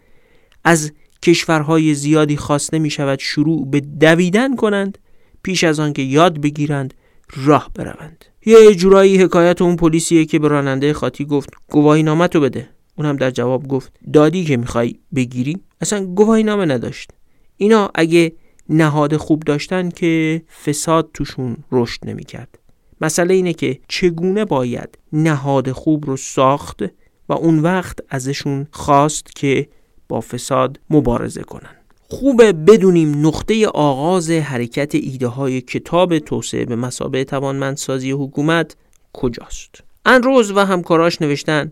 از 0.63 0.91
کشورهای 1.21 1.93
زیادی 1.93 2.38
خواسته 2.38 2.80
می 2.80 2.89
شود 2.89 3.19
شروع 3.19 3.69
به 3.69 3.80
دویدن 3.80 4.56
کنند 4.56 4.97
پیش 5.43 5.63
از 5.63 5.80
آنکه 5.80 6.02
یاد 6.02 6.41
بگیرند 6.41 6.93
راه 7.36 7.71
بروند. 7.76 8.26
یه 8.45 8.76
جورایی 8.76 9.17
حکایت 9.17 9.62
اون 9.62 9.76
پلیسیه 9.76 10.26
که 10.26 10.39
به 10.39 10.47
راننده 10.47 10.93
خاطی 10.93 11.26
گفت 11.26 11.49
گواهی 11.69 12.04
نامه 12.04 12.28
بده. 12.28 12.69
اونم 12.97 13.15
در 13.15 13.32
جواب 13.32 13.67
گفت 13.67 13.93
دادی 14.13 14.45
که 14.45 14.58
می‌خوای 14.58 14.95
بگیری؟ 15.15 15.58
اصلا 15.82 16.06
گواهی 16.06 16.43
نامه 16.43 16.65
نداشت. 16.65 17.12
اینا 17.58 17.91
اگه 17.95 18.34
نهاد 18.69 19.17
خوب 19.17 19.43
داشتن 19.43 19.89
که 19.89 20.41
فساد 20.65 21.10
توشون 21.13 21.58
رشد 21.71 21.99
نمی‌کرد. 22.04 22.60
مسئله 23.02 23.34
اینه 23.34 23.54
که 23.54 23.80
چگونه 23.88 24.45
باید 24.45 24.97
نهاد 25.13 25.71
خوب 25.71 26.06
رو 26.06 26.17
ساخت 26.17 26.84
و 27.30 27.34
اون 27.34 27.60
وقت 27.60 27.99
ازشون 28.10 28.67
خواست 28.71 29.36
که 29.36 29.67
با 30.10 30.21
فساد 30.21 30.80
مبارزه 30.89 31.41
کنن. 31.41 31.76
خوبه 32.10 32.54
بدونیم 32.54 33.28
نقطه 33.28 33.67
آغاز 33.67 34.30
حرکت 34.30 34.95
ایده 34.95 35.28
های 35.28 35.62
کتاب 35.62 36.19
توسعه 36.19 36.65
به 36.65 36.76
مسابه 36.76 37.23
توانمندسازی 37.23 38.12
حکومت 38.12 38.76
کجاست؟ 39.13 39.84
انروز 40.06 40.52
و 40.52 40.60
همکاراش 40.60 41.21
نوشتن 41.21 41.71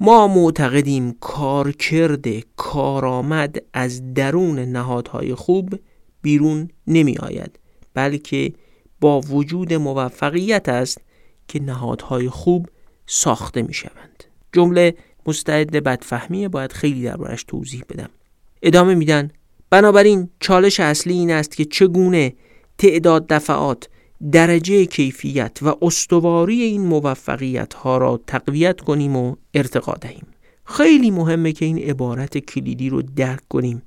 ما 0.00 0.28
معتقدیم 0.28 1.16
کارکرد 1.20 2.26
کارآمد 2.56 3.56
از 3.72 4.14
درون 4.14 4.58
نهادهای 4.58 5.34
خوب 5.34 5.74
بیرون 6.26 6.68
نمی 6.86 7.16
آید 7.18 7.58
بلکه 7.94 8.52
با 9.00 9.20
وجود 9.20 9.72
موفقیت 9.72 10.68
است 10.68 11.00
که 11.48 11.60
نهادهای 11.60 12.28
خوب 12.28 12.66
ساخته 13.06 13.62
می 13.62 13.74
شوند 13.74 14.24
جمله 14.52 14.94
مستعد 15.26 15.70
بدفهمیه 15.70 16.48
باید 16.48 16.72
خیلی 16.72 17.02
دربارش 17.02 17.44
توضیح 17.44 17.82
بدم. 17.88 18.08
ادامه 18.62 18.94
میدن. 18.94 19.30
بنابراین 19.70 20.28
چالش 20.40 20.80
اصلی 20.80 21.14
این 21.14 21.30
است 21.30 21.56
که 21.56 21.64
چگونه 21.64 22.34
تعداد 22.78 23.26
دفعات 23.26 23.88
درجه 24.32 24.86
کیفیت 24.86 25.58
و 25.62 25.76
استواری 25.82 26.62
این 26.62 26.82
موفقیت 26.82 27.74
ها 27.74 27.98
را 27.98 28.20
تقویت 28.26 28.80
کنیم 28.80 29.16
و 29.16 29.36
ارتقا 29.54 29.92
دهیم. 29.92 30.26
خیلی 30.64 31.10
مهمه 31.10 31.52
که 31.52 31.64
این 31.64 31.78
عبارت 31.78 32.38
کلیدی 32.38 32.88
رو 32.88 33.02
درک 33.02 33.48
کنیم. 33.48 33.82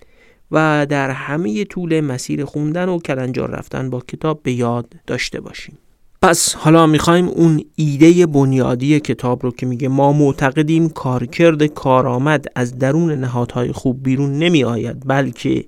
و 0.52 0.86
در 0.90 1.10
همه 1.10 1.66
طول 1.66 2.02
مسیر 2.02 2.46
خوندن 2.46 2.90
و 2.90 3.00
کلنجار 3.00 3.52
رفتن 3.52 3.90
با 3.90 4.00
کتاب 4.00 4.44
به 4.44 4.52
یاد 4.52 4.94
داشته 5.08 5.42
باشیم. 5.42 5.78
پس 6.22 6.56
حالا 6.56 6.88
می‌خوایم 6.88 7.28
اون 7.28 7.64
ایده 7.76 8.26
بنیادی 8.26 9.00
کتاب 9.00 9.44
رو 9.44 9.52
که 9.52 9.66
میگه 9.66 9.88
ما 9.88 10.14
معتقدیم 10.14 10.90
کارکرد 10.90 11.66
کارآمد 11.66 12.46
از 12.56 12.78
درون 12.78 13.12
نهادهای 13.12 13.72
خوب 13.72 14.04
بیرون 14.04 14.40
نمی 14.40 14.64
آید 14.64 15.08
بلکه 15.08 15.66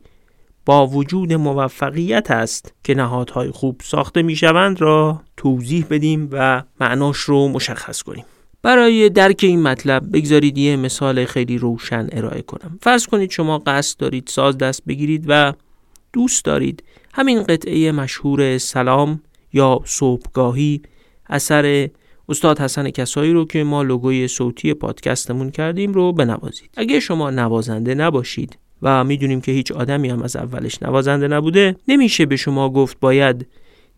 با 0.65 0.87
وجود 0.87 1.33
موفقیت 1.33 2.31
است 2.31 2.73
که 2.83 2.95
نهادهای 2.95 3.51
خوب 3.51 3.81
ساخته 3.83 4.21
می‌شوند 4.21 4.81
را 4.81 5.21
توضیح 5.37 5.85
بدیم 5.89 6.29
و 6.31 6.63
معناش 6.79 7.17
رو 7.17 7.47
مشخص 7.47 8.01
کنیم. 8.01 8.25
برای 8.63 9.09
درک 9.09 9.39
این 9.43 9.61
مطلب 9.61 10.11
بگذارید 10.13 10.57
یه 10.57 10.75
مثال 10.75 11.25
خیلی 11.25 11.57
روشن 11.57 12.07
ارائه 12.11 12.41
کنم. 12.41 12.79
فرض 12.81 13.07
کنید 13.07 13.31
شما 13.31 13.57
قصد 13.57 13.99
دارید 13.99 14.27
ساز 14.27 14.57
دست 14.57 14.85
بگیرید 14.85 15.25
و 15.27 15.53
دوست 16.13 16.45
دارید 16.45 16.83
همین 17.13 17.43
قطعه 17.43 17.91
مشهور 17.91 18.57
سلام 18.57 19.21
یا 19.53 19.79
صبحگاهی 19.85 20.81
اثر 21.29 21.89
استاد 22.29 22.59
حسن 22.59 22.89
کسایی 22.89 23.33
رو 23.33 23.45
که 23.45 23.63
ما 23.63 23.83
لوگوی 23.83 24.27
صوتی 24.27 24.73
پادکستمون 24.73 25.51
کردیم 25.51 25.93
رو 25.93 26.11
بنوازید. 26.13 26.69
اگه 26.77 26.99
شما 26.99 27.29
نوازنده 27.29 27.95
نباشید 27.95 28.57
و 28.81 29.03
می‌دونیم 29.03 29.41
که 29.41 29.51
هیچ 29.51 29.71
آدمی 29.71 30.09
هم 30.09 30.21
از 30.21 30.35
اولش 30.35 30.83
نوازنده 30.83 31.27
نبوده 31.27 31.75
نمیشه 31.87 32.25
به 32.25 32.35
شما 32.35 32.69
گفت 32.69 32.99
باید 32.99 33.47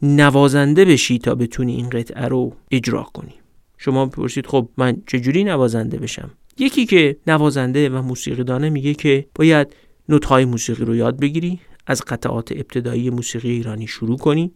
نوازنده 0.02 0.86
بشی 0.86 1.20
تا 1.20 1.36
بتونی 1.36 1.76
این 1.76 1.90
قطعه 1.90 2.28
رو 2.28 2.54
اجرا 2.72 3.04
کنی. 3.04 3.43
شما 3.86 4.06
بپرسید 4.06 4.48
خب 4.48 4.70
من 4.78 4.98
چجوری 5.08 5.44
نوازنده 5.44 5.98
بشم؟ 5.98 6.32
یکی 6.58 6.86
که 6.86 7.18
نوازنده 7.28 7.90
و 7.90 8.02
موسیقی 8.02 8.44
دانه 8.44 8.70
میگه 8.70 8.94
که 8.94 9.26
باید 9.36 9.76
نوت‌های 10.10 10.46
موسیقی 10.46 10.86
رو 10.86 10.96
یاد 10.96 11.20
بگیری 11.20 11.60
از 11.88 12.02
قطعات 12.02 12.52
ابتدایی 12.52 13.10
موسیقی 13.10 13.50
ایرانی 13.50 13.88
شروع 13.88 14.18
کنی 14.18 14.52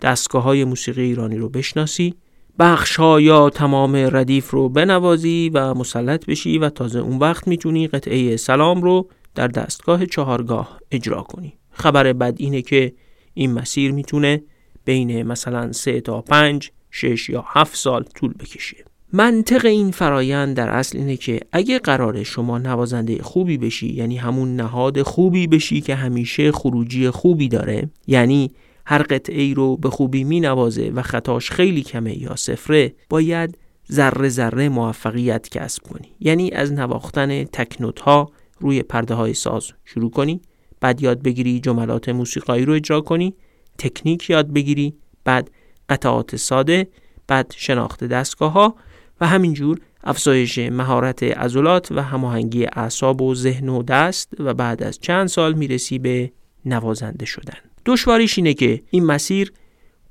دستگاه 0.00 0.42
های 0.42 0.64
موسیقی 0.64 1.02
ایرانی 1.02 1.36
رو 1.36 1.48
بشناسی 1.48 2.14
بخش 2.58 2.96
ها 2.96 3.20
یا 3.20 3.50
تمام 3.50 3.96
ردیف 3.96 4.50
رو 4.50 4.68
بنوازی 4.68 5.50
و 5.54 5.74
مسلط 5.74 6.26
بشی 6.26 6.58
و 6.58 6.68
تازه 6.68 6.98
اون 6.98 7.18
وقت 7.18 7.48
می‌تونی 7.48 7.88
قطعه 7.88 8.36
سلام 8.36 8.82
رو 8.82 9.08
در 9.34 9.48
دستگاه 9.48 10.06
چهارگاه 10.06 10.78
اجرا 10.90 11.22
کنی. 11.22 11.58
خبر 11.70 12.12
بد 12.12 12.34
اینه 12.36 12.62
که 12.62 12.92
این 13.34 13.52
مسیر 13.52 13.92
می‌تونه 13.92 14.42
بین 14.84 15.22
مثلا 15.22 15.72
سه 15.72 16.00
تا 16.00 16.20
پنج 16.20 16.70
شش 16.92 17.28
یا 17.30 17.44
هفت 17.48 17.76
سال 17.76 18.04
طول 18.14 18.32
بکشه. 18.32 18.76
منطق 19.12 19.64
این 19.64 19.90
فرایند 19.90 20.56
در 20.56 20.68
اصل 20.68 20.98
اینه 20.98 21.16
که 21.16 21.40
اگه 21.52 21.78
قرار 21.78 22.22
شما 22.22 22.58
نوازنده 22.58 23.22
خوبی 23.22 23.58
بشی 23.58 23.92
یعنی 23.92 24.16
همون 24.16 24.56
نهاد 24.56 25.02
خوبی 25.02 25.46
بشی 25.46 25.80
که 25.80 25.94
همیشه 25.94 26.52
خروجی 26.52 27.10
خوبی 27.10 27.48
داره 27.48 27.90
یعنی 28.06 28.50
هر 28.86 29.02
قطعه 29.02 29.42
ای 29.42 29.54
رو 29.54 29.76
به 29.76 29.90
خوبی 29.90 30.24
می 30.24 30.40
نوازه 30.40 30.92
و 30.94 31.02
خطاش 31.02 31.50
خیلی 31.50 31.82
کمه 31.82 32.18
یا 32.18 32.36
صفره 32.36 32.94
باید 33.08 33.58
ذره 33.92 34.28
ذره 34.28 34.68
موفقیت 34.68 35.48
کسب 35.48 35.82
کنی. 35.82 36.08
یعنی 36.20 36.50
از 36.50 36.72
نواختن 36.72 37.44
تکنوت 37.44 38.00
ها 38.00 38.30
روی 38.60 38.82
پرده 38.82 39.14
های 39.14 39.34
ساز 39.34 39.70
شروع 39.84 40.10
کنی 40.10 40.40
بعد 40.80 41.02
یاد 41.02 41.22
بگیری 41.22 41.60
جملات 41.60 42.08
موسیقایی 42.08 42.64
رو 42.64 42.72
اجرا 42.72 43.00
کنی 43.00 43.34
تکنیک 43.78 44.30
یاد 44.30 44.52
بگیری 44.52 44.94
بعد 45.24 45.50
قطعات 45.92 46.36
ساده 46.36 46.88
بعد 47.26 47.54
شناخت 47.56 48.04
دستگاه 48.04 48.52
ها 48.52 48.74
و 49.20 49.26
همینجور 49.26 49.78
افزایش 50.04 50.58
مهارت 50.58 51.22
عضلات 51.22 51.92
و 51.92 52.02
هماهنگی 52.02 52.64
اعصاب 52.64 53.22
و 53.22 53.34
ذهن 53.34 53.68
و 53.68 53.82
دست 53.82 54.32
و 54.38 54.54
بعد 54.54 54.82
از 54.82 54.98
چند 54.98 55.26
سال 55.26 55.52
می‌رسی 55.52 55.98
به 55.98 56.32
نوازنده 56.64 57.26
شدن. 57.26 57.58
دشواریش 57.86 58.38
اینه 58.38 58.54
که 58.54 58.82
این 58.90 59.04
مسیر 59.04 59.52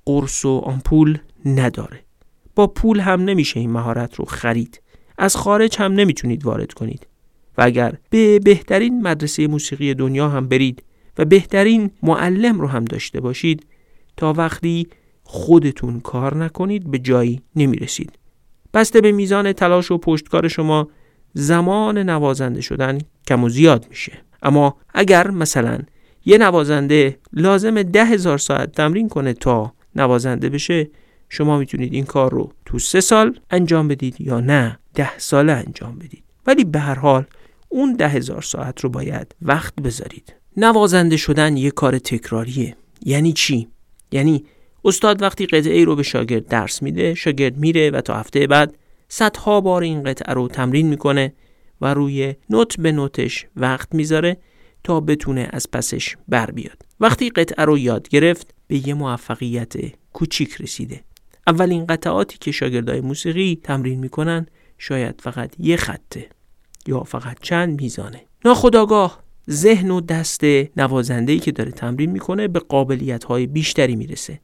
قرص 0.05 0.45
و 0.45 0.57
آمپول 0.57 1.17
نداره. 1.45 1.99
با 2.55 2.67
پول 2.67 2.99
هم 2.99 3.21
نمیشه 3.21 3.59
این 3.59 3.71
مهارت 3.71 4.15
رو 4.15 4.25
خرید. 4.25 4.81
از 5.17 5.35
خارج 5.35 5.77
هم 5.79 5.93
نمی‌تونید 5.93 6.45
وارد 6.45 6.73
کنید. 6.73 7.07
و 7.57 7.61
اگر 7.61 7.93
به 8.09 8.39
بهترین 8.39 9.01
مدرسه 9.01 9.47
موسیقی 9.47 9.93
دنیا 9.93 10.29
هم 10.29 10.47
برید 10.47 10.83
و 11.17 11.25
بهترین 11.25 11.91
معلم 12.03 12.61
رو 12.61 12.67
هم 12.67 12.85
داشته 12.85 13.21
باشید 13.21 13.65
تا 14.17 14.33
وقتی 14.33 14.87
خودتون 15.33 15.99
کار 15.99 16.37
نکنید 16.37 16.91
به 16.91 16.99
جایی 16.99 17.41
نمی‌رسید. 17.55 18.19
بسته 18.73 19.01
به 19.01 19.11
میزان 19.11 19.53
تلاش 19.53 19.91
و 19.91 19.97
پشتکار 19.97 20.47
شما 20.47 20.87
زمان 21.33 21.97
نوازنده 21.97 22.61
شدن 22.61 22.97
کم 23.27 23.43
و 23.43 23.49
زیاد 23.49 23.85
میشه. 23.89 24.11
اما 24.43 24.75
اگر 24.93 25.29
مثلا 25.29 25.79
یه 26.25 26.37
نوازنده 26.37 27.19
لازم 27.33 27.83
ده 27.83 28.05
هزار 28.05 28.37
ساعت 28.37 28.71
تمرین 28.71 29.09
کنه 29.09 29.33
تا 29.33 29.73
نوازنده 29.95 30.49
بشه 30.49 30.89
شما 31.29 31.57
می‌تونید 31.57 31.93
این 31.93 32.05
کار 32.05 32.31
رو 32.31 32.51
تو 32.65 32.79
سه 32.79 33.01
سال 33.01 33.39
انجام 33.51 33.87
بدید 33.87 34.21
یا 34.21 34.39
نه 34.39 34.79
ده 34.93 35.17
ساله 35.17 35.51
انجام 35.51 35.99
بدید. 35.99 36.23
ولی 36.47 36.63
به 36.63 36.79
هر 36.79 36.95
حال 36.95 37.25
اون 37.69 37.93
ده 37.93 38.07
هزار 38.07 38.41
ساعت 38.41 38.81
رو 38.81 38.89
باید 38.89 39.35
وقت 39.41 39.75
بذارید. 39.75 40.33
نوازنده 40.57 41.17
شدن 41.17 41.57
یه 41.57 41.71
کار 41.71 41.99
تکراریه. 41.99 42.75
یعنی 43.05 43.33
چی؟ 43.33 43.67
یعنی 44.11 44.45
استاد 44.85 45.21
وقتی 45.21 45.45
قطعه 45.45 45.73
ای 45.73 45.85
رو 45.85 45.95
به 45.95 46.03
شاگرد 46.03 46.47
درس 46.47 46.81
میده 46.83 47.13
شاگرد 47.13 47.57
میره 47.57 47.89
و 47.89 48.01
تا 48.01 48.15
هفته 48.15 48.47
بعد 48.47 48.77
صدها 49.09 49.61
بار 49.61 49.83
این 49.83 50.03
قطعه 50.03 50.33
رو 50.33 50.47
تمرین 50.47 50.87
می‌کنه 50.87 51.33
و 51.81 51.93
روی 51.93 52.35
نوت 52.49 52.77
به 52.79 52.91
نوتش 52.91 53.45
وقت 53.55 53.95
می‌ذاره 53.95 54.37
تا 54.83 54.99
بتونه 54.99 55.49
از 55.51 55.71
پسش 55.71 56.15
بر 56.27 56.51
بیاد. 56.51 56.85
وقتی 56.99 57.29
قطعه 57.29 57.65
رو 57.65 57.77
یاد 57.77 58.09
گرفت 58.09 58.53
به 58.67 58.87
یه 58.87 58.93
موفقیت 58.93 59.73
کوچیک 60.13 60.55
رسیده. 60.61 61.03
اولین 61.47 61.85
قطعاتی 61.85 62.37
که 62.39 62.51
شاگردای 62.51 63.01
موسیقی 63.01 63.59
تمرین 63.63 63.99
می‌کنن 63.99 64.45
شاید 64.77 65.21
فقط 65.21 65.53
یه 65.59 65.75
خطه 65.75 66.29
یا 66.87 67.03
فقط 67.03 67.37
چند 67.41 67.81
میزانه. 67.81 68.21
ناخداگاه 68.45 69.23
ذهن 69.49 69.91
و 69.91 70.01
دست 70.01 70.43
نوازنده‌ای 70.77 71.39
که 71.39 71.51
داره 71.51 71.71
تمرین 71.71 72.11
می‌کنه 72.11 72.47
به 72.47 72.59
قابلیت 72.59 73.23
های 73.23 73.47
بیشتری 73.47 73.95
می‌رسه. 73.95 74.39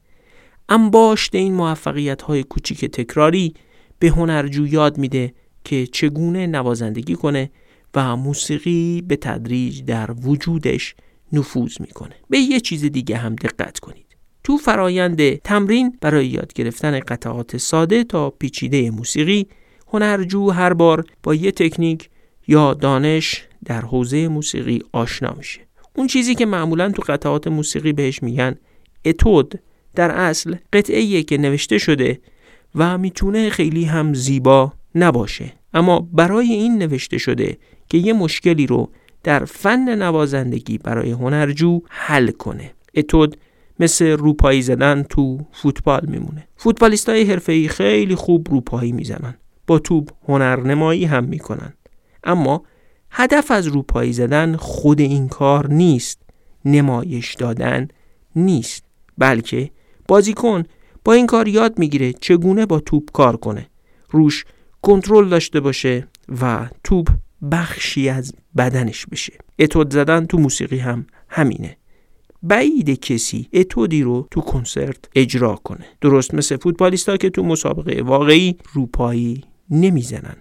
انباشت 0.68 1.34
این 1.34 1.54
موفقیت 1.54 2.22
های 2.22 2.42
کوچیک 2.42 2.84
تکراری 2.84 3.54
به 3.98 4.08
هنرجو 4.08 4.66
یاد 4.66 4.98
میده 4.98 5.34
که 5.64 5.86
چگونه 5.86 6.46
نوازندگی 6.46 7.14
کنه 7.14 7.50
و 7.94 8.16
موسیقی 8.16 9.02
به 9.08 9.16
تدریج 9.16 9.84
در 9.84 10.10
وجودش 10.12 10.94
نفوذ 11.32 11.80
می‌کنه. 11.80 12.14
به 12.30 12.38
یه 12.38 12.60
چیز 12.60 12.84
دیگه 12.84 13.16
هم 13.16 13.34
دقت 13.34 13.78
کنید. 13.78 14.06
تو 14.44 14.56
فرایند 14.56 15.34
تمرین 15.34 15.98
برای 16.00 16.26
یاد 16.26 16.52
گرفتن 16.52 17.00
قطعات 17.00 17.56
ساده 17.56 18.04
تا 18.04 18.30
پیچیده 18.30 18.90
موسیقی 18.90 19.46
هنرجو 19.92 20.50
هر 20.50 20.72
بار 20.72 21.04
با 21.22 21.34
یه 21.34 21.52
تکنیک 21.52 22.10
یا 22.48 22.74
دانش 22.74 23.44
در 23.64 23.80
حوزه 23.80 24.28
موسیقی 24.28 24.82
آشنا 24.92 25.34
میشه. 25.38 25.60
اون 25.96 26.06
چیزی 26.06 26.34
که 26.34 26.46
معمولا 26.46 26.90
تو 26.90 27.02
قطعات 27.06 27.48
موسیقی 27.48 27.92
بهش 27.92 28.22
میگن 28.22 28.56
اتود. 29.04 29.60
در 29.98 30.10
اصل 30.10 30.54
قطعه 30.72 31.22
که 31.22 31.38
نوشته 31.38 31.78
شده 31.78 32.20
و 32.74 32.98
می‌تونه 32.98 33.50
خیلی 33.50 33.84
هم 33.84 34.14
زیبا 34.14 34.72
نباشه. 34.94 35.52
اما 35.74 36.08
برای 36.12 36.52
این 36.52 36.78
نوشته 36.78 37.18
شده 37.18 37.58
که 37.88 37.98
یه 37.98 38.12
مشکلی 38.12 38.66
رو 38.66 38.90
در 39.22 39.44
فن 39.44 39.94
نوازندگی 40.02 40.78
برای 40.78 41.10
هنرجو 41.10 41.80
حل 41.88 42.30
کنه. 42.30 42.70
اتود 42.94 43.36
مثل 43.80 44.06
روپایی 44.06 44.62
زدن 44.62 45.02
تو 45.02 45.38
فوتبال 45.52 46.06
میمونه. 46.08 46.48
فوتبالیستای 46.56 47.22
حرفه‌ای 47.22 47.68
خیلی 47.68 48.14
خوب 48.14 48.48
روپایی 48.50 48.92
می‌زنن. 48.92 49.34
با 49.66 49.78
توپ 49.78 50.10
هنرنمایی 50.28 51.04
هم 51.04 51.24
می‌کنن. 51.24 51.72
اما 52.24 52.62
هدف 53.10 53.50
از 53.50 53.66
روپایی 53.66 54.12
زدن 54.12 54.56
خود 54.56 55.00
این 55.00 55.28
کار 55.28 55.72
نیست. 55.72 56.22
نمایش 56.64 57.34
دادن 57.34 57.88
نیست. 58.36 58.84
بلکه 59.18 59.70
بازیکن 60.08 60.62
با 61.04 61.12
این 61.12 61.26
کار 61.26 61.48
یاد 61.48 61.78
می‌گیره 61.78 62.12
چگونه 62.12 62.66
با 62.66 62.80
توپ 62.80 63.12
کار 63.12 63.36
کنه. 63.36 63.66
روش 64.10 64.44
کنترل 64.82 65.28
داشته 65.28 65.60
باشه 65.60 66.08
و 66.42 66.68
توپ 66.84 67.08
بخشی 67.52 68.08
از 68.08 68.32
بدنش 68.56 69.06
بشه. 69.06 69.32
اتود 69.58 69.92
زدن 69.92 70.26
تو 70.26 70.38
موسیقی 70.38 70.78
هم 70.78 71.06
همینه. 71.28 71.76
بعید 72.42 73.00
کسی 73.00 73.48
اتودی 73.52 74.02
رو 74.02 74.28
تو 74.30 74.40
کنسرت 74.40 74.98
اجرا 75.14 75.54
کنه. 75.54 75.84
درست 76.00 76.34
مثل 76.34 76.56
فوتبالیستا 76.56 77.16
که 77.16 77.30
تو 77.30 77.42
مسابقه 77.42 78.02
واقعی 78.02 78.56
روپایی 78.72 79.44
نمی‌زنن. 79.70 80.36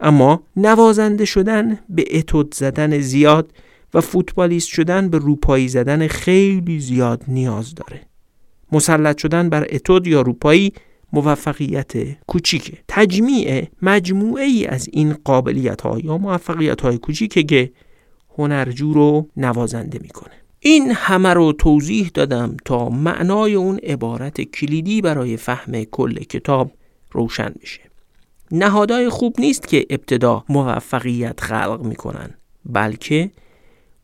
اما 0.00 0.42
نوازنده 0.56 1.24
شدن 1.24 1.78
به 1.88 2.04
اتود 2.10 2.54
زدن 2.54 2.98
زیاد 2.98 3.52
و 3.94 4.00
فوتبالیست 4.00 4.68
شدن 4.68 5.08
به 5.08 5.18
روپایی 5.18 5.68
زدن 5.68 6.06
خیلی 6.06 6.80
زیاد 6.80 7.24
نیاز 7.28 7.74
داره. 7.74 8.07
مسلط 8.72 9.18
شدن 9.18 9.48
بر 9.48 9.66
اتود 9.70 10.06
یا 10.06 10.20
روپایی 10.20 10.72
موفقیت 11.12 11.92
کوچیکه. 12.26 12.78
تجمیع 12.88 13.68
مجموعه 13.82 14.44
ای 14.44 14.66
از 14.66 14.88
این 14.92 15.16
قابلیت 15.24 15.80
ها 15.80 15.98
یا 15.98 16.18
موفقیت 16.18 16.80
های 16.80 16.98
کوچیکه 16.98 17.42
که 17.42 17.72
هنرجو 18.38 18.92
رو 18.92 19.28
نوازنده 19.36 19.98
می‌کنه. 20.02 20.32
این 20.60 20.90
همه 20.90 21.34
رو 21.34 21.52
توضیح 21.52 22.10
دادم 22.14 22.56
تا 22.64 22.88
معنای 22.88 23.54
اون 23.54 23.78
عبارت 23.78 24.40
کلیدی 24.40 25.00
برای 25.00 25.36
فهم 25.36 25.84
کل 25.84 26.14
کتاب 26.14 26.72
روشن 27.10 27.54
بشه. 27.62 27.80
نهادهای 28.50 29.08
خوب 29.08 29.36
نیست 29.38 29.68
که 29.68 29.86
ابتدا 29.90 30.44
موفقیت 30.48 31.40
خلق 31.40 31.80
می‌کنن 31.84 32.30
بلکه 32.66 33.30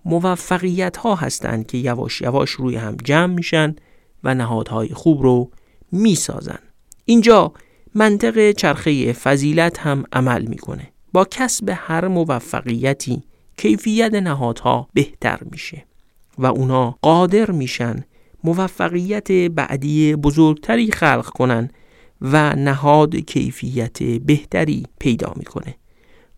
موفقیت 0.04 0.96
ها 0.96 1.14
هستند 1.14 1.66
که 1.66 1.78
یواش 1.78 2.20
یواش 2.20 2.50
روی 2.50 2.76
هم 2.76 2.96
جمع 3.04 3.34
میشن 3.34 3.76
و 4.24 4.34
نهادهای 4.34 4.88
خوب 4.88 5.22
رو 5.22 5.50
می‌سازن. 5.92 6.58
اینجا 7.04 7.52
منطق 7.94 8.52
چرخه 8.52 9.12
فضیلت 9.12 9.78
هم 9.78 10.04
عمل 10.12 10.44
می‌کنه. 10.44 10.88
با 11.12 11.24
کسب 11.30 11.72
هر 11.74 12.08
موفقیتی 12.08 13.22
کیفیت 13.56 14.14
نهادها 14.14 14.88
بهتر 14.94 15.38
میشه 15.50 15.84
و 16.38 16.46
اونا 16.46 16.98
قادر 17.02 17.50
میشن 17.50 18.04
موفقیت 18.44 19.32
بعدی 19.32 20.16
بزرگتری 20.16 20.90
خلق 20.90 21.26
کنن 21.26 21.70
و 22.20 22.54
نهاد 22.56 23.16
کیفیت 23.16 24.02
بهتری 24.02 24.86
پیدا 24.98 25.32
می‌کنه 25.36 25.74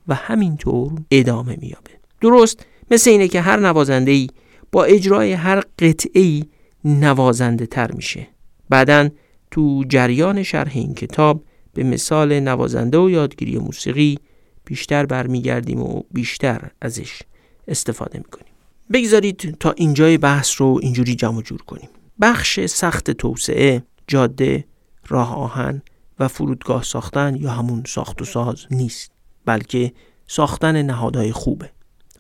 و 0.09 0.14
همینطور 0.14 0.93
ادامه 1.11 1.57
میابه 1.61 1.91
درست 2.20 2.66
مثل 2.91 3.11
اینه 3.11 3.28
که 3.28 3.41
هر 3.41 3.61
نوازنده 3.61 4.11
ای 4.11 4.28
با 4.72 4.84
اجرای 4.84 5.32
هر 5.32 5.61
قطعه 5.78 6.22
ای 6.22 6.45
نوازنده 6.87 7.66
تر 7.66 7.93
میشه. 7.93 8.28
بعدا 8.68 9.09
تو 9.51 9.84
جریان 9.89 10.43
شرح 10.43 10.72
این 10.74 10.95
کتاب 10.95 11.45
به 11.74 11.84
مثال 11.84 12.41
نوازنده 12.41 12.99
و 12.99 13.11
یادگیری 13.11 13.59
موسیقی 13.59 14.18
بیشتر 14.64 15.07
برمیگردیم 15.07 15.82
و 15.82 16.03
بیشتر 16.11 16.70
ازش 16.82 17.22
استفاده 17.68 18.18
می‌کنیم. 18.18 18.53
بگذارید 18.93 19.57
تا 19.61 19.70
اینجای 19.70 20.18
بحث 20.18 20.61
رو 20.61 20.78
اینجوری 20.82 21.14
جمع 21.14 21.43
جور 21.43 21.62
کنیم. 21.62 21.89
بخش 22.20 22.66
سخت 22.66 23.11
توسعه 23.11 23.82
جاده 24.07 24.64
راه 25.09 25.37
آهن 25.37 25.82
و 26.18 26.28
فرودگاه 26.28 26.82
ساختن 26.82 27.37
یا 27.37 27.51
همون 27.51 27.82
ساخت 27.87 28.22
و 28.22 28.24
ساز 28.24 28.66
نیست 28.70 29.11
بلکه 29.45 29.93
ساختن 30.26 30.82
نهادهای 30.82 31.32
خوبه. 31.32 31.70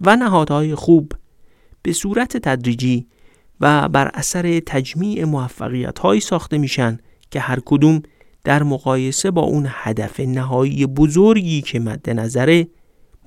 و 0.00 0.16
نهادهای 0.16 0.74
خوب 0.74 1.12
به 1.82 1.92
صورت 1.92 2.36
تدریجی 2.36 3.06
و 3.60 3.88
بر 3.88 4.10
اثر 4.14 4.60
تجمیع 4.60 5.24
موفقیت 5.24 5.98
هایی 5.98 6.20
ساخته 6.20 6.58
میشن 6.58 6.98
که 7.30 7.40
هر 7.40 7.58
کدوم 7.64 8.02
در 8.44 8.62
مقایسه 8.62 9.30
با 9.30 9.42
اون 9.42 9.66
هدف 9.68 10.20
نهایی 10.20 10.86
بزرگی 10.86 11.62
که 11.62 11.80
مد 11.80 12.10
نظره 12.10 12.68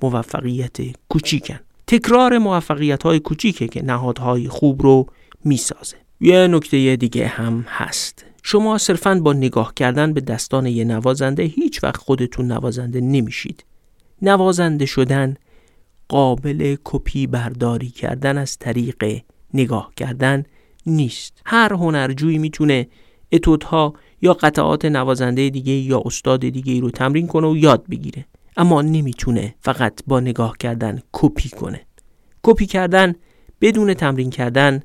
موفقیت 0.02 0.76
کوچیکن. 1.08 1.60
تکرار 1.86 2.38
موفقیت 2.38 3.02
های 3.02 3.20
کوچیکه 3.20 3.68
که 3.68 3.82
نهادهای 3.82 4.48
خوب 4.48 4.82
رو 4.82 5.06
می‌سازه. 5.44 5.96
یه 6.20 6.46
نکته 6.46 6.96
دیگه 6.96 7.26
هم 7.26 7.64
هست. 7.68 8.24
شما 8.42 8.78
صرفا 8.78 9.14
با 9.14 9.32
نگاه 9.32 9.72
کردن 9.74 10.12
به 10.12 10.20
دستان 10.20 10.66
یه 10.66 10.84
نوازنده 10.84 11.42
هیچ 11.42 11.84
وقت 11.84 11.96
خودتون 11.96 12.52
نوازنده 12.52 13.00
نمیشید. 13.00 13.64
نوازنده 14.22 14.86
شدن 14.86 15.36
قابل 16.08 16.76
کپی 16.84 17.26
برداری 17.26 17.90
کردن 17.90 18.38
از 18.38 18.58
طریق 18.58 19.22
نگاه 19.54 19.92
کردن 19.96 20.44
نیست. 20.86 21.42
هر 21.46 21.72
هنرجویی 21.72 22.38
می‌تونه 22.38 22.88
اتودها 23.32 23.94
یا 24.22 24.32
قطعات 24.32 24.84
نوازنده 24.84 25.50
دیگه 25.50 25.72
یا 25.72 26.02
استاد 26.04 26.40
دیگه 26.40 26.80
رو 26.80 26.90
تمرین 26.90 27.26
کنه 27.26 27.46
و 27.46 27.56
یاد 27.56 27.86
بگیره. 27.90 28.26
اما 28.56 28.82
نمی‌تونه 28.82 29.54
فقط 29.60 30.00
با 30.06 30.20
نگاه 30.20 30.56
کردن 30.58 31.00
کپی 31.12 31.48
کنه. 31.48 31.80
کپی 32.42 32.66
کردن 32.66 33.14
بدون 33.60 33.94
تمرین 33.94 34.30
کردن 34.30 34.82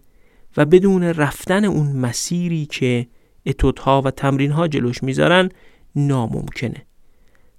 و 0.58 0.66
بدون 0.66 1.04
رفتن 1.04 1.66
اون 1.66 1.92
مسیری 1.92 2.66
که 2.66 3.08
اتودها 3.46 4.02
و 4.02 4.12
تمرینها 4.12 4.68
جلوش 4.68 5.04
می‌ذارن 5.04 5.50
ناممکنه. 5.96 6.86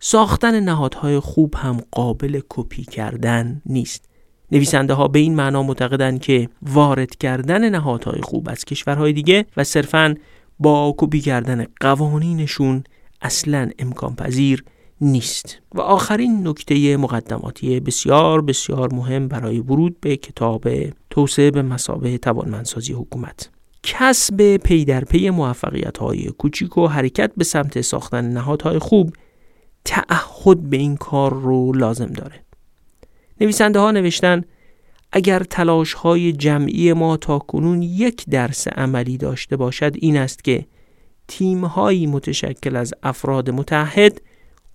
ساختن 0.01 0.61
نهادهای 0.61 1.21
خوب 1.21 1.55
هم 1.55 1.81
قابل 1.91 2.41
کپی 2.49 2.85
کردن 2.85 3.63
نیست. 3.67 4.09
نویسنده 4.53 4.94
ها 4.94 5.09
به 5.09 5.18
این 5.18 5.34
معنا 5.34 5.62
معتقدند 5.62 6.20
که 6.20 6.49
وارد 6.62 7.16
کردن 7.16 7.68
نهادهای 7.68 8.20
خوب 8.20 8.49
از 8.49 8.64
کشورهای 8.64 9.12
دیگه 9.12 9.47
و 9.57 9.64
صرفاً 9.64 10.14
با 10.59 10.94
کپی 10.99 11.20
کردن 11.20 11.66
قوانینشون 11.80 12.84
اصلا 13.22 13.70
امکان 13.78 14.14
پذیر 14.14 14.64
نیست. 15.01 15.59
و 15.74 15.80
آخرین 15.80 16.49
نکته 16.49 16.97
مقدماتی 16.97 17.80
بسیار 17.80 18.42
بسیار 18.42 18.94
مهم 18.94 19.28
برای 19.28 19.61
ورود 19.61 20.01
به 20.01 20.16
کتاب 20.16 20.68
توسعه 21.11 21.51
به 21.51 21.62
مسابه 21.62 22.18
توانمندسازی 22.18 22.92
حکومت. 22.92 23.51
کسب 23.82 24.57
پی 24.57 24.84
در 24.84 25.05
پی 25.05 25.30
موفقیت 25.30 25.99
های 25.99 26.24
کوچیک 26.24 26.78
و 26.78 26.86
حرکت 26.86 27.32
به 27.36 27.44
سمت 27.44 27.80
ساختن 27.80 28.24
نهادهای 28.24 28.78
خوب 28.78 29.12
تعهد 29.84 30.70
به 30.70 30.76
این 30.76 30.97
کار 30.97 31.34
رو 31.34 31.72
لازم 31.72 32.07
داره. 32.07 32.45
نویسنده 33.41 33.78
ها 33.78 33.91
نوشتن 33.91 34.45
اگر 35.12 35.43
تلاش 35.43 35.93
های 35.93 36.32
جمعی 36.32 36.93
ما 36.93 37.16
تا 37.16 37.39
کنون 37.39 37.82
یک 37.82 38.24
درس 38.30 38.68
عملی 38.68 39.16
داشته 39.16 39.57
باشد 39.57 39.93
این 39.99 40.16
است 40.16 40.45
که 40.45 40.66
تیم 41.28 41.64
هایی 41.64 42.07
متشکل 42.07 42.76
از 42.76 42.95
افراد 43.03 43.51
متحد 43.51 44.20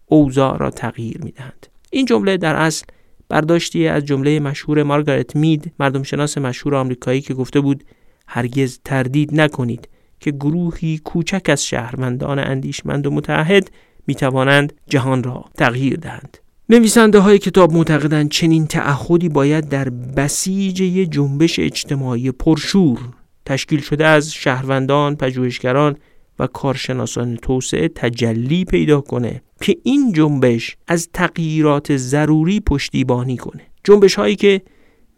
اوضاع 0.06 0.58
را 0.58 0.70
تغییر 0.70 1.22
می 1.24 1.32
دهند. 1.32 1.68
این 1.92 2.06
جمله 2.06 2.38
در 2.38 2.56
اصل 2.56 2.86
برداشتی 3.30 3.88
از 3.88 4.06
جمله 4.06 4.40
مشهور 4.40 4.84
مارگارت 4.84 5.36
مید 5.36 5.74
مردم 5.80 6.04
شناس 6.04 6.38
مشهور 6.38 6.76
آمریکایی 6.76 7.22
که 7.22 7.34
گفته 7.34 7.60
بود 7.60 7.84
هرگز 8.28 8.80
تردید 8.86 9.42
نکنید 9.42 9.90
که 10.20 10.32
گروهی 10.32 10.98
کوچک 10.98 11.50
از 11.50 11.66
شهروندان 11.66 12.40
اندیشمند 12.40 13.08
و 13.08 13.12
متحد 13.12 13.72
می 14.08 14.16
توانند 14.16 14.74
جهان 14.90 15.24
را 15.24 15.46
تغییر 15.58 15.96
دهند. 15.96 16.38
نویسنده 16.72 17.20
های 17.20 17.38
کتاب 17.38 17.74
معتقدند 17.74 18.30
چنین 18.30 18.68
تعهدی 18.68 19.30
باید 19.30 19.70
در 19.70 19.90
بسیج 19.90 20.76
جنبش 21.10 21.60
اجتماعی 21.60 22.32
پرشور 22.32 23.00
تشکیل 23.46 23.82
شده 23.82 24.06
از 24.06 24.34
شهروندان، 24.34 25.16
پژوهشگران 25.16 25.98
و 26.40 26.48
کارشناسان 26.48 27.36
توسعه 27.36 27.88
تجلی 27.88 28.66
پیدا 28.66 29.02
کنه 29.02 29.42
که 29.62 29.78
این 29.84 30.14
جنبش 30.14 30.78
از 30.88 31.10
تغییرات 31.14 31.98
ضروری 31.98 32.60
پشتیبانی 32.60 33.38
کنه. 33.38 33.62
جنبش 33.84 34.16
هایی 34.16 34.36
که 34.36 34.62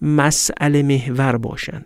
مسئله 0.01 0.83
محور 0.83 1.37
باشن 1.37 1.85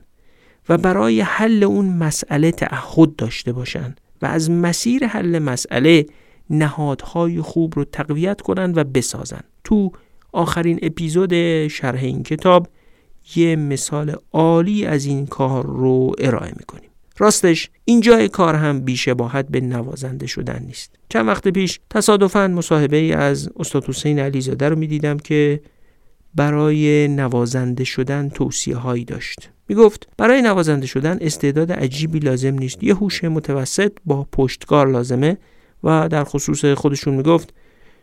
و 0.70 0.78
برای 0.78 1.22
حل 1.22 1.64
اون 1.64 1.86
مسئله 1.86 2.52
تعهد 2.52 3.16
داشته 3.16 3.54
باشن 3.54 3.96
و 4.22 4.26
از 4.26 4.52
مسیر 4.52 5.06
حل 5.08 5.40
مسئله 5.40 6.06
نهادهای 6.50 7.42
خوب 7.42 7.74
رو 7.76 7.84
تقویت 7.84 8.42
کنند 8.42 8.78
و 8.78 8.84
بسازن 8.84 9.42
تو 9.64 9.92
آخرین 10.32 10.80
اپیزود 10.82 11.68
شرح 11.68 12.00
این 12.04 12.24
کتاب 12.24 12.68
یه 13.36 13.56
مثال 13.56 14.16
عالی 14.34 14.86
از 14.86 15.06
این 15.06 15.26
کار 15.26 15.66
رو 15.66 16.12
ارائه 16.20 16.54
می‌کنیم. 16.58 16.90
راستش 17.18 17.70
اینجای 17.86 18.30
کار 18.30 18.56
هم 18.56 18.80
بیشباهت 18.82 19.48
به 19.50 19.62
نوازنده 19.62 20.28
شدن 20.28 20.64
نیست. 20.64 20.96
چند 21.10 21.28
وقت 21.28 21.48
پیش 21.48 21.80
تصادفاً 21.90 22.48
مصاحبه 22.48 22.98
ای 22.98 23.14
از 23.14 23.50
استاد 23.56 23.86
حسین 23.86 24.20
علیزاده 24.20 24.70
رو 24.70 24.76
می‌دیدم 24.76 25.18
که 25.18 25.62
برای 26.36 27.08
نوازنده 27.08 27.84
شدن 27.84 28.30
توصیه 28.30 28.76
هایی 28.76 29.06
داشت. 29.06 29.50
می 29.70 29.76
گفت 29.76 30.08
برای 30.18 30.42
نوازنده 30.42 30.88
شدن 30.88 31.18
استعداد 31.22 31.72
عجیبی 31.72 32.20
لازم 32.20 32.54
نیست. 32.60 32.84
یه 32.84 32.96
هوش 32.96 33.24
متوسط 33.24 33.92
با 34.06 34.28
پشتکار 34.32 34.90
لازمه 34.92 35.38
و 35.84 36.08
در 36.10 36.24
خصوص 36.24 36.66
خودشون 36.66 37.14
می‌گفت 37.14 37.54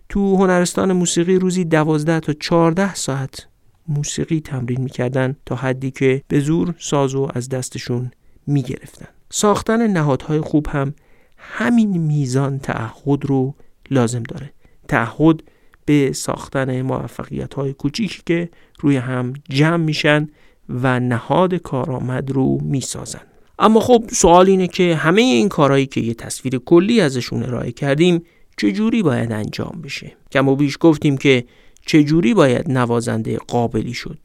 تو 0.09 0.37
هنرستان 0.37 0.93
موسیقی 0.93 1.39
روزی 1.39 1.65
دوازده 1.65 2.21
تا 2.21 2.33
چهارده 2.33 2.95
ساعت 2.95 3.47
موسیقی 3.89 4.41
تمرین 4.41 4.81
می‌کردن 4.81 5.37
تا 5.47 5.57
حدی 5.57 5.91
که 5.91 6.23
به 6.29 6.41
زور 6.41 6.75
سازو 6.79 7.29
از 7.35 7.49
دستشون 7.49 8.11
می‌گرفتن. 8.47 9.07
ساختن 9.31 9.87
نهادهای 9.87 10.41
خوب 10.41 10.67
هم 10.71 10.95
همین 11.37 11.97
میزان 11.97 12.59
تعهد 12.59 13.25
رو 13.25 13.55
لازم 13.91 14.23
داره. 14.23 14.53
تعهد 14.89 15.43
به 15.85 16.13
ساختن 16.13 16.83
موفقیت 16.83 17.55
های 17.55 17.73
کوچیکی 17.73 18.23
که 18.27 18.49
روی 18.81 18.97
هم 18.97 19.33
جمع 19.49 19.77
میشن 19.77 20.29
و 20.69 21.01
نهاد 21.01 21.55
کارآمد 21.55 22.31
رو 22.31 22.59
می‌سازن. 22.63 23.34
اما 23.59 23.81
خب 23.81 24.05
سوال 24.13 24.47
اینه 24.47 24.67
که 24.67 24.97
همه 24.97 25.23
این 25.23 25.49
کارهایی 25.49 25.87
که 25.87 26.01
یه 26.01 26.15
تصویر 26.15 26.59
کلی 26.59 27.01
ازشون 27.01 27.43
ارائه 27.43 27.73
کردیم 27.73 28.23
چجوری 28.57 29.03
باید 29.03 29.33
انجام 29.33 29.81
بشه؟ 29.85 30.13
کم 30.33 30.49
و 30.49 30.57
بیش 30.57 30.77
گفتیم 30.81 31.17
که 31.17 31.45
چجوری 31.87 32.35
باید 32.35 32.71
نوازنده 32.71 33.37
قابلی 33.37 33.95
شد؟ 33.95 34.19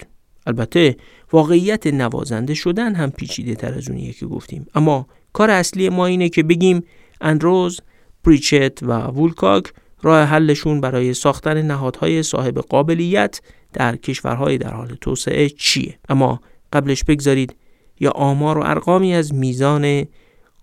البته 0.48 0.98
واقعیت 1.32 1.88
نوازنده 1.88 2.54
شدن 2.54 2.96
هم 2.96 3.12
پیچیده 3.12 3.56
تر 3.56 3.74
از 3.74 3.90
اونیه 3.90 4.14
که 4.14 4.26
گفتیم. 4.26 4.68
اما 4.76 5.08
کار 5.34 5.50
اصلی 5.50 5.90
ما 5.90 6.06
اینه 6.06 6.30
که 6.30 6.44
بگیم 6.44 6.84
اندروز، 7.22 7.82
پریچت 8.24 8.84
و 8.84 8.94
وولکاک 8.94 9.74
راه 10.02 10.24
حلشون 10.24 10.82
برای 10.82 11.14
ساختن 11.14 11.62
نهادهای 11.62 12.24
صاحب 12.24 12.60
قابلیت 12.60 13.42
در 13.74 13.96
کشورهای 13.96 14.58
در 14.58 14.74
حال 14.74 14.98
توسعه 15.02 15.50
چیه؟ 15.50 16.00
اما 16.10 16.42
قبلش 16.74 17.04
بگذارید 17.04 17.56
یا 18.00 18.12
آمار 18.12 18.58
و 18.58 18.62
ارقامی 18.64 19.14
از 19.14 19.34
میزان 19.34 20.06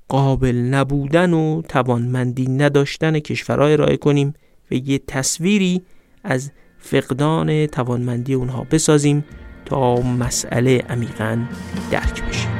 قابل 0.08 0.56
نبودن 0.56 1.32
و 1.32 1.62
توانمندی 1.62 2.48
نداشتن 2.48 3.18
کشورهای 3.18 3.72
ارائه 3.72 3.96
کنیم 3.96 4.34
و 4.70 4.74
یه 4.74 4.98
تصویری 4.98 5.82
از 6.24 6.50
فقدان 6.78 7.66
توانمندی 7.66 8.34
اونها 8.34 8.66
بسازیم 8.70 9.24
تا 9.64 9.94
مسئله 9.94 10.78
عمیقا 10.88 11.46
درک 11.90 12.24
بشه. 12.24 12.55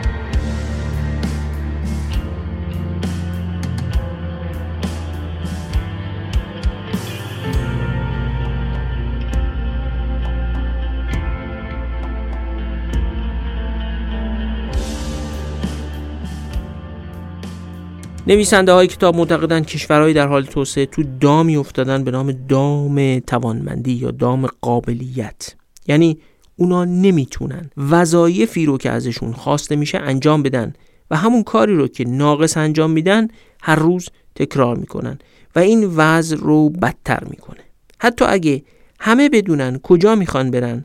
نویسنده 18.28 18.72
های 18.72 18.86
کتاب 18.86 19.16
معتقدند 19.16 19.66
کشورهایی 19.66 20.14
در 20.14 20.28
حال 20.28 20.44
توسعه 20.44 20.86
تو 20.86 21.02
دامی 21.20 21.56
افتادن 21.56 22.04
به 22.04 22.10
نام 22.10 22.32
دام 22.32 23.18
توانمندی 23.18 23.92
یا 23.92 24.10
دام 24.10 24.46
قابلیت. 24.60 25.54
یعنی 25.88 26.18
اونا 26.56 26.84
نمی‌تونن 26.84 27.70
وظایفی 27.90 28.66
رو 28.66 28.78
که 28.78 28.90
ازشون 28.90 29.32
خواسته 29.32 29.76
میشه 29.76 29.98
انجام 29.98 30.42
بدن 30.42 30.72
و 31.10 31.16
همون 31.16 31.42
کاری 31.42 31.76
رو 31.76 31.88
که 31.88 32.04
ناقص 32.04 32.56
انجام 32.56 32.90
میدن 32.90 33.28
هر 33.62 33.76
روز 33.76 34.08
تکرار 34.34 34.76
می‌کنن 34.76 35.18
و 35.56 35.58
این 35.58 35.84
وضع 35.96 36.36
رو 36.36 36.70
بدتر 36.70 37.24
می‌کنه. 37.24 37.60
حتی 37.98 38.24
اگه 38.24 38.62
همه 39.00 39.28
بدونن 39.28 39.78
کجا 39.78 40.14
می‌خوان 40.14 40.50
برن 40.50 40.84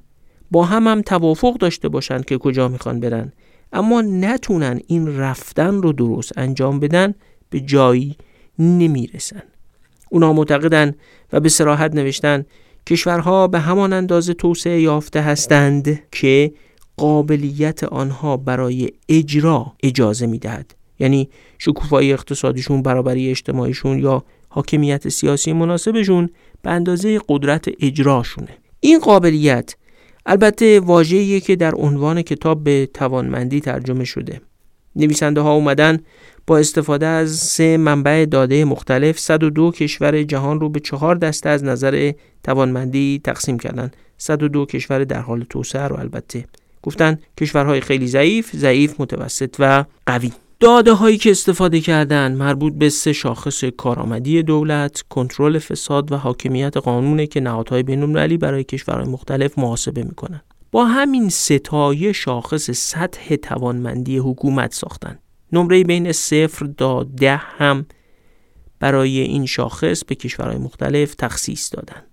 با 0.51 0.65
هم 0.65 0.87
هم 0.87 1.01
توافق 1.01 1.57
داشته 1.57 1.89
باشن 1.89 2.21
که 2.21 2.37
کجا 2.37 2.67
می‌خوان 2.67 2.99
برن 2.99 3.31
اما 3.73 4.01
نتونن 4.01 4.79
این 4.87 5.17
رفتن 5.17 5.81
رو 5.81 5.93
درست 5.93 6.37
انجام 6.37 6.79
بدن 6.79 7.13
به 7.51 7.59
جایی 7.59 8.15
نمی‌رسن. 8.59 9.43
اونا 10.09 10.33
معتقدن 10.33 10.95
و 11.33 11.39
به 11.39 11.49
سراحت 11.49 11.95
نوشتن 11.95 12.45
کشورها 12.87 13.47
به 13.47 13.59
همان 13.59 13.93
اندازه 13.93 14.33
توسعه 14.33 14.81
یافته 14.81 15.21
هستند 15.21 15.99
که 16.11 16.51
قابلیت 16.97 17.83
آنها 17.83 18.37
برای 18.37 18.89
اجرا 19.09 19.73
اجازه 19.83 20.25
می‌دهد. 20.25 20.75
یعنی 20.99 21.29
شکوفایی 21.59 22.13
اقتصادیشون 22.13 22.81
برابری 22.81 23.29
اجتماعیشون 23.29 23.99
یا 23.99 24.23
حاکمیت 24.49 25.09
سیاسی 25.09 25.53
مناسبشون 25.53 26.29
به 26.61 26.71
اندازه 26.71 27.19
قدرت 27.29 27.65
اجراشونه. 27.79 28.57
این 28.79 28.99
قابلیت 28.99 29.75
البته 30.25 30.79
واژه‌ایه 30.79 31.39
که 31.39 31.55
در 31.55 31.75
عنوان 31.75 32.21
کتاب 32.21 32.63
به 32.63 32.89
توانمندی 32.93 33.59
ترجمه 33.59 34.03
شده. 34.03 34.41
نویسنده 34.95 35.41
ها 35.41 35.53
اومدن 35.53 35.99
با 36.47 36.57
استفاده 36.57 37.05
از 37.05 37.31
سه 37.35 37.77
منبع 37.77 38.25
داده 38.25 38.65
مختلف 38.65 39.19
102 39.19 39.71
کشور 39.71 40.23
جهان 40.23 40.59
رو 40.59 40.69
به 40.69 40.79
چهار 40.79 41.15
دسته 41.15 41.49
از 41.49 41.63
نظر 41.63 42.11
توانمندی 42.43 43.21
تقسیم 43.23 43.59
کردن 43.59 43.91
102 44.17 44.65
کشور 44.65 45.03
در 45.03 45.21
حال 45.21 45.45
توسعه 45.49 45.87
رو 45.87 45.99
البته 45.99 46.45
گفتن 46.83 47.19
کشورهای 47.37 47.81
خیلی 47.81 48.07
ضعیف، 48.07 48.55
ضعیف، 48.55 48.95
متوسط 48.99 49.55
و 49.59 49.85
قوی 50.05 50.31
داده 50.59 50.93
هایی 50.93 51.17
که 51.17 51.31
استفاده 51.31 51.79
کردن 51.79 52.31
مربوط 52.35 52.73
به 52.73 52.89
سه 52.89 53.13
شاخص 53.13 53.63
کارآمدی 53.63 54.43
دولت، 54.43 55.03
کنترل 55.09 55.59
فساد 55.59 56.11
و 56.11 56.17
حاکمیت 56.17 56.77
قانونه 56.77 57.27
که 57.27 57.39
نهادهای 57.39 57.83
بین‌المللی 57.83 58.37
برای 58.37 58.63
کشورهای 58.63 59.09
مختلف 59.09 59.59
محاسبه 59.59 60.03
می‌کنن. 60.03 60.41
با 60.71 60.85
همین 60.85 61.29
ستای 61.29 62.13
شاخص 62.13 62.71
سطح 62.71 63.35
توانمندی 63.35 64.17
حکومت 64.17 64.73
ساختن. 64.73 65.19
نمره 65.53 65.83
بین 65.83 66.11
صفر 66.11 66.65
تا 66.77 67.03
ده 67.03 67.37
هم 67.37 67.85
برای 68.79 69.19
این 69.19 69.45
شاخص 69.45 70.03
به 70.03 70.15
کشورهای 70.15 70.57
مختلف 70.57 71.15
تخصیص 71.15 71.73
دادن. 71.73 72.03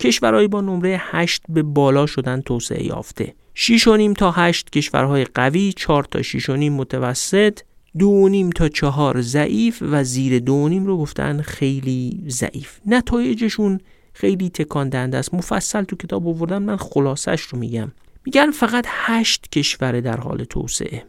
کشورهایی 0.00 0.48
با 0.48 0.60
نمره 0.60 1.00
8 1.00 1.42
به 1.48 1.62
بالا 1.62 2.06
شدن 2.06 2.40
توسعه 2.40 2.86
یافته. 2.86 3.34
6 3.54 3.88
تا 4.18 4.30
8 4.30 4.70
کشورهای 4.70 5.24
قوی، 5.24 5.72
4 5.76 6.04
تا 6.04 6.22
6 6.22 6.50
متوسط، 6.50 7.60
دو 7.98 8.28
نیم 8.28 8.50
تا 8.50 8.68
چهار 8.68 9.20
ضعیف 9.20 9.82
و 9.90 10.04
زیر 10.04 10.38
دو 10.38 10.68
نیم 10.68 10.86
رو 10.86 10.98
گفتن 10.98 11.42
خیلی 11.42 12.24
ضعیف 12.28 12.80
نتایجشون 12.86 13.80
خیلی 14.12 14.50
تکان 14.50 14.88
دهنده 14.88 15.18
است 15.18 15.34
مفصل 15.34 15.82
تو 15.82 15.96
کتاب 15.96 16.28
آوردن 16.28 16.58
من 16.58 16.76
خلاصش 16.76 17.40
رو 17.40 17.58
میگم 17.58 17.92
میگن 18.24 18.50
فقط 18.50 18.86
هشت 18.88 19.50
کشور 19.50 20.00
در 20.00 20.16
حال 20.16 20.44
توسعه 20.44 21.04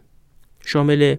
شامل 0.65 1.15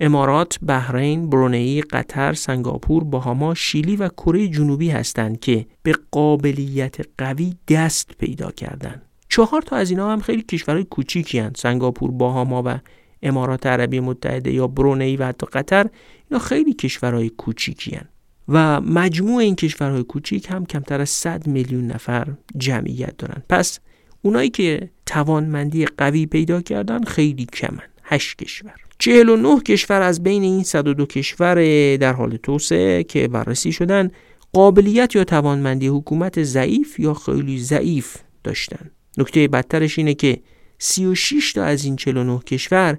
امارات، 0.00 0.58
بحرین، 0.66 1.30
برونئی، 1.30 1.80
قطر، 1.80 2.32
سنگاپور، 2.32 3.04
باهاما، 3.04 3.54
شیلی 3.54 3.96
و 3.96 4.08
کره 4.08 4.48
جنوبی 4.48 4.90
هستند 4.90 5.40
که 5.40 5.66
به 5.82 5.94
قابلیت 6.10 6.96
قوی 7.18 7.54
دست 7.68 8.10
پیدا 8.18 8.50
کردن. 8.50 9.02
چهار 9.28 9.62
تا 9.62 9.76
از 9.76 9.90
اینا 9.90 10.12
هم 10.12 10.20
خیلی 10.20 10.42
کشورهای 10.42 10.84
کوچیکی 10.84 11.38
هستند. 11.38 11.56
سنگاپور، 11.56 12.10
باهاما 12.10 12.62
و 12.66 12.78
امارات 13.22 13.66
عربی 13.66 14.00
متحده 14.00 14.52
یا 14.52 14.66
برونئی 14.66 15.16
و 15.16 15.26
حتی 15.26 15.46
قطر 15.46 15.86
اینا 16.30 16.42
خیلی 16.42 16.74
کشورهای 16.74 17.28
کوچیکی 17.28 17.96
هن. 17.96 18.08
و 18.48 18.80
مجموع 18.80 19.36
این 19.42 19.54
کشورهای 19.54 20.02
کوچیک 20.02 20.50
هم 20.50 20.66
کمتر 20.66 21.00
از 21.00 21.10
100 21.10 21.46
میلیون 21.46 21.86
نفر 21.86 22.28
جمعیت 22.56 23.16
دارن 23.16 23.42
پس 23.48 23.80
اونایی 24.22 24.50
که 24.50 24.90
توانمندی 25.06 25.86
قوی 25.86 26.26
پیدا 26.26 26.60
کردن 26.60 27.04
خیلی 27.04 27.44
کمن 27.44 27.88
8 28.02 28.38
کشور 28.38 28.83
49 28.98 29.60
کشور 29.60 30.02
از 30.02 30.22
بین 30.22 30.42
این 30.42 30.62
102 30.62 31.06
کشور 31.06 31.54
در 31.96 32.12
حال 32.12 32.36
توسعه 32.36 33.02
که 33.02 33.28
بررسی 33.28 33.72
شدن 33.72 34.10
قابلیت 34.52 35.16
یا 35.16 35.24
توانمندی 35.24 35.86
حکومت 35.86 36.42
ضعیف 36.42 37.00
یا 37.00 37.14
خیلی 37.14 37.58
ضعیف 37.58 38.16
داشتن. 38.44 38.90
نکته 39.18 39.48
بدترش 39.48 39.98
اینه 39.98 40.14
که 40.14 40.40
36 40.78 41.52
تا 41.52 41.64
از 41.64 41.84
این 41.84 41.96
49 41.96 42.38
کشور 42.38 42.98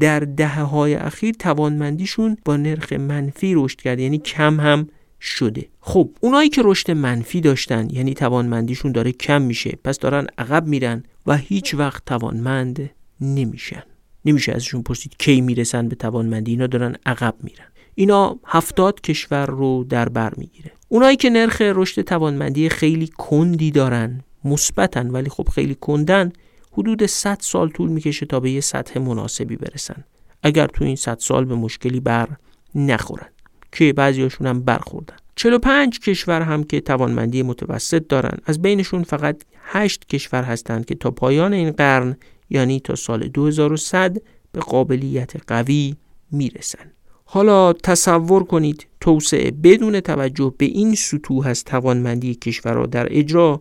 در 0.00 0.20
دهه 0.20 0.62
های 0.62 0.94
اخیر 0.94 1.34
توانمندیشون 1.34 2.36
با 2.44 2.56
نرخ 2.56 2.92
منفی 2.92 3.54
رشد 3.54 3.80
کرده 3.80 4.02
یعنی 4.02 4.18
کم 4.18 4.60
هم 4.60 4.88
شده. 5.20 5.68
خب 5.80 6.10
اونایی 6.20 6.48
که 6.48 6.62
رشد 6.64 6.90
منفی 6.90 7.40
داشتن 7.40 7.88
یعنی 7.90 8.14
توانمندیشون 8.14 8.92
داره 8.92 9.12
کم 9.12 9.42
میشه 9.42 9.78
پس 9.84 9.98
دارن 9.98 10.26
عقب 10.38 10.66
میرن 10.66 11.02
و 11.26 11.36
هیچ 11.36 11.74
وقت 11.74 12.04
توانمند 12.04 12.90
نمیشن. 13.20 13.82
نمیشه 14.24 14.52
ازشون 14.52 14.82
پرسید 14.82 15.16
کی 15.18 15.40
می‌رسن 15.40 15.88
به 15.88 15.96
توانمندی 15.96 16.50
اینا 16.50 16.66
دارن 16.66 16.96
عقب 17.06 17.34
میرن. 17.40 17.64
اینا 17.94 18.38
هفتاد 18.46 19.00
کشور 19.00 19.46
رو 19.46 19.84
در 19.84 20.08
بر 20.08 20.32
می‌گیره. 20.36 20.72
اونایی 20.88 21.16
که 21.16 21.30
نرخ 21.30 21.60
رشد 21.60 22.02
توانمندی 22.02 22.68
خیلی 22.68 23.10
کندی 23.18 23.70
دارن 23.70 24.20
مثبتن 24.44 25.10
ولی 25.10 25.30
خب 25.30 25.48
خیلی 25.48 25.74
کندن 25.74 26.32
حدود 26.72 27.06
100 27.06 27.38
سال 27.40 27.68
طول 27.68 27.90
می‌کشه 27.90 28.26
تا 28.26 28.40
به 28.40 28.50
یه 28.50 28.60
سطح 28.60 29.00
مناسبی 29.00 29.56
برسن. 29.56 30.04
اگر 30.42 30.66
تو 30.66 30.84
این 30.84 30.96
100 30.96 31.18
سال 31.18 31.44
به 31.44 31.54
مشکلی 31.54 32.00
بر 32.00 32.28
نخورن. 32.74 33.26
که 33.72 33.92
بعضیاشون 33.92 34.46
هم 34.46 34.60
برخوردن. 34.60 35.16
45 35.36 35.98
کشور 36.00 36.42
هم 36.42 36.64
که 36.64 36.80
توانمندی 36.80 37.42
متوسط 37.42 38.08
دارن. 38.08 38.38
از 38.46 38.62
بینشون 38.62 39.02
فقط 39.02 39.42
8 39.62 40.08
کشور 40.08 40.42
هستند 40.42 40.84
که 40.84 40.94
تا 40.94 41.10
پایان 41.10 41.52
این 41.52 41.70
قرن 41.70 42.16
یعنی 42.52 42.80
تا 42.80 42.94
سال 42.94 43.28
2100 43.28 44.16
به 44.52 44.60
قابلیت 44.60 45.32
قوی 45.46 45.94
می‌رسن. 46.30 46.92
حالا 47.24 47.72
تصور 47.72 48.44
کنید 48.44 48.86
توسعه 49.00 49.50
بدون 49.50 50.00
توجه 50.00 50.54
به 50.58 50.64
این 50.64 50.94
سطوح 50.94 51.46
از 51.46 51.64
توانمندی 51.64 52.34
کشورها 52.34 52.86
در 52.86 53.06
اجرا 53.10 53.60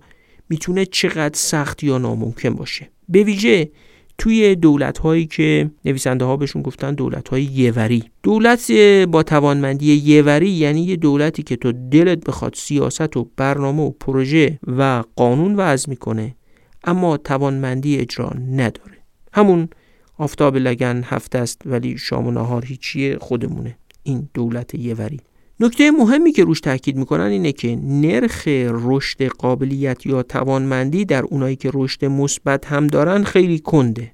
می‌تونه 0.49 0.85
چقدر 0.85 1.37
سخت 1.37 1.83
یا 1.83 1.97
ناممکن 1.97 2.49
باشه. 2.49 2.89
به 3.09 3.23
ویژه 3.23 3.71
توی 4.17 4.55
دولت 4.55 4.97
هایی 4.97 5.25
که 5.25 5.71
نویسنده 5.85 6.25
ها 6.25 6.37
بهشون 6.37 6.61
گفتن 6.61 6.93
دولت 6.93 7.29
های 7.29 7.43
یوری 7.43 8.03
دولت 8.23 8.71
با 9.11 9.23
توانمندی 9.23 9.93
یوری 9.95 10.49
یعنی 10.49 10.81
یه 10.81 10.95
دولتی 10.95 11.43
که 11.43 11.55
تو 11.55 11.71
دلت 11.71 12.25
بخواد 12.25 12.53
سیاست 12.55 13.17
و 13.17 13.29
برنامه 13.37 13.83
و 13.83 13.89
پروژه 13.89 14.59
و 14.67 15.03
قانون 15.15 15.55
وضع 15.55 15.89
می‌کنه 15.89 16.35
اما 16.83 17.17
توانمندی 17.17 17.97
اجرا 17.97 18.33
نداره. 18.51 18.97
همون 19.33 19.69
آفتاب 20.17 20.57
لگن 20.57 21.01
هفته 21.05 21.39
است 21.39 21.61
ولی 21.65 21.97
شام 21.97 22.27
و 22.27 22.31
نهار 22.31 22.65
هیچیه 22.65 23.17
خودمونه. 23.17 23.77
این 24.03 24.29
دولت 24.33 24.75
یوری 24.75 25.19
نکته 25.59 25.91
مهمی 25.91 26.31
که 26.31 26.43
روش 26.43 26.61
تاکید 26.61 26.95
می‌کنن 26.95 27.23
اینه 27.23 27.51
که 27.51 27.75
نرخ 27.83 28.43
رشد 28.67 29.23
قابلیت 29.23 30.05
یا 30.05 30.23
توانمندی 30.23 31.05
در 31.05 31.23
اونایی 31.23 31.55
که 31.55 31.71
رشد 31.73 32.05
مثبت 32.05 32.65
هم 32.65 32.87
دارن 32.87 33.23
خیلی 33.23 33.59
کنده. 33.59 34.11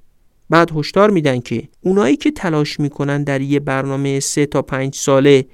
بعد 0.50 0.70
هشدار 0.76 1.10
میدن 1.10 1.40
که 1.40 1.68
اونایی 1.80 2.16
که 2.16 2.30
تلاش 2.30 2.80
می‌کنن 2.80 3.22
در 3.22 3.40
یه 3.40 3.60
برنامه 3.60 4.20
سه 4.20 4.46
تا 4.46 4.62
پنج 4.62 4.94
ساله 4.94 5.46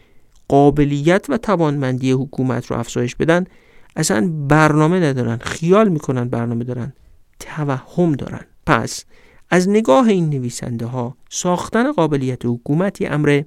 قابلیت 0.49 1.27
و 1.29 1.39
توانمندی 1.39 2.13
حکومت 2.13 2.67
رو 2.67 2.79
افزایش 2.79 3.17
بدن 3.17 3.45
اصلا 3.97 4.33
برنامه 4.49 5.01
ندارن 5.01 5.37
خیال 5.37 5.89
می‌کنن 5.89 6.29
برنامه 6.29 6.65
دارن. 6.65 6.93
توهم 7.41 8.13
دارن. 8.13 8.45
پس 8.67 9.05
از 9.51 9.69
نگاه 9.69 10.09
این 10.09 10.31
نویسنده 10.31 10.87
ها 10.87 11.17
ساختن 11.31 11.93
قابلیت 11.93 12.45
حکومتی 12.45 13.07
امر 13.07 13.43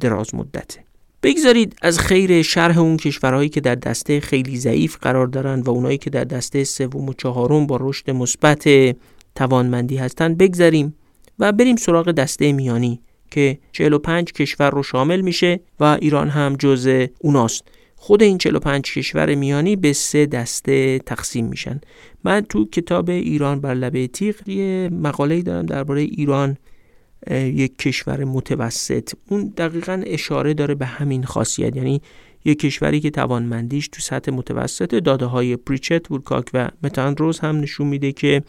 دراز 0.00 0.34
مدته. 0.34 0.84
بگذارید 1.22 1.76
از 1.82 1.98
خیر 1.98 2.42
شرح 2.42 2.78
اون 2.78 2.96
کشورهایی 2.96 3.48
که 3.48 3.60
در 3.60 3.74
دسته 3.74 4.20
خیلی 4.20 4.56
ضعیف 4.56 4.96
قرار 4.96 5.26
دارن 5.26 5.60
و 5.60 5.70
اونایی 5.70 5.98
که 5.98 6.10
در 6.10 6.24
دسته 6.24 6.64
سوم 6.64 7.08
و 7.08 7.12
چهارم 7.12 7.66
با 7.66 7.78
رشد 7.80 8.10
مثبت 8.10 8.68
توانمندی 9.34 9.96
هستند 9.96 10.38
بگذاریم 10.38 10.94
و 11.38 11.52
بریم 11.52 11.76
سراغ 11.76 12.10
دسته 12.10 12.52
میانی 12.52 13.00
که 13.30 13.58
45 13.72 14.32
کشور 14.32 14.70
رو 14.70 14.82
شامل 14.82 15.20
میشه 15.20 15.60
و 15.80 15.84
ایران 15.84 16.28
هم 16.28 16.56
جزء 16.56 17.06
اوناست. 17.20 17.64
خود 18.00 18.22
این 18.22 18.38
45 18.38 18.82
کشور 18.82 19.34
میانی 19.34 19.76
به 19.76 19.92
سه 19.92 20.26
دسته 20.26 20.98
تقسیم 20.98 21.46
میشن. 21.46 21.80
من 22.24 22.40
تو 22.40 22.64
کتاب 22.64 23.10
ایران 23.10 23.60
بر 23.60 23.74
لبه 23.74 24.06
تیغ 24.06 24.48
یه 24.48 24.88
مقاله 24.92 25.42
دارم 25.42 25.66
درباره 25.66 26.00
ایران 26.00 26.56
یک 27.30 27.78
کشور 27.78 28.24
متوسط. 28.24 29.12
اون 29.28 29.52
دقیقا 29.56 30.02
اشاره 30.06 30.54
داره 30.54 30.74
به 30.74 30.86
همین 30.86 31.24
خاصیت. 31.24 31.76
یعنی 31.76 32.02
یک 32.44 32.58
کشوری 32.58 33.00
که 33.00 33.10
توانمندیش 33.10 33.88
تو 33.88 34.00
سطح 34.00 34.32
متوسط 34.32 34.94
داده 34.94 35.26
های 35.26 35.56
پریچت، 35.56 36.10
وولکاک 36.10 36.50
و 36.54 36.68
متاندروز 36.82 37.38
هم 37.38 37.60
نشون 37.60 37.86
میده 37.86 38.12
که 38.12 38.42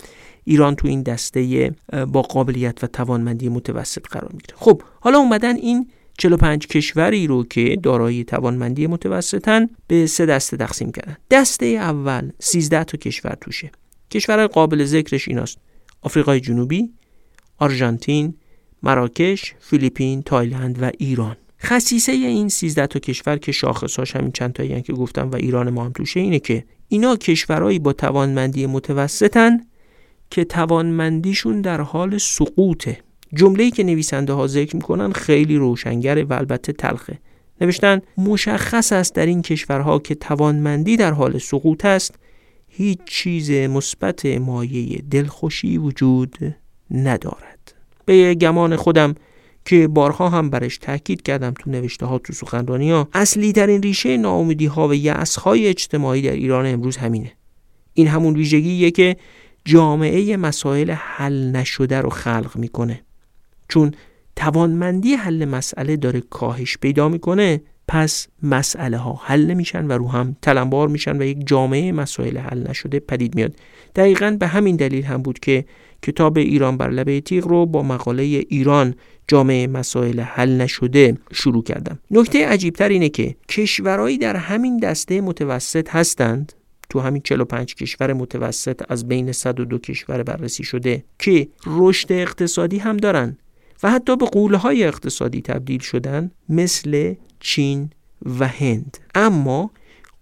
ایران 0.43 0.75
تو 0.75 0.87
این 0.87 1.03
دسته 1.03 1.71
با 2.07 2.21
قابلیت 2.21 2.83
و 2.83 2.87
توانمندی 2.87 3.49
متوسط 3.49 4.07
قرار 4.07 4.31
می‌گیره. 4.31 4.55
خب 4.55 4.81
حالا 4.99 5.17
اومدن 5.17 5.55
این 5.55 5.89
45 6.19 6.67
کشوری 6.67 7.27
رو 7.27 7.43
که 7.43 7.79
دارای 7.83 8.23
توانمندی 8.23 8.87
متوسطن 8.87 9.69
به 9.87 10.05
سه 10.05 10.25
دسته 10.25 10.57
تقسیم 10.57 10.91
کردن. 10.91 11.17
دسته 11.31 11.65
اول 11.65 12.31
13 12.39 12.83
تا 12.83 12.97
کشور 12.97 13.37
توشه. 13.41 13.71
کشورهای 14.11 14.47
قابل 14.47 14.85
ذکرش 14.85 15.27
ایناست. 15.27 15.57
آفریقای 16.01 16.39
جنوبی 16.39 16.89
آرژانتین 17.57 18.33
مراکش 18.83 19.53
فیلیپین 19.59 20.21
تایلند 20.21 20.83
و 20.83 20.91
ایران. 20.97 21.35
خصیصه 21.61 22.11
این 22.11 22.49
13 22.49 22.87
تا 22.87 22.99
کشور 22.99 23.37
که 23.37 23.51
شاخصاش 23.51 24.15
همین 24.15 24.31
چند 24.31 24.53
تایی 24.53 24.81
که 24.81 24.93
گفتم 24.93 25.31
و 25.31 25.35
ایران 25.35 25.69
ما 25.69 25.85
هم 25.85 25.91
توشه 25.91 26.19
اینه 26.19 26.39
که 26.39 26.65
اینا 26.87 27.15
کشورهایی 27.15 27.79
با 27.79 27.93
توانمندی 27.93 28.65
متوسطن 28.65 29.59
که 30.29 30.43
توانمندیشون 30.43 31.61
در 31.61 31.81
حال 31.81 32.17
سقوطه. 32.17 32.97
جمله‌ای 33.33 33.71
که 33.71 33.83
نویسنده 33.83 34.33
ها 34.33 34.47
ذکر 34.47 34.75
می‌کنن 34.75 35.11
خیلی 35.11 35.55
روشنگره 35.55 36.23
و 36.23 36.33
البته 36.33 36.73
تلخه. 36.73 37.19
نوشتن 37.61 38.01
مشخص 38.17 38.93
است 38.93 39.15
در 39.15 39.25
این 39.25 39.41
کشورها 39.41 39.99
که 39.99 40.15
توانمندی 40.15 40.97
در 40.97 41.11
حال 41.11 41.37
سقوط 41.37 41.85
است 41.85 42.15
هیچ 42.67 42.99
چیز 43.05 43.51
مثبت 43.51 44.25
مایه 44.25 45.01
دلخوشی 45.11 45.77
وجود 45.77 46.55
ندارد. 46.91 47.75
به 48.05 48.35
گمان 48.35 48.75
خودم 48.75 49.15
که 49.65 49.87
بارها 49.87 50.29
هم 50.29 50.49
برش 50.49 50.77
تاکید 50.77 51.21
کردم 51.21 51.53
تو 51.59 51.69
نوشته 51.69 52.05
ها 52.05 52.17
تو 52.17 52.33
سخنرانی 52.33 52.91
ها 52.91 53.07
اصلی 53.13 53.51
ترین 53.51 53.81
ریشه 53.81 54.17
ناامیدی 54.17 54.65
ها 54.65 54.87
و 54.87 54.93
یأس 54.93 55.35
های 55.35 55.67
اجتماعی 55.67 56.21
در 56.21 56.31
ایران 56.31 56.65
امروز 56.65 56.97
همینه. 56.97 57.31
این 57.93 58.07
همون 58.07 58.35
ویژگیه 58.35 58.91
که 58.91 59.17
جامعه 59.65 60.37
مسائل 60.37 60.91
حل 60.91 61.51
نشده 61.51 62.01
رو 62.01 62.09
خلق 62.09 62.57
می‌کنه. 62.57 63.01
چون 63.69 63.91
توانمندی 64.35 65.13
حل 65.13 65.45
مسئله 65.45 65.97
داره 65.97 66.21
کاهش 66.21 66.77
پیدا 66.77 67.09
می‌کنه 67.09 67.61
پس 67.87 68.27
مسئله 68.43 68.97
ها 68.97 69.21
حل 69.23 69.45
نمیشن 69.45 69.85
و 69.85 69.91
رو 69.91 70.07
هم 70.07 70.35
تلمبار 70.41 70.87
میشن 70.87 71.21
و 71.21 71.25
یک 71.25 71.47
جامعه 71.47 71.91
مسائل 71.91 72.37
حل 72.37 72.69
نشده 72.69 72.99
پدید 72.99 73.35
میاد. 73.35 73.53
دقیقا 73.95 74.37
به 74.39 74.47
همین 74.47 74.75
دلیل 74.75 75.03
هم 75.03 75.21
بود 75.21 75.39
که 75.39 75.65
کتاب 76.01 76.37
ایران 76.37 76.77
بر 76.77 76.89
لبه 76.89 77.21
تیغ 77.21 77.47
رو 77.47 77.65
با 77.65 77.83
مقاله 77.83 78.23
ایران 78.23 78.95
جامعه 79.27 79.67
مسائل 79.67 80.19
حل 80.19 80.61
نشده 80.61 81.17
شروع 81.31 81.63
کردم. 81.63 81.99
نکته 82.11 82.47
عجیبتر 82.47 82.89
اینه 82.89 83.09
که 83.09 83.35
کشورهایی 83.49 84.17
در 84.17 84.35
همین 84.35 84.77
دسته 84.77 85.21
متوسط 85.21 85.89
هستند 85.89 86.53
تو 86.89 86.99
همین 86.99 87.21
45 87.21 87.75
کشور 87.75 88.13
متوسط 88.13 88.81
از 88.89 89.07
بین 89.07 89.31
102 89.31 89.77
کشور 89.77 90.23
بررسی 90.23 90.63
شده 90.63 91.03
که 91.19 91.47
رشد 91.65 92.11
اقتصادی 92.11 92.77
هم 92.77 92.97
دارن. 92.97 93.37
و 93.83 93.91
حتی 93.91 94.17
به 94.17 94.25
قوله 94.25 94.57
های 94.57 94.83
اقتصادی 94.83 95.41
تبدیل 95.41 95.79
شدن 95.79 96.31
مثل 96.49 97.13
چین 97.39 97.89
و 98.39 98.47
هند. 98.47 98.97
اما 99.15 99.71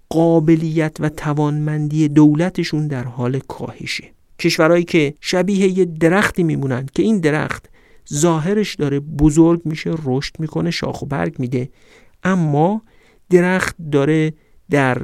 قابلیت 0.10 0.98
و 1.00 1.10
توانمندی 1.10 2.08
دولتشون 2.08 2.88
در 2.88 3.04
حال 3.04 3.40
کاهشه. 3.40 4.12
کشورهایی 4.40 4.84
که 4.84 5.14
شبیه 5.22 5.80
یه 5.80 5.86
درختی 5.86 6.44
میمونن 6.44 6.90
که 6.94 7.04
این 7.04 7.20
درخت 7.20 7.70
ظاهرش 8.14 8.76
داره 8.76 9.00
بزرگ 9.00 9.62
میشه 9.66 9.96
رشد 10.04 10.40
می‌کنه 10.40 10.72
شاخ 10.72 11.02
و 11.02 11.06
برگ 11.06 11.36
میده 11.40 11.70
اما 12.24 12.82
درخت 13.30 13.76
داره 13.92 14.34
در 14.70 15.02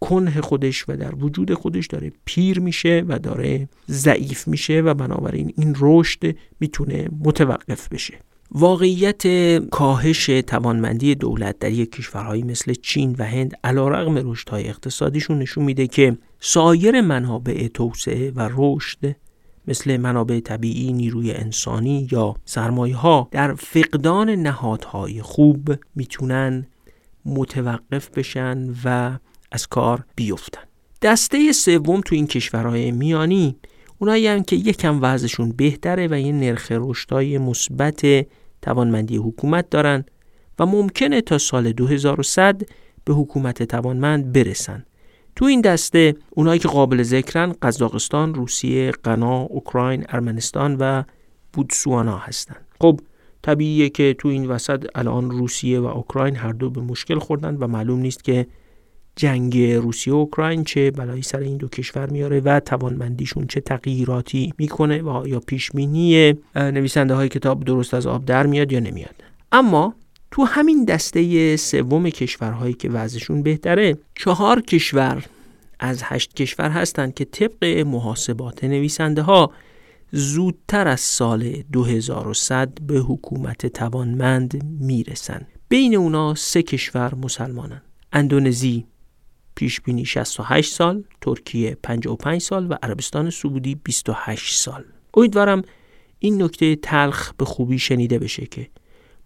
کنه 0.00 0.40
خودش 0.40 0.88
و 0.88 0.96
در 0.96 1.14
وجود 1.14 1.54
خودش 1.54 1.86
داره 1.86 2.12
پیر 2.24 2.60
میشه 2.60 3.04
و 3.08 3.18
داره 3.18 3.68
ضعیف 3.90 4.48
میشه 4.48 4.80
و 4.80 4.94
بنابراین 4.94 5.52
این 5.56 5.74
رشد 5.80 6.36
می‌تونه 6.60 7.08
متوقف 7.20 7.88
بشه. 7.88 8.14
واقعیت 8.50 9.22
کاهش 9.68 10.26
توانمندی 10.26 11.14
دولت 11.14 11.58
در 11.58 11.70
یک 11.70 11.92
کشورهایی 11.92 12.42
مثل 12.42 12.74
چین 12.74 13.16
و 13.18 13.24
هند 13.24 13.54
علیرغم 13.64 14.30
رشدهای 14.30 14.68
اقتصادیشون 14.68 15.38
نشون 15.38 15.64
میده 15.64 15.86
که 15.86 16.18
سایر 16.40 17.00
منابع 17.00 17.68
توسعه 17.68 18.30
و 18.30 18.48
رشد 18.56 19.16
مثل 19.68 19.96
منابع 19.96 20.40
طبیعی، 20.40 20.92
نیروی 20.92 21.32
انسانی 21.32 22.08
یا 22.12 22.34
سرمایه 22.44 22.96
ها 22.96 23.28
در 23.30 23.54
فقدان 23.54 24.30
نهادهای 24.30 25.22
خوب 25.22 25.74
می‌تونن 25.94 26.66
متوقف 27.24 28.10
بشن 28.10 28.74
و 28.84 29.18
از 29.52 29.66
کار 29.66 30.04
بیفتن. 30.16 30.62
دسته 31.02 31.52
سوم 31.52 32.00
تو 32.00 32.14
این 32.14 32.26
کشورهای 32.26 32.90
میانی 32.90 33.56
اونایی 33.98 34.26
هم 34.26 34.42
که 34.42 34.56
یکم 34.56 34.98
وضعشون 35.02 35.52
بهتره 35.52 36.08
و 36.10 36.20
یه 36.20 36.32
نرخ 36.32 36.72
رشدهای 36.72 37.38
مثبت 37.38 38.26
توانمندی 38.62 39.16
حکومت 39.16 39.70
دارن 39.70 40.04
و 40.58 40.66
ممکنه 40.66 41.20
تا 41.20 41.38
سال 41.38 41.72
2100 41.72 42.62
به 43.04 43.14
حکومت 43.14 43.62
توانمند 43.62 44.32
برسن. 44.32 44.84
تو 45.36 45.44
این 45.44 45.60
دسته 45.60 46.14
اونایی 46.30 46.60
که 46.60 46.68
قابل 46.68 47.02
ذکرن 47.02 47.54
قزاقستان، 47.62 48.34
روسیه، 48.34 48.90
غنا، 48.90 49.40
اوکراین، 49.40 50.04
ارمنستان 50.08 50.76
و 50.80 51.02
بوتسوانا 51.52 52.18
هستن. 52.18 52.56
خب 52.80 53.00
طبیعیه 53.42 53.88
که 53.88 54.14
تو 54.18 54.28
این 54.28 54.46
وسط 54.46 54.86
الان 54.94 55.30
روسیه 55.30 55.80
و 55.80 55.84
اوکراین 55.84 56.36
هر 56.36 56.52
دو 56.52 56.70
به 56.70 56.80
مشکل 56.80 57.18
خوردن 57.18 57.56
و 57.56 57.66
معلوم 57.66 57.98
نیست 57.98 58.24
که 58.24 58.46
جنگ 59.16 59.58
روسیه 59.58 60.12
و 60.14 60.16
اوکراین 60.16 60.64
چه 60.64 60.90
بلایی 60.90 61.22
سر 61.22 61.38
این 61.38 61.56
دو 61.56 61.68
کشور 61.68 62.10
میاره 62.10 62.40
و 62.40 62.60
توانمندیشون 62.60 63.46
چه 63.46 63.60
تغییراتی 63.60 64.52
می‌کنه 64.58 65.02
و 65.02 65.28
یا 65.28 65.40
پیشبینی 65.40 66.34
نویسنده 66.56 67.14
های 67.14 67.28
کتاب 67.28 67.64
درست 67.64 67.94
از 67.94 68.06
آب 68.06 68.24
در 68.24 68.46
میاد 68.46 68.72
یا 68.72 68.80
نمیاد. 68.80 69.14
اما 69.52 69.94
تو 70.30 70.44
همین 70.44 70.84
دسته 70.84 71.56
سوم 71.56 72.10
کشورهایی 72.10 72.74
که 72.74 72.88
وضعشون 72.88 73.42
بهتره 73.42 73.98
چهار 74.14 74.60
کشور 74.60 75.24
از 75.80 76.00
هشت 76.04 76.34
کشور 76.34 76.70
هستند 76.70 77.14
که 77.14 77.24
طبق 77.24 77.64
محاسبات 77.64 78.64
نویسنده 78.64 79.22
ها 79.22 79.50
زودتر 80.12 80.88
از 80.88 81.00
سال 81.00 81.62
2100 81.72 82.68
به 82.86 82.98
حکومت 82.98 83.66
توانمند 83.66 84.64
می‌رسن. 84.80 85.46
بین 85.68 85.96
اونا 85.96 86.34
سه 86.34 86.62
کشور 86.62 87.14
مسلمانن. 87.14 87.82
اندونزی 88.12 88.84
پیش 89.56 89.80
بینی 89.80 90.04
68 90.04 90.72
سال، 90.72 91.04
ترکیه 91.20 91.76
55 91.82 92.40
سال 92.40 92.70
و 92.70 92.74
عربستان 92.82 93.30
سعودی 93.30 93.74
28 93.74 94.56
سال. 94.56 94.84
امیدوارم 95.14 95.62
این 96.18 96.42
نکته 96.42 96.76
تلخ 96.76 97.32
به 97.34 97.44
خوبی 97.44 97.78
شنیده 97.78 98.18
بشه 98.18 98.46
که 98.46 98.68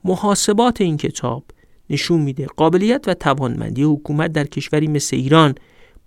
محاسبات 0.05 0.81
این 0.81 0.97
کتاب 0.97 1.45
نشون 1.91 2.21
میده 2.21 2.47
قابلیت 2.47 3.05
و 3.09 3.15
توانمندی 3.15 3.83
حکومت 3.83 4.33
در 4.33 4.45
کشوری 4.45 4.87
مثل 4.89 5.17
ایران 5.17 5.55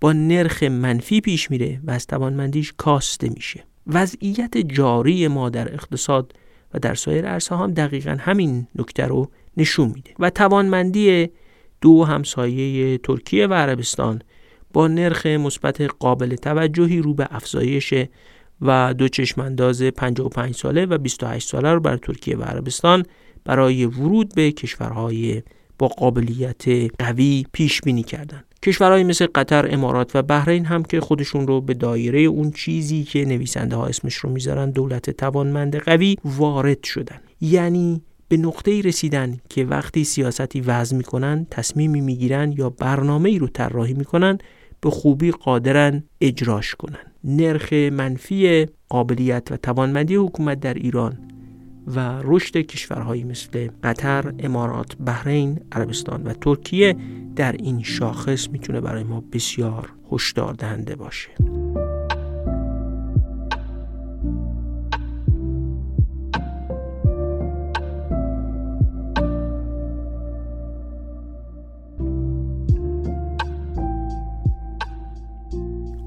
با 0.02 0.14
نرخ 0.14 0.64
منفی 0.64 1.22
پیش 1.22 1.52
میره 1.52 1.80
و 1.84 1.92
از 1.92 2.08
توانمندیش 2.08 2.74
کاسته 2.78 3.30
میشه 3.30 3.64
وضعیت 3.88 4.58
جاری 4.58 5.28
ما 5.28 5.50
در 5.50 5.74
اقتصاد 5.74 6.34
و 6.74 6.80
در 6.80 6.96
سایر 6.96 7.26
عرصه 7.26 7.56
هم 7.56 7.74
دقیقا 7.74 8.18
همین 8.20 8.68
نکته 8.76 9.06
رو 9.06 9.32
نشون 9.58 9.88
میده 9.96 10.12
و 10.20 10.30
توانمندی 10.30 11.30
دو 11.84 12.04
همسایه 12.04 12.98
ترکیه 12.98 13.48
و 13.48 13.54
عربستان 13.54 14.22
با 14.74 14.88
نرخ 14.88 15.26
مثبت 15.26 15.82
قابل 15.82 16.36
توجهی 16.36 17.00
رو 17.00 17.14
به 17.14 17.28
افزایش 17.32 17.94
و 18.62 18.94
دو 18.94 19.08
چشمانداز 19.08 19.82
55 19.84 20.56
ساله 20.56 20.86
و 20.86 20.98
28 20.98 21.50
ساله 21.50 21.74
رو 21.74 21.80
بر 21.80 21.98
ترکیه 21.98 22.38
و 22.38 22.44
عربستان 22.44 23.06
برای 23.46 23.86
ورود 23.86 24.36
به 24.36 24.52
کشورهای 24.52 25.44
با 25.80 25.88
قابلیت 25.88 26.64
قوی 27.00 27.46
پیش 27.52 27.82
بینی 27.82 28.04
کردند. 28.04 28.46
کشورهایی 28.64 29.04
مثل 29.04 29.28
قطر، 29.36 29.68
امارات 29.72 30.16
و 30.16 30.22
بحرین 30.22 30.66
هم 30.66 30.84
که 30.84 31.00
خودشون 31.02 31.48
رو 31.48 31.62
به 31.62 31.74
دایره 31.74 32.20
اون 32.20 32.52
چیزی 32.52 33.04
که 33.04 33.26
نویسنده 33.26 33.76
ها 33.76 33.86
اسمش 33.86 34.16
رو 34.16 34.30
می‌ذارن 34.30 34.72
دولت 34.72 35.10
توانمند 35.10 35.76
قوی 35.76 36.16
وارد 36.26 36.84
شدن. 36.84 37.20
یعنی 37.42 38.02
به 38.34 38.38
نقطه 38.38 38.72
ای 38.72 38.82
رسیدن 38.82 39.38
که 39.50 39.66
وقتی 39.66 40.04
سیاستی 40.04 40.62
وضع 40.62 40.98
می‌کنن 40.98 41.48
تصمیمی 41.52 42.02
می‌گیرن 42.02 42.52
یا 42.52 42.70
برنامه 42.70 43.30
ای 43.30 43.40
رو 43.40 43.48
طراحی 43.48 43.94
می‌کنن 43.94 44.38
به 44.82 44.90
خوبی 44.90 45.32
قادرن 45.32 46.04
اجراش 46.22 46.76
کنن 46.76 47.00
نرخ 47.24 47.74
منفی 47.74 48.66
قابلیت 48.90 49.52
و 49.52 49.58
توانمندی 49.58 50.16
حکومت 50.16 50.60
در 50.60 50.74
ایران 50.74 51.18
و 51.88 52.22
رشد 52.24 52.58
کشورهایی 52.58 53.24
مثل 53.24 53.70
قطر، 53.84 54.34
امارات، 54.40 54.96
بحرین، 54.98 55.60
عربستان 55.72 56.24
و 56.24 56.34
ترکیه 56.34 56.96
در 57.36 57.52
این 57.52 57.84
شاخص 57.84 58.50
می‌تونه 58.50 58.82
برای 58.82 59.04
ما 59.04 59.24
بسیار 59.34 59.94
هشدار 60.12 60.54
دهنده 60.54 60.96
باشه. 60.96 61.30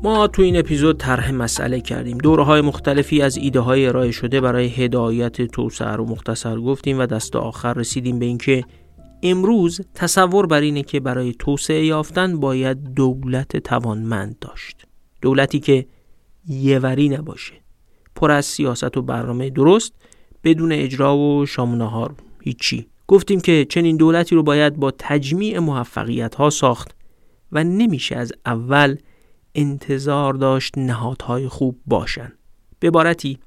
ما 0.06 0.26
تو 0.26 0.42
این 0.42 0.56
اپیزود 0.56 0.98
طرح 0.98 1.30
مسئله 1.30 1.80
کردیم. 1.80 2.18
دوره 2.18 2.42
های 2.42 2.60
مختلفی 2.60 3.22
از 3.22 3.36
ایده 3.36 3.60
های 3.60 3.86
ارائه 3.86 4.10
شده 4.10 4.40
برای 4.40 4.66
هدایت 4.66 5.42
توسعه 5.42 5.88
رو 5.88 6.04
مختصر 6.04 6.60
گفتیم 6.60 6.98
و 6.98 7.06
دست 7.06 7.36
آخر 7.36 7.72
رسیدیم 7.74 8.18
به 8.18 8.26
اینکه 8.26 8.64
امروز 9.22 9.80
تصور 9.94 10.46
بر 10.46 10.60
اینه 10.60 10.82
که 10.82 11.00
برای 11.00 11.34
توسعه 11.38 11.84
یافتن 11.84 12.40
باید 12.40 12.94
دولت 12.94 13.56
توانمند 13.56 14.38
داشت. 14.40 14.86
دولتی 15.22 15.60
که 15.60 15.86
یوری 16.48 17.08
نباشه. 17.08 17.54
پر 18.14 18.30
از 18.30 18.46
سیاست 18.46 18.96
و 18.96 19.02
برنامه 19.02 19.50
درست 19.50 19.92
بدون 20.44 20.72
اجرا 20.72 21.16
و 21.16 21.46
شامونهار 21.46 22.14
هیچی. 22.42 22.86
گفتیم 23.06 23.40
که 23.40 23.66
چنین 23.70 23.96
دولتی 23.96 24.34
رو 24.34 24.42
باید 24.42 24.76
با 24.76 24.90
تجمیع 24.98 25.58
موفقیت 25.58 26.34
ها 26.34 26.50
ساخت 26.50 26.96
و 27.52 27.64
نمیشه 27.64 28.16
از 28.16 28.32
اول 28.46 28.96
انتظار 29.56 30.34
داشت 30.34 30.78
نهادهای 30.78 31.48
خوب 31.48 31.80
باشن. 31.86 32.32
به 32.80 32.88
عبارتی 32.88 33.38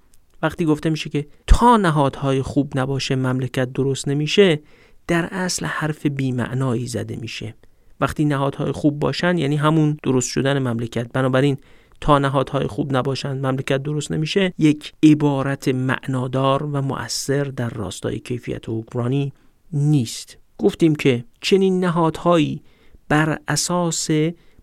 وقتی 0.41 0.66
گفته 0.66 0.89
میشه 0.89 1.10
که 1.10 1.28
تا 1.47 1.78
نهادهای 1.78 2.41
خوب 2.41 2.72
نباشه 2.76 3.16
مملکت 3.16 3.74
درست 3.74 4.07
نمیشه 4.07 4.60
در 5.07 5.26
اصل 5.32 5.66
حرف 5.66 6.05
بیمعنایی 6.05 6.88
زده 6.88 7.16
میشه. 7.16 7.55
وقتی 8.01 8.26
نهادهای 8.26 8.72
خوب 8.72 8.99
باشن 8.99 9.38
یعنی 9.38 9.55
همون 9.55 9.97
درست 10.03 10.30
شدن 10.30 10.60
مملکت. 10.60 11.12
بنابراین 11.14 11.57
تا 12.01 12.20
نهادهای 12.20 12.68
خوب 12.68 12.95
نباشن 12.95 13.38
مملکت 13.38 13.84
درست 13.84 14.12
نمیشه 14.12 14.53
یک 14.57 14.93
عبارت 15.03 15.68
معنادار 15.68 16.64
و 16.64 16.82
مؤثر 16.82 17.43
در 17.43 17.70
راستای 17.70 18.20
کیفیت 18.20 18.70
حکمرانی 18.70 19.34
نیست. 19.74 20.38
گفتیم 20.57 20.95
که 20.95 21.26
چنین 21.41 21.80
نهادهایی 21.80 22.62
بر 23.10 23.38
اساس 23.47 24.10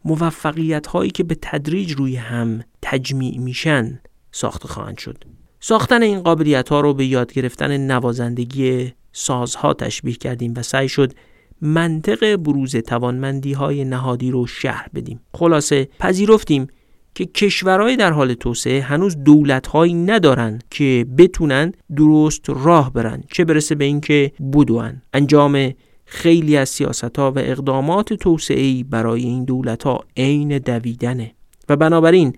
موفقیت 0.07 0.87
هایی 0.87 1.11
که 1.11 1.25
به 1.25 1.37
تدریج 1.43 1.93
روی 1.93 2.17
هم 2.17 2.63
تجمیع 2.83 3.39
میشن 3.39 4.01
ساخته 4.33 4.69
خواهند 4.69 4.99
شد. 4.99 5.25
ساختن 5.61 6.03
این 6.03 6.21
قابلیت 6.21 6.69
ها 6.69 6.81
رو 6.81 6.95
به 6.95 7.07
یاد 7.07 7.33
گرفتن 7.33 7.77
نوازندگی 7.77 8.93
سازها 9.13 9.75
تشبیه 9.75 10.15
کردیم 10.15 10.55
و 10.57 10.63
سعی 10.63 10.89
شد 10.89 11.13
منطق 11.61 12.37
بروز 12.37 12.77
توانمندی 12.77 13.53
های 13.53 13.85
نهادی 13.85 14.31
رو 14.31 14.47
شهر 14.47 14.89
بدیم. 14.95 15.21
خلاصه 15.35 15.89
پذیرفتیم 15.99 16.67
که 17.15 17.27
کشورهای 17.27 17.97
در 17.97 18.13
حال 18.13 18.35
توسعه 18.35 18.81
هنوز 18.81 19.17
دولتهایی 19.17 19.95
ندارن 19.95 20.59
که 20.71 21.07
بتونن 21.19 21.73
درست 21.97 22.45
راه 22.49 22.93
برن 22.93 23.23
چه 23.33 23.45
برسه 23.45 23.75
به 23.75 23.85
اینکه 23.85 24.33
بدون 24.53 25.03
انجام 25.15 25.73
خیلی 26.07 26.57
از 26.57 26.69
سیاست 26.69 27.19
ها 27.19 27.33
و 27.33 27.39
اقدامات 27.39 28.13
توسعه 28.13 28.85
برای 28.85 29.23
این 29.23 29.45
دولت 29.45 29.83
ها 29.83 30.05
عین 30.17 30.59
دویدنه 30.59 31.35
و 31.69 31.77
بنابراین 31.77 32.33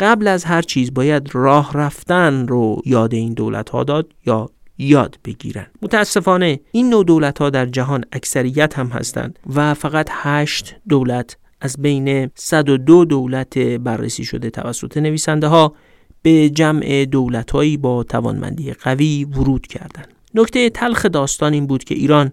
قبل 0.00 0.28
از 0.28 0.44
هر 0.44 0.62
چیز 0.62 0.94
باید 0.94 1.30
راه 1.32 1.72
رفتن 1.74 2.48
رو 2.48 2.82
یاد 2.84 3.14
این 3.14 3.34
دولت 3.34 3.70
ها 3.70 3.84
داد 3.84 4.12
یا 4.26 4.50
یاد 4.78 5.18
بگیرن 5.24 5.66
متاسفانه 5.82 6.60
این 6.72 6.90
نوع 6.90 7.04
دولت 7.04 7.38
ها 7.38 7.50
در 7.50 7.66
جهان 7.66 8.04
اکثریت 8.12 8.78
هم 8.78 8.86
هستند 8.86 9.38
و 9.54 9.74
فقط 9.74 10.08
هشت 10.10 10.76
دولت 10.88 11.36
از 11.60 11.76
بین 11.78 12.30
102 12.34 13.04
دولت 13.04 13.58
بررسی 13.58 14.24
شده 14.24 14.50
توسط 14.50 14.96
نویسنده 14.96 15.46
ها 15.46 15.74
به 16.22 16.50
جمع 16.50 17.04
دولت 17.04 17.50
هایی 17.50 17.76
با 17.76 18.02
توانمندی 18.02 18.72
قوی 18.72 19.24
ورود 19.24 19.66
کردند. 19.66 20.08
نکته 20.34 20.70
تلخ 20.70 21.06
داستان 21.06 21.52
این 21.52 21.66
بود 21.66 21.84
که 21.84 21.94
ایران 21.94 22.32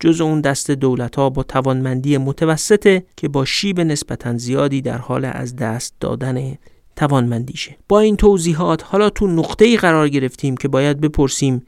جز 0.00 0.20
اون 0.20 0.40
دست 0.40 0.70
دولت 0.70 1.16
ها 1.16 1.30
با 1.30 1.42
توانمندی 1.42 2.18
متوسطه 2.18 3.04
که 3.16 3.28
با 3.28 3.44
شیب 3.44 3.80
نسبتا 3.80 4.36
زیادی 4.36 4.82
در 4.82 4.98
حال 4.98 5.24
از 5.24 5.56
دست 5.56 5.94
دادن 6.00 6.54
توانمندیشه. 6.96 7.76
با 7.88 8.00
این 8.00 8.16
توضیحات 8.16 8.84
حالا 8.84 9.10
تو 9.10 9.26
نقطه 9.26 9.64
ای 9.64 9.76
قرار 9.76 10.08
گرفتیم 10.08 10.56
که 10.56 10.68
باید 10.68 11.00
بپرسیم 11.00 11.62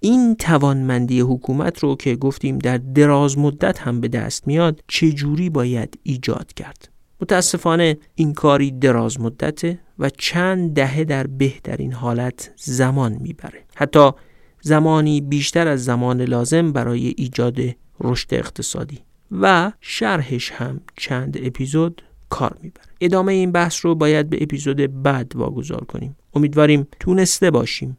این 0.00 0.36
توانمندی 0.36 1.20
حکومت 1.20 1.78
رو 1.78 1.96
که 1.96 2.16
گفتیم 2.16 2.58
در 2.58 2.78
دراز 2.78 3.38
مدت 3.38 3.78
هم 3.78 4.00
به 4.00 4.08
دست 4.08 4.46
میاد 4.46 4.80
چه 4.88 5.12
جوری 5.12 5.50
باید 5.50 5.98
ایجاد 6.02 6.52
کرد؟ 6.52 6.88
متاسفانه 7.20 7.98
این 8.14 8.32
کاری 8.32 8.70
دراز 8.70 9.20
مدته 9.20 9.78
و 9.98 10.10
چند 10.10 10.74
دهه 10.74 11.04
در 11.04 11.26
بهترین 11.26 11.92
حالت 11.92 12.52
زمان 12.56 13.18
می‌بره. 13.20 13.64
حتی 13.74 14.10
زمانی 14.66 15.20
بیشتر 15.20 15.68
از 15.68 15.84
زمان 15.84 16.22
لازم 16.22 16.72
برای 16.72 17.14
ایجاد 17.16 17.58
رشد 18.00 18.34
اقتصادی. 18.34 18.98
و 19.40 19.72
شرحش 19.80 20.50
هم 20.50 20.80
چند 20.96 21.38
اپیزود 21.42 22.02
کار 22.28 22.56
می‌بره. 22.62 22.84
ادامه 23.00 23.32
این 23.32 23.52
بحث 23.52 23.84
رو 23.84 23.94
باید 23.94 24.30
به 24.30 24.38
اپیزود 24.42 25.02
بعد 25.02 25.32
واگذار 25.36 25.84
کنیم. 25.84 26.16
امیدواریم 26.34 26.86
تونسته 27.00 27.50
باشیم. 27.50 27.96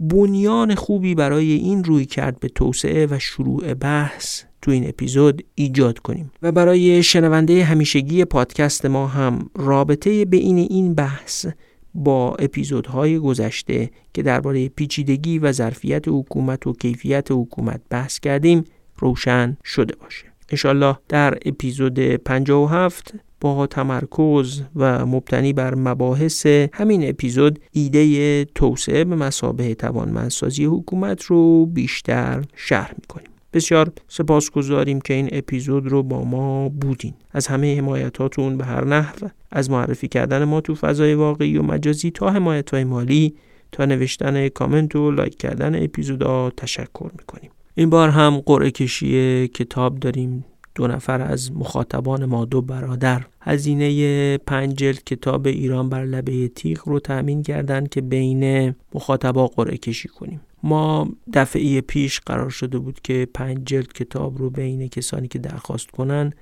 بنیان 0.00 0.74
خوبی 0.74 1.14
برای 1.14 1.52
این 1.52 1.84
روی 1.84 2.04
کرد 2.04 2.40
به 2.40 2.48
توسعه 2.48 3.06
و 3.10 3.18
شروع 3.18 3.74
بحث 3.74 4.42
تو 4.62 4.70
این 4.70 4.88
اپیزود 4.88 5.44
ایجاد 5.54 5.98
کنیم. 5.98 6.32
و 6.42 6.52
برای 6.52 7.02
شنونده 7.02 7.64
همیشگی 7.64 8.24
پادکست 8.24 8.86
ما 8.86 9.06
هم 9.06 9.50
رابطه 9.54 10.24
بین 10.24 10.58
این 10.58 10.94
بحث 10.94 11.46
با 11.94 12.34
اپیزودهای 12.34 13.18
گذشته 13.18 13.90
که 14.14 14.22
درباره 14.22 14.68
پیچیدگی 14.68 15.38
و 15.38 15.52
ظرفیت 15.52 16.04
حکومت 16.08 16.66
و 16.66 16.72
کیفیت 16.72 17.28
حکومت 17.30 17.80
بحث 17.90 18.18
کردیم 18.18 18.64
روشن 18.98 19.56
شده 19.64 19.96
باشه. 19.96 20.26
انشالله 20.50 20.96
در 21.08 21.38
اپیزود 21.44 22.00
57 22.00 23.14
با 23.40 23.66
تمرکز 23.66 24.62
و 24.76 25.06
مبتنی 25.06 25.52
بر 25.52 25.74
مباحث 25.74 26.46
همین 26.72 27.08
اپیزود 27.08 27.60
ایده 27.72 28.44
توسعه 28.44 29.04
به 29.04 29.16
مسابه 29.16 29.74
توانمندسازی 29.74 30.64
حکومت 30.64 31.22
رو 31.22 31.66
بیشتر 31.66 32.44
شرح 32.56 32.94
می‌کنیم. 33.00 33.29
بسیار 33.52 33.92
سپاسگزاریم 34.08 35.00
که 35.00 35.14
این 35.14 35.28
اپیزود 35.32 35.86
رو 35.86 36.02
با 36.02 36.24
ما 36.24 36.68
بودین. 36.68 37.14
از 37.30 37.46
همه 37.46 37.78
حمایتاتون 37.78 38.56
به 38.56 38.64
هر 38.64 38.84
نحو 38.84 39.28
از 39.50 39.70
معرفی 39.70 40.08
کردن 40.08 40.44
ما 40.44 40.60
تو 40.60 40.74
فضای 40.74 41.14
واقعی 41.14 41.58
و 41.58 41.62
مجازی 41.62 42.10
تا 42.10 42.30
حمایت 42.30 42.74
مالی 42.74 43.34
تا 43.72 43.84
نوشتن 43.84 44.48
کامنت 44.48 44.96
و 44.96 45.10
لایک 45.10 45.38
کردن 45.38 45.84
اپیزودا 45.84 46.50
تشکر 46.50 47.10
می‌کنیم. 47.18 47.50
این 47.74 47.90
بار 47.90 48.08
هم 48.08 48.42
قرعه 48.46 48.70
کشی 48.70 49.48
کتاب 49.48 49.98
داریم. 49.98 50.44
دو 50.80 50.86
نفر 50.86 51.22
از 51.22 51.52
مخاطبان 51.52 52.24
ما 52.24 52.44
دو 52.44 52.62
برادر. 52.62 53.26
هزینه 53.40 54.38
پنج 54.38 54.74
جلد 54.74 55.04
کتاب 55.04 55.46
ایران 55.46 55.88
بر 55.88 56.04
لبه 56.04 56.48
تیغ 56.48 56.88
رو 56.88 57.00
تأمین 57.00 57.42
کردند 57.42 57.88
که 57.88 58.00
بین 58.00 58.74
مخاطبا 58.94 59.46
قرعه 59.46 59.76
کشی 59.76 60.08
کنیم. 60.08 60.40
ما 60.62 61.08
دفعه 61.32 61.80
پیش 61.80 62.20
قرار 62.20 62.50
شده 62.50 62.78
بود 62.78 63.00
که 63.00 63.28
پنج 63.34 63.58
جلد 63.64 63.92
کتاب 63.92 64.38
رو 64.38 64.50
بین 64.50 64.88
کسانی 64.88 65.28
که 65.28 65.38
درخواست 65.38 65.90
کنن 65.90 66.32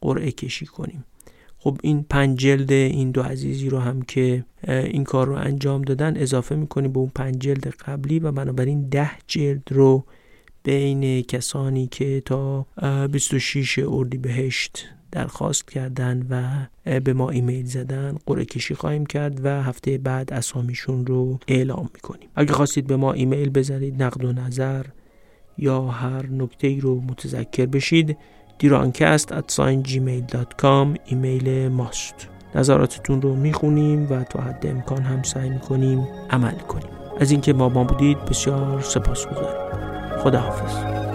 قرعه 0.00 0.30
کشی 0.30 0.66
کنیم. 0.66 1.04
خب 1.58 1.78
این 1.82 2.06
پنج 2.10 2.38
جلد 2.38 2.72
این 2.72 3.10
دو 3.10 3.22
عزیزی 3.22 3.68
رو 3.68 3.78
هم 3.78 4.02
که 4.02 4.44
این 4.68 5.04
کار 5.04 5.26
رو 5.26 5.34
انجام 5.34 5.82
دادن 5.82 6.16
اضافه 6.16 6.56
می‌کنیم 6.56 6.92
به 6.92 6.98
اون 6.98 7.10
پنج 7.14 7.38
جلد 7.38 7.66
قبلی 7.66 8.18
و 8.18 8.32
بنابراین 8.32 8.88
ده 8.88 9.10
جلد 9.26 9.68
رو 9.70 10.04
بین 10.66 11.22
کسانی 11.22 11.86
که 11.86 12.22
تا 12.24 12.66
26 13.12 13.78
اردیبهشت 13.88 14.86
درخواست 15.12 15.70
کردن 15.70 16.26
و 16.30 16.66
به 17.00 17.12
ما 17.12 17.30
ایمیل 17.30 17.66
زدن 17.66 18.16
قرعه 18.26 18.44
کشی 18.44 18.74
خواهیم 18.74 19.06
کرد 19.06 19.44
و 19.44 19.62
هفته 19.62 19.98
بعد 19.98 20.32
اسامیشون 20.32 21.06
رو 21.06 21.38
اعلام 21.48 21.90
می‌کنیم. 21.94 22.28
اگه 22.36 22.52
خواستید 22.52 22.86
به 22.86 22.96
ما 22.96 23.12
ایمیل 23.12 23.50
بزنید 23.50 24.02
نقد 24.02 24.24
و 24.24 24.32
نظر 24.32 24.86
یا 25.58 25.82
هر 25.82 26.26
نکته 26.26 26.66
ای 26.66 26.80
رو 26.80 27.00
متذکر 27.00 27.66
بشید. 27.66 28.16
دیرانکست 28.58 29.40
at 29.40 29.52
gmail.com 29.88 30.98
ایمیل 31.04 31.68
ماست. 31.68 32.28
نظراتتون 32.54 33.22
رو 33.22 33.34
می‌خونیم 33.34 34.06
و 34.10 34.24
تا 34.24 34.40
حد 34.40 34.66
امکان 34.66 35.02
هم 35.02 35.22
سعی 35.22 35.50
می‌کنیم 35.50 36.08
عمل 36.30 36.58
کنیم. 36.58 36.90
از 37.20 37.30
اینکه 37.30 37.52
با 37.52 37.68
ما 37.68 37.84
بودید 37.84 38.24
بسیار 38.24 38.80
سپاس 38.80 39.26
گذاریم 39.26 39.85
خداحافظ. 40.18 41.05